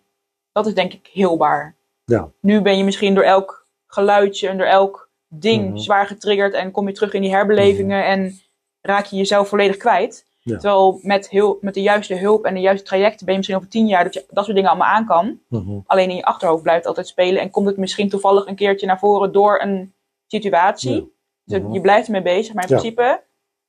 dat 0.52 0.66
is 0.66 0.74
denk 0.74 0.92
ik 0.92 1.10
heelbaar. 1.12 1.74
Ja. 2.04 2.30
Nu 2.40 2.60
ben 2.62 2.78
je 2.78 2.84
misschien 2.84 3.14
door 3.14 3.24
elk 3.24 3.66
geluidje 3.86 4.48
en 4.48 4.56
door 4.58 4.66
elk 4.66 5.10
ding 5.28 5.68
Mhm. 5.68 5.76
zwaar 5.76 6.06
getriggerd 6.06 6.54
en 6.54 6.70
kom 6.70 6.86
je 6.88 6.94
terug 6.94 7.12
in 7.12 7.20
die 7.22 7.30
herbelevingen 7.34 8.04
en 8.06 8.40
raak 8.80 9.04
je 9.04 9.16
jezelf 9.16 9.48
volledig 9.48 9.76
kwijt. 9.76 10.28
Ja. 10.42 10.56
Terwijl 10.58 10.98
met, 11.02 11.28
heel, 11.28 11.58
met 11.60 11.74
de 11.74 11.82
juiste 11.82 12.14
hulp 12.14 12.44
en 12.44 12.54
de 12.54 12.60
juiste 12.60 12.86
trajecten 12.86 13.20
ben 13.24 13.30
je 13.30 13.36
misschien 13.36 13.56
over 13.58 13.68
tien 13.70 13.86
jaar 13.86 14.04
dat 14.04 14.14
je 14.14 14.24
dat 14.30 14.44
soort 14.44 14.56
dingen 14.56 14.70
allemaal 14.70 14.88
aan 14.94 15.06
kan. 15.06 15.40
Mhm. 15.48 15.78
Alleen 15.86 16.10
in 16.10 16.16
je 16.16 16.24
achterhoofd 16.24 16.62
blijft 16.62 16.86
altijd 16.86 17.06
spelen 17.08 17.40
en 17.42 17.50
komt 17.50 17.66
het 17.66 17.76
misschien 17.76 18.08
toevallig 18.08 18.46
een 18.46 18.54
keertje 18.54 18.86
naar 18.86 18.98
voren 18.98 19.32
door 19.32 19.60
een 19.62 19.92
situatie. 20.26 20.94
Ja. 20.94 21.04
Dus 21.44 21.58
Mhm. 21.62 21.72
je 21.72 21.80
blijft 21.80 22.06
ermee 22.06 22.22
bezig, 22.22 22.54
maar 22.54 22.62
in 22.62 22.68
principe 22.68 23.22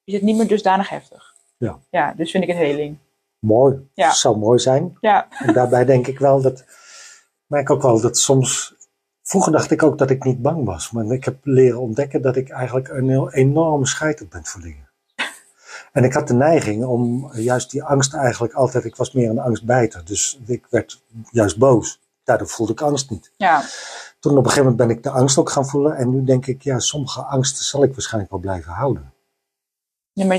is 0.03 0.13
het 0.13 0.21
niet 0.23 0.37
meer 0.37 0.47
dusdanig 0.47 0.89
heftig. 0.89 1.33
Ja. 1.57 1.79
Ja, 1.89 2.13
dus 2.13 2.31
vind 2.31 2.43
ik 2.43 2.49
het 2.49 2.57
heling. 2.57 2.97
Mooi. 3.41 3.89
Ja. 3.93 4.11
Zou 4.11 4.37
mooi 4.37 4.59
zijn. 4.59 4.97
Ja, 4.99 5.27
En 5.29 5.53
daarbij 5.53 5.85
denk 5.85 6.07
ik 6.07 6.19
wel 6.19 6.41
dat, 6.41 6.65
merk 7.45 7.69
ook 7.69 7.81
wel 7.81 8.01
dat 8.01 8.17
soms, 8.17 8.75
vroeger 9.23 9.51
dacht 9.51 9.71
ik 9.71 9.83
ook 9.83 9.97
dat 9.97 10.09
ik 10.09 10.23
niet 10.23 10.41
bang 10.41 10.65
was, 10.65 10.91
maar 10.91 11.05
ik 11.05 11.25
heb 11.25 11.37
leren 11.43 11.79
ontdekken 11.79 12.21
dat 12.21 12.35
ik 12.35 12.49
eigenlijk 12.49 12.87
een 12.87 13.09
heel 13.09 13.31
enorme 13.31 13.87
scheiter 13.87 14.27
ben 14.27 14.45
voor 14.45 14.61
dingen. 14.61 14.89
En 15.91 16.03
ik 16.03 16.13
had 16.13 16.27
de 16.27 16.33
neiging 16.33 16.85
om 16.85 17.31
juist 17.33 17.71
die 17.71 17.83
angst 17.83 18.13
eigenlijk 18.13 18.53
altijd, 18.53 18.85
ik 18.85 18.95
was 18.95 19.11
meer 19.11 19.29
een 19.29 19.39
angstbijter, 19.39 20.05
dus 20.05 20.39
ik 20.45 20.67
werd 20.69 21.03
juist 21.29 21.57
boos. 21.57 21.99
Daardoor 22.23 22.47
voelde 22.47 22.71
ik 22.71 22.81
angst 22.81 23.09
niet. 23.09 23.31
ja, 23.37 23.63
Toen 24.19 24.31
op 24.31 24.37
een 24.37 24.43
gegeven 24.51 24.69
moment 24.69 24.87
ben 24.87 24.97
ik 24.97 25.03
de 25.03 25.09
angst 25.09 25.37
ook 25.37 25.49
gaan 25.49 25.65
voelen 25.65 25.95
en 25.95 26.09
nu 26.09 26.23
denk 26.23 26.45
ik, 26.45 26.61
ja, 26.61 26.79
sommige 26.79 27.21
angsten 27.21 27.65
zal 27.65 27.83
ik 27.83 27.91
waarschijnlijk 27.91 28.31
wel 28.31 28.41
blijven 28.41 28.71
houden. 28.71 29.13
Ja, 30.13 30.25
maar 30.25 30.37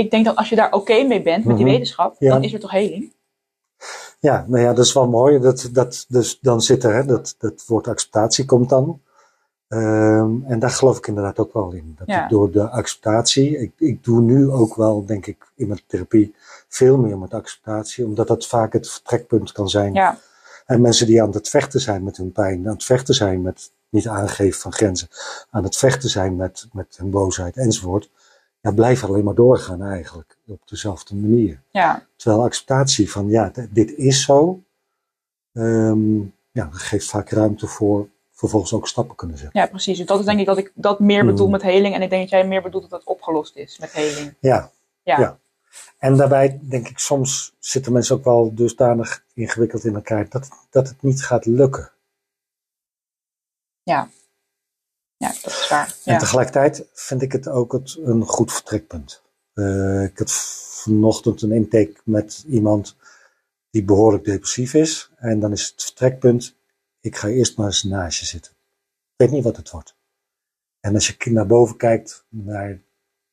ik 0.00 0.10
denk 0.10 0.24
dat 0.24 0.36
als 0.36 0.48
je 0.48 0.56
daar 0.56 0.72
oké 0.72 1.02
mee 1.02 1.22
bent 1.22 1.44
met 1.44 1.56
die 1.56 1.64
Mhm. 1.64 1.74
wetenschap, 1.74 2.16
Ja. 2.18 2.30
dan 2.32 2.42
is 2.44 2.52
er 2.52 2.60
toch 2.60 2.70
heling? 2.70 3.12
Ja, 4.18 4.44
nou 4.48 4.62
ja, 4.64 4.72
dat 4.72 4.84
is 4.84 4.92
wel 4.92 5.08
mooi. 5.08 5.38
Dat, 5.38 5.68
dat, 5.72 6.04
dus 6.08 6.38
dan 6.40 6.60
zit 6.62 6.84
er, 6.84 6.94
hè, 6.94 7.04
dat, 7.04 7.34
dat 7.38 7.64
woord 7.66 7.88
acceptatie 7.88 8.44
komt 8.44 8.68
dan. 8.68 9.00
Ehm, 9.68 10.42
en 10.44 10.58
daar 10.58 10.70
geloof 10.70 10.96
ik 10.98 11.06
inderdaad 11.06 11.38
ook 11.38 11.52
wel 11.52 11.72
in. 11.72 11.94
Dat 11.98 12.06
Ja. 12.08 12.28
door 12.28 12.50
de 12.50 12.68
acceptatie, 12.68 13.58
ik, 13.58 13.72
ik 13.76 14.04
doe 14.04 14.20
nu 14.20 14.50
ook 14.50 14.74
wel, 14.74 15.04
denk 15.06 15.26
ik, 15.26 15.50
in 15.54 15.68
mijn 15.68 15.80
therapie 15.86 16.34
veel 16.68 16.96
meer 16.98 17.18
met 17.18 17.34
acceptatie, 17.34 18.04
omdat 18.04 18.26
dat 18.26 18.46
vaak 18.46 18.72
het 18.72 18.90
vertrekpunt 18.90 19.52
kan 19.52 19.68
zijn. 19.68 19.92
Ja, 19.94 20.18
En 20.66 20.80
mensen 20.80 21.06
die 21.06 21.22
aan 21.22 21.30
het 21.30 21.48
vechten 21.48 21.80
zijn 21.80 22.02
met 22.04 22.16
hun 22.16 22.32
pijn, 22.32 22.66
aan 22.66 22.72
het 22.72 22.84
vechten 22.84 23.14
zijn 23.14 23.42
met 23.42 23.70
niet 23.88 24.08
aangeven 24.08 24.60
van 24.60 24.72
grenzen, 24.72 25.08
aan 25.50 25.64
het 25.64 25.76
vechten 25.76 26.08
zijn 26.10 26.36
met, 26.36 26.68
met 26.72 26.96
hun 26.96 27.10
boosheid 27.10 27.56
enzovoort, 27.56 28.10
ja, 28.60 28.70
blijven 28.72 29.08
alleen 29.08 29.24
maar 29.24 29.34
doorgaan 29.34 29.82
eigenlijk, 29.82 30.36
op 30.46 30.68
dezelfde 30.68 31.14
manier. 31.14 31.62
ja, 31.70 32.06
Terwijl 32.16 32.42
acceptatie 32.44 33.10
van 33.10 33.28
ja, 33.28 33.52
dit 33.70 33.90
is 33.96 34.22
zo, 34.22 34.62
ehm, 35.52 36.18
ja, 36.52 36.64
dat 36.64 36.74
geeft 36.74 37.06
vaak 37.10 37.28
ruimte 37.30 37.66
voor 37.66 38.08
vervolgens 38.32 38.72
ook 38.72 38.88
stappen 38.88 39.16
kunnen 39.16 39.38
zetten. 39.38 39.60
ja, 39.60 39.66
precies. 39.66 39.96
Dus 39.98 40.06
dat 40.06 40.18
is 40.18 40.24
denk 40.24 40.38
ik 40.40 40.46
dat 40.46 40.58
ik 40.58 40.72
dat 40.74 41.00
meer 41.00 41.24
bedoel 41.24 41.42
Mhm. 41.48 41.50
met 41.52 41.62
heling. 41.62 41.94
En 41.94 42.02
ik 42.02 42.10
denk 42.10 42.22
dat 42.22 42.30
jij 42.30 42.46
meer 42.46 42.62
bedoelt 42.62 42.90
dat 42.90 42.98
het 43.00 43.08
opgelost 43.08 43.56
is 43.56 43.78
met 43.78 43.92
heling. 43.92 44.34
Ja, 44.40 44.70
Ja, 45.02 45.18
Ja. 45.20 45.38
en 45.98 46.16
daarbij 46.16 46.58
denk 46.62 46.88
ik 46.88 46.98
soms 46.98 47.52
zitten 47.58 47.92
mensen 47.92 48.16
ook 48.16 48.24
wel 48.24 48.54
dusdanig 48.54 49.24
ingewikkeld 49.34 49.84
in 49.84 49.94
elkaar 49.94 50.28
dat, 50.28 50.48
dat 50.70 50.88
het 50.88 51.02
niet 51.02 51.24
gaat 51.24 51.46
lukken. 51.46 51.90
ja, 53.82 54.08
dat 55.18 55.46
is 55.46 55.59
waar. 55.70 55.96
En 56.04 56.12
Ja, 56.12 56.18
tegelijkertijd 56.18 56.86
vind 56.92 57.22
ik 57.22 57.32
het 57.32 57.48
ook 57.48 57.72
het, 57.72 57.98
een 58.02 58.26
goed 58.26 58.52
vertrekpunt. 58.52 59.22
Eh, 59.52 60.02
ik 60.02 60.18
had 60.18 60.32
vanochtend 60.82 61.42
een 61.42 61.52
intake 61.52 61.94
met 62.04 62.44
iemand 62.48 62.96
die 63.70 63.84
behoorlijk 63.84 64.24
depressief 64.24 64.74
is. 64.74 65.10
En 65.16 65.40
dan 65.40 65.52
is 65.52 65.66
het 65.66 65.82
vertrekpunt, 65.82 66.56
ik 67.00 67.16
ga 67.16 67.28
eerst 67.28 67.56
maar 67.56 67.66
eens 67.66 67.82
naast 67.82 68.18
je 68.20 68.26
zitten. 68.26 68.52
Ik 68.52 69.16
weet 69.16 69.30
niet 69.30 69.44
wat 69.44 69.56
het 69.56 69.70
wordt. 69.70 69.96
En 70.80 70.94
als 70.94 71.06
je 71.06 71.30
naar 71.30 71.46
boven 71.46 71.76
kijkt, 71.76 72.24
naar 72.28 72.80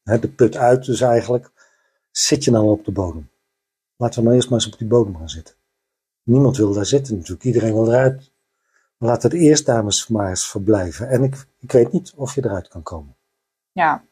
hè, 0.03 0.19
de 0.19 0.29
put 0.29 0.55
uit 0.55 0.85
dus 0.85 1.01
eigenlijk, 1.01 1.51
zit 2.11 2.43
je 2.43 2.51
dan 2.51 2.65
op 2.65 2.85
de 2.85 2.91
bodem. 2.91 3.29
Laten 3.95 4.19
we 4.19 4.23
nou 4.23 4.35
eerst 4.35 4.49
maar 4.49 4.59
eens 4.59 4.73
op 4.73 4.79
die 4.79 4.88
bodem 4.88 5.15
gaan 5.15 5.29
zitten. 5.29 5.55
Niemand 6.23 6.57
wil 6.57 6.73
daar 6.73 6.85
zitten 6.85 7.15
natuurlijk. 7.15 7.43
Iedereen 7.43 7.73
wil 7.73 7.88
eruit. 7.88 8.31
Laat 8.97 9.23
het 9.23 9.33
eerst 9.33 9.65
dames 9.65 10.07
maar 10.07 10.29
eens 10.29 10.49
verblijven. 10.49 11.09
En 11.09 11.23
ik, 11.23 11.47
ik 11.59 11.71
weet 11.71 11.91
niet 11.91 12.13
of 12.15 12.35
je 12.35 12.45
eruit 12.45 12.67
kan 12.67 12.83
komen. 12.83 13.15
Ja, 13.71 14.03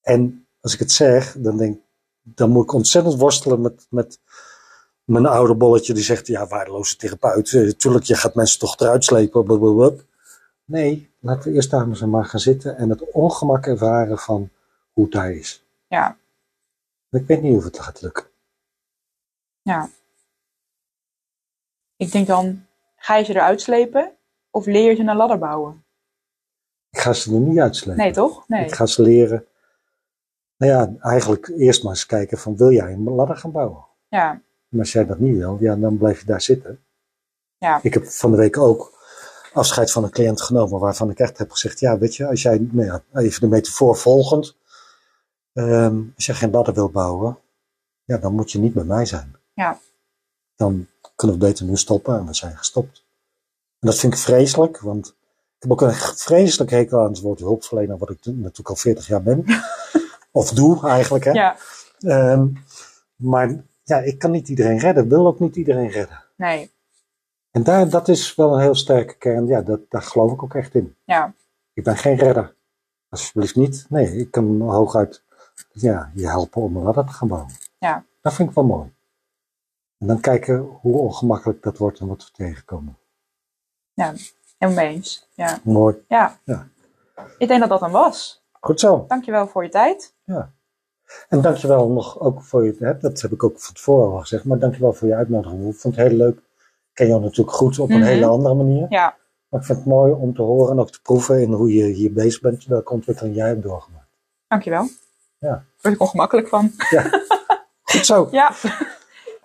En 0.00 0.46
als 0.60 0.72
ik 0.74 0.78
het 0.78 0.92
zeg, 0.92 1.36
dan 1.38 1.56
denk 1.56 1.80
dan 2.22 2.50
moet 2.50 2.62
ik 2.64 2.72
ontzettend 2.72 3.14
worstelen 3.18 3.60
met, 3.60 3.86
met 3.90 4.20
mijn 5.04 5.26
oude 5.26 5.54
bolletje 5.54 5.94
die 5.94 6.02
zegt, 6.02 6.26
ja, 6.26 6.46
waardeloze 6.46 6.96
therapeut. 6.96 7.52
eh, 7.52 7.70
Tuurlijk, 7.70 8.04
je 8.04 8.14
gaat 8.14 8.34
mensen 8.34 8.58
toch 8.58 8.78
eruit 8.80 9.04
slepen. 9.04 9.44
blablabla. 9.44 10.02
Nee, 10.64 11.10
laten 11.20 11.50
we 11.50 11.54
eerst 11.56 11.70
dames 11.70 12.00
maar 12.00 12.24
gaan 12.24 12.40
zitten 12.40 12.76
en 12.76 12.90
het 12.90 13.10
ongemak 13.12 13.66
ervaren 13.66 14.18
van 14.18 14.50
hoe 14.92 15.04
het 15.04 15.12
daar 15.12 15.30
is. 15.32 15.64
ja, 15.86 16.18
Ik 17.10 17.26
weet 17.26 17.42
niet 17.42 17.56
of 17.56 17.64
het 17.64 17.78
gaat 17.80 18.02
lukken. 18.02 18.26
ja. 19.62 19.88
Ik 21.96 22.12
denk 22.12 22.26
dan, 22.26 22.65
ga 23.06 23.16
je 23.16 23.24
ze 23.24 23.34
eruit 23.34 23.60
slepen 23.60 24.12
of 24.50 24.66
leer 24.66 24.90
je 24.90 24.94
ze 24.94 25.02
een 25.02 25.16
ladder 25.16 25.38
bouwen? 25.38 25.84
Ik 26.90 26.98
ga 26.98 27.12
ze 27.12 27.34
er 27.34 27.40
niet 27.40 27.58
uitslepen. 27.58 28.02
Nee, 28.02 28.12
toch? 28.12 28.48
Nee. 28.48 28.64
Ik 28.64 28.74
ga 28.74 28.86
ze 28.86 29.02
leren. 29.02 29.46
Nou 30.56 30.72
ja, 30.72 30.92
eigenlijk 31.00 31.48
eerst 31.56 31.82
maar 31.82 31.92
eens 31.92 32.06
kijken 32.06 32.38
van 32.38 32.56
wil 32.56 32.70
jij 32.70 32.92
een 32.92 33.02
ladder 33.02 33.36
gaan 33.36 33.52
bouwen? 33.52 33.84
Ja, 34.08 34.40
En 34.70 34.78
als 34.78 34.92
jij 34.92 35.06
dat 35.06 35.18
niet 35.18 35.36
wil, 35.36 35.56
ja, 35.60 35.76
dan 35.76 35.98
blijf 35.98 36.20
je 36.20 36.26
daar 36.26 36.40
zitten. 36.40 36.84
Ja. 37.58 37.78
Ik 37.82 37.94
heb 37.94 38.06
van 38.06 38.30
de 38.30 38.36
week 38.36 38.58
ook 38.58 38.92
afscheid 39.52 39.92
van 39.92 40.04
een 40.04 40.10
cliënt 40.10 40.40
genomen 40.40 40.80
waarvan 40.80 41.10
ik 41.10 41.18
echt 41.18 41.38
heb 41.38 41.50
gezegd, 41.50 41.80
ja, 41.80 41.98
weet 41.98 42.16
je, 42.16 42.26
als 42.26 42.42
jij, 42.42 42.58
nou 42.70 42.86
ja, 42.86 43.20
even 43.20 43.40
de 43.40 43.48
metafoor 43.48 43.96
volgend, 43.96 44.56
ehm, 45.52 46.02
als 46.14 46.26
jij 46.26 46.34
geen 46.34 46.50
ladder 46.50 46.74
wil 46.74 46.90
bouwen, 46.90 47.38
ja, 48.04 48.18
dan 48.18 48.34
moet 48.34 48.52
je 48.52 48.58
niet 48.58 48.74
bij 48.74 48.84
mij 48.84 49.04
zijn. 49.04 49.36
Ja. 49.54 49.78
Dan 50.56 50.86
kunnen 51.16 51.38
we 51.38 51.44
beter 51.46 51.64
nu 51.64 51.76
stoppen 51.76 52.18
en 52.18 52.26
we 52.26 52.34
zijn 52.34 52.56
gestopt. 52.56 53.04
En 53.78 53.88
dat 53.88 53.98
vind 53.98 54.12
ik 54.12 54.18
vreselijk, 54.18 54.80
want 54.80 55.06
ik 55.56 55.62
heb 55.62 55.70
ook 55.72 55.80
een 55.80 55.94
vreselijk 55.94 56.70
hekel 56.70 57.00
aan 57.00 57.10
het 57.10 57.20
woord 57.20 57.40
hulpverlener, 57.40 57.98
wat 57.98 58.10
ik 58.10 58.18
natuurlijk 58.24 58.68
al 58.68 58.76
40 58.76 59.06
jaar 59.06 59.22
ben. 59.22 59.44
of 60.30 60.50
doe 60.50 60.86
eigenlijk, 60.88 61.24
hè. 61.24 61.30
ja, 61.30 61.56
Ehm, 61.98 62.46
maar 63.16 63.64
ja, 63.82 63.98
ik 63.98 64.18
kan 64.18 64.30
niet 64.30 64.48
iedereen 64.48 64.78
redden, 64.78 65.08
wil 65.08 65.26
ook 65.26 65.40
niet 65.40 65.56
iedereen 65.56 65.88
redden. 65.90 66.24
nee, 66.36 66.70
En 67.50 67.62
daar, 67.62 67.88
dat 67.88 68.08
is 68.08 68.34
wel 68.34 68.54
een 68.54 68.60
heel 68.60 68.74
sterke 68.74 69.16
kern, 69.16 69.46
ja, 69.46 69.62
dat, 69.62 69.80
daar 69.88 70.02
geloof 70.02 70.32
ik 70.32 70.42
ook 70.42 70.54
echt 70.54 70.74
in. 70.74 70.96
ja, 71.04 71.34
Ik 71.72 71.84
ben 71.84 71.96
geen 71.96 72.16
redder. 72.16 72.54
Alsjeblieft 73.08 73.56
niet. 73.56 73.86
Nee, 73.88 74.16
ik 74.16 74.30
kan 74.30 74.60
hooguit 74.60 75.22
ja, 75.72 76.10
je 76.14 76.28
helpen 76.28 76.62
om 76.62 76.76
een 76.76 76.82
ladder 76.82 77.04
te 77.04 77.12
gaan 77.12 77.28
bouwen. 77.28 77.52
Ja. 77.78 78.04
Dat 78.20 78.34
vind 78.34 78.48
ik 78.48 78.54
wel 78.54 78.64
mooi. 78.64 78.92
En 79.98 80.06
dan 80.06 80.20
kijken 80.20 80.58
hoe 80.58 80.98
ongemakkelijk 80.98 81.62
dat 81.62 81.78
wordt 81.78 81.98
en 82.00 82.06
wat 82.06 82.24
we 82.24 82.30
tegenkomen. 82.32 82.96
helemaal 83.94 84.84
mee 84.84 84.94
eens. 84.94 85.28
Ja, 85.34 85.58
Mooi. 85.64 86.04
ja. 86.08 86.38
Ja. 86.44 86.68
Ik 87.38 87.48
denk 87.48 87.60
dat 87.60 87.68
dat 87.68 87.80
dan 87.80 87.90
was. 87.90 88.44
Goed 88.60 88.80
zo. 88.80 89.04
Dankjewel 89.08 89.46
voor 89.46 89.62
je 89.62 89.68
tijd. 89.70 90.14
En 91.28 91.40
dankjewel 91.40 91.88
nog 91.88 92.20
ook 92.20 92.42
voor 92.42 92.64
je, 92.64 92.76
hè, 92.78 92.98
dat 92.98 93.20
heb 93.20 93.32
ik 93.32 93.42
ook 93.44 93.60
van 93.60 93.74
tevoren 93.74 94.12
al 94.12 94.20
gezegd, 94.20 94.44
maar 94.44 94.58
dankjewel 94.58 94.92
voor 94.92 95.08
je 95.08 95.14
uitnodiging. 95.14 95.68
Ik 95.68 95.76
vond 95.80 95.96
het 95.96 96.08
heel 96.08 96.16
leuk. 96.16 96.36
Ik 96.38 96.92
ken 96.92 97.06
jou 97.06 97.20
natuurlijk 97.20 97.56
goed 97.56 97.78
op 97.78 97.90
een 97.90 97.96
Mhm. 97.98 98.06
hele 98.06 98.26
andere 98.26 98.54
manier. 98.54 98.86
Ja, 98.88 99.16
Maar 99.48 99.60
ik 99.60 99.66
vind 99.66 99.78
het 99.78 99.86
mooi 99.86 100.12
om 100.12 100.34
te 100.34 100.42
horen 100.42 100.72
en 100.72 100.78
ook 100.80 100.90
te 100.90 101.00
proeven 101.02 101.42
in 101.42 101.52
hoe 101.52 101.72
je 101.74 101.84
hier 101.84 102.12
bezig 102.12 102.40
bent, 102.40 102.64
welke 102.64 102.92
ontwikkeling 102.92 103.34
jij 103.34 103.46
hebt 103.48 103.62
doorgemaakt. 103.62 104.04
dankjewel. 104.48 104.88
Ja. 105.38 105.48
Daar 105.48 105.64
word 105.80 105.94
ik 105.94 106.00
ongemakkelijk 106.00 106.48
van. 106.48 106.72
Goed 107.90 108.06
zo. 108.06 108.28
Ja. 108.30 108.52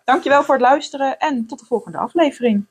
Dankjewel 0.06 0.43
voor 0.43 0.56
het 0.56 0.64
luisteren 0.64 1.20
en 1.20 1.45
tot 1.47 1.60
de 1.60 1.66
volgende 1.66 1.97
aflevering. 1.97 2.68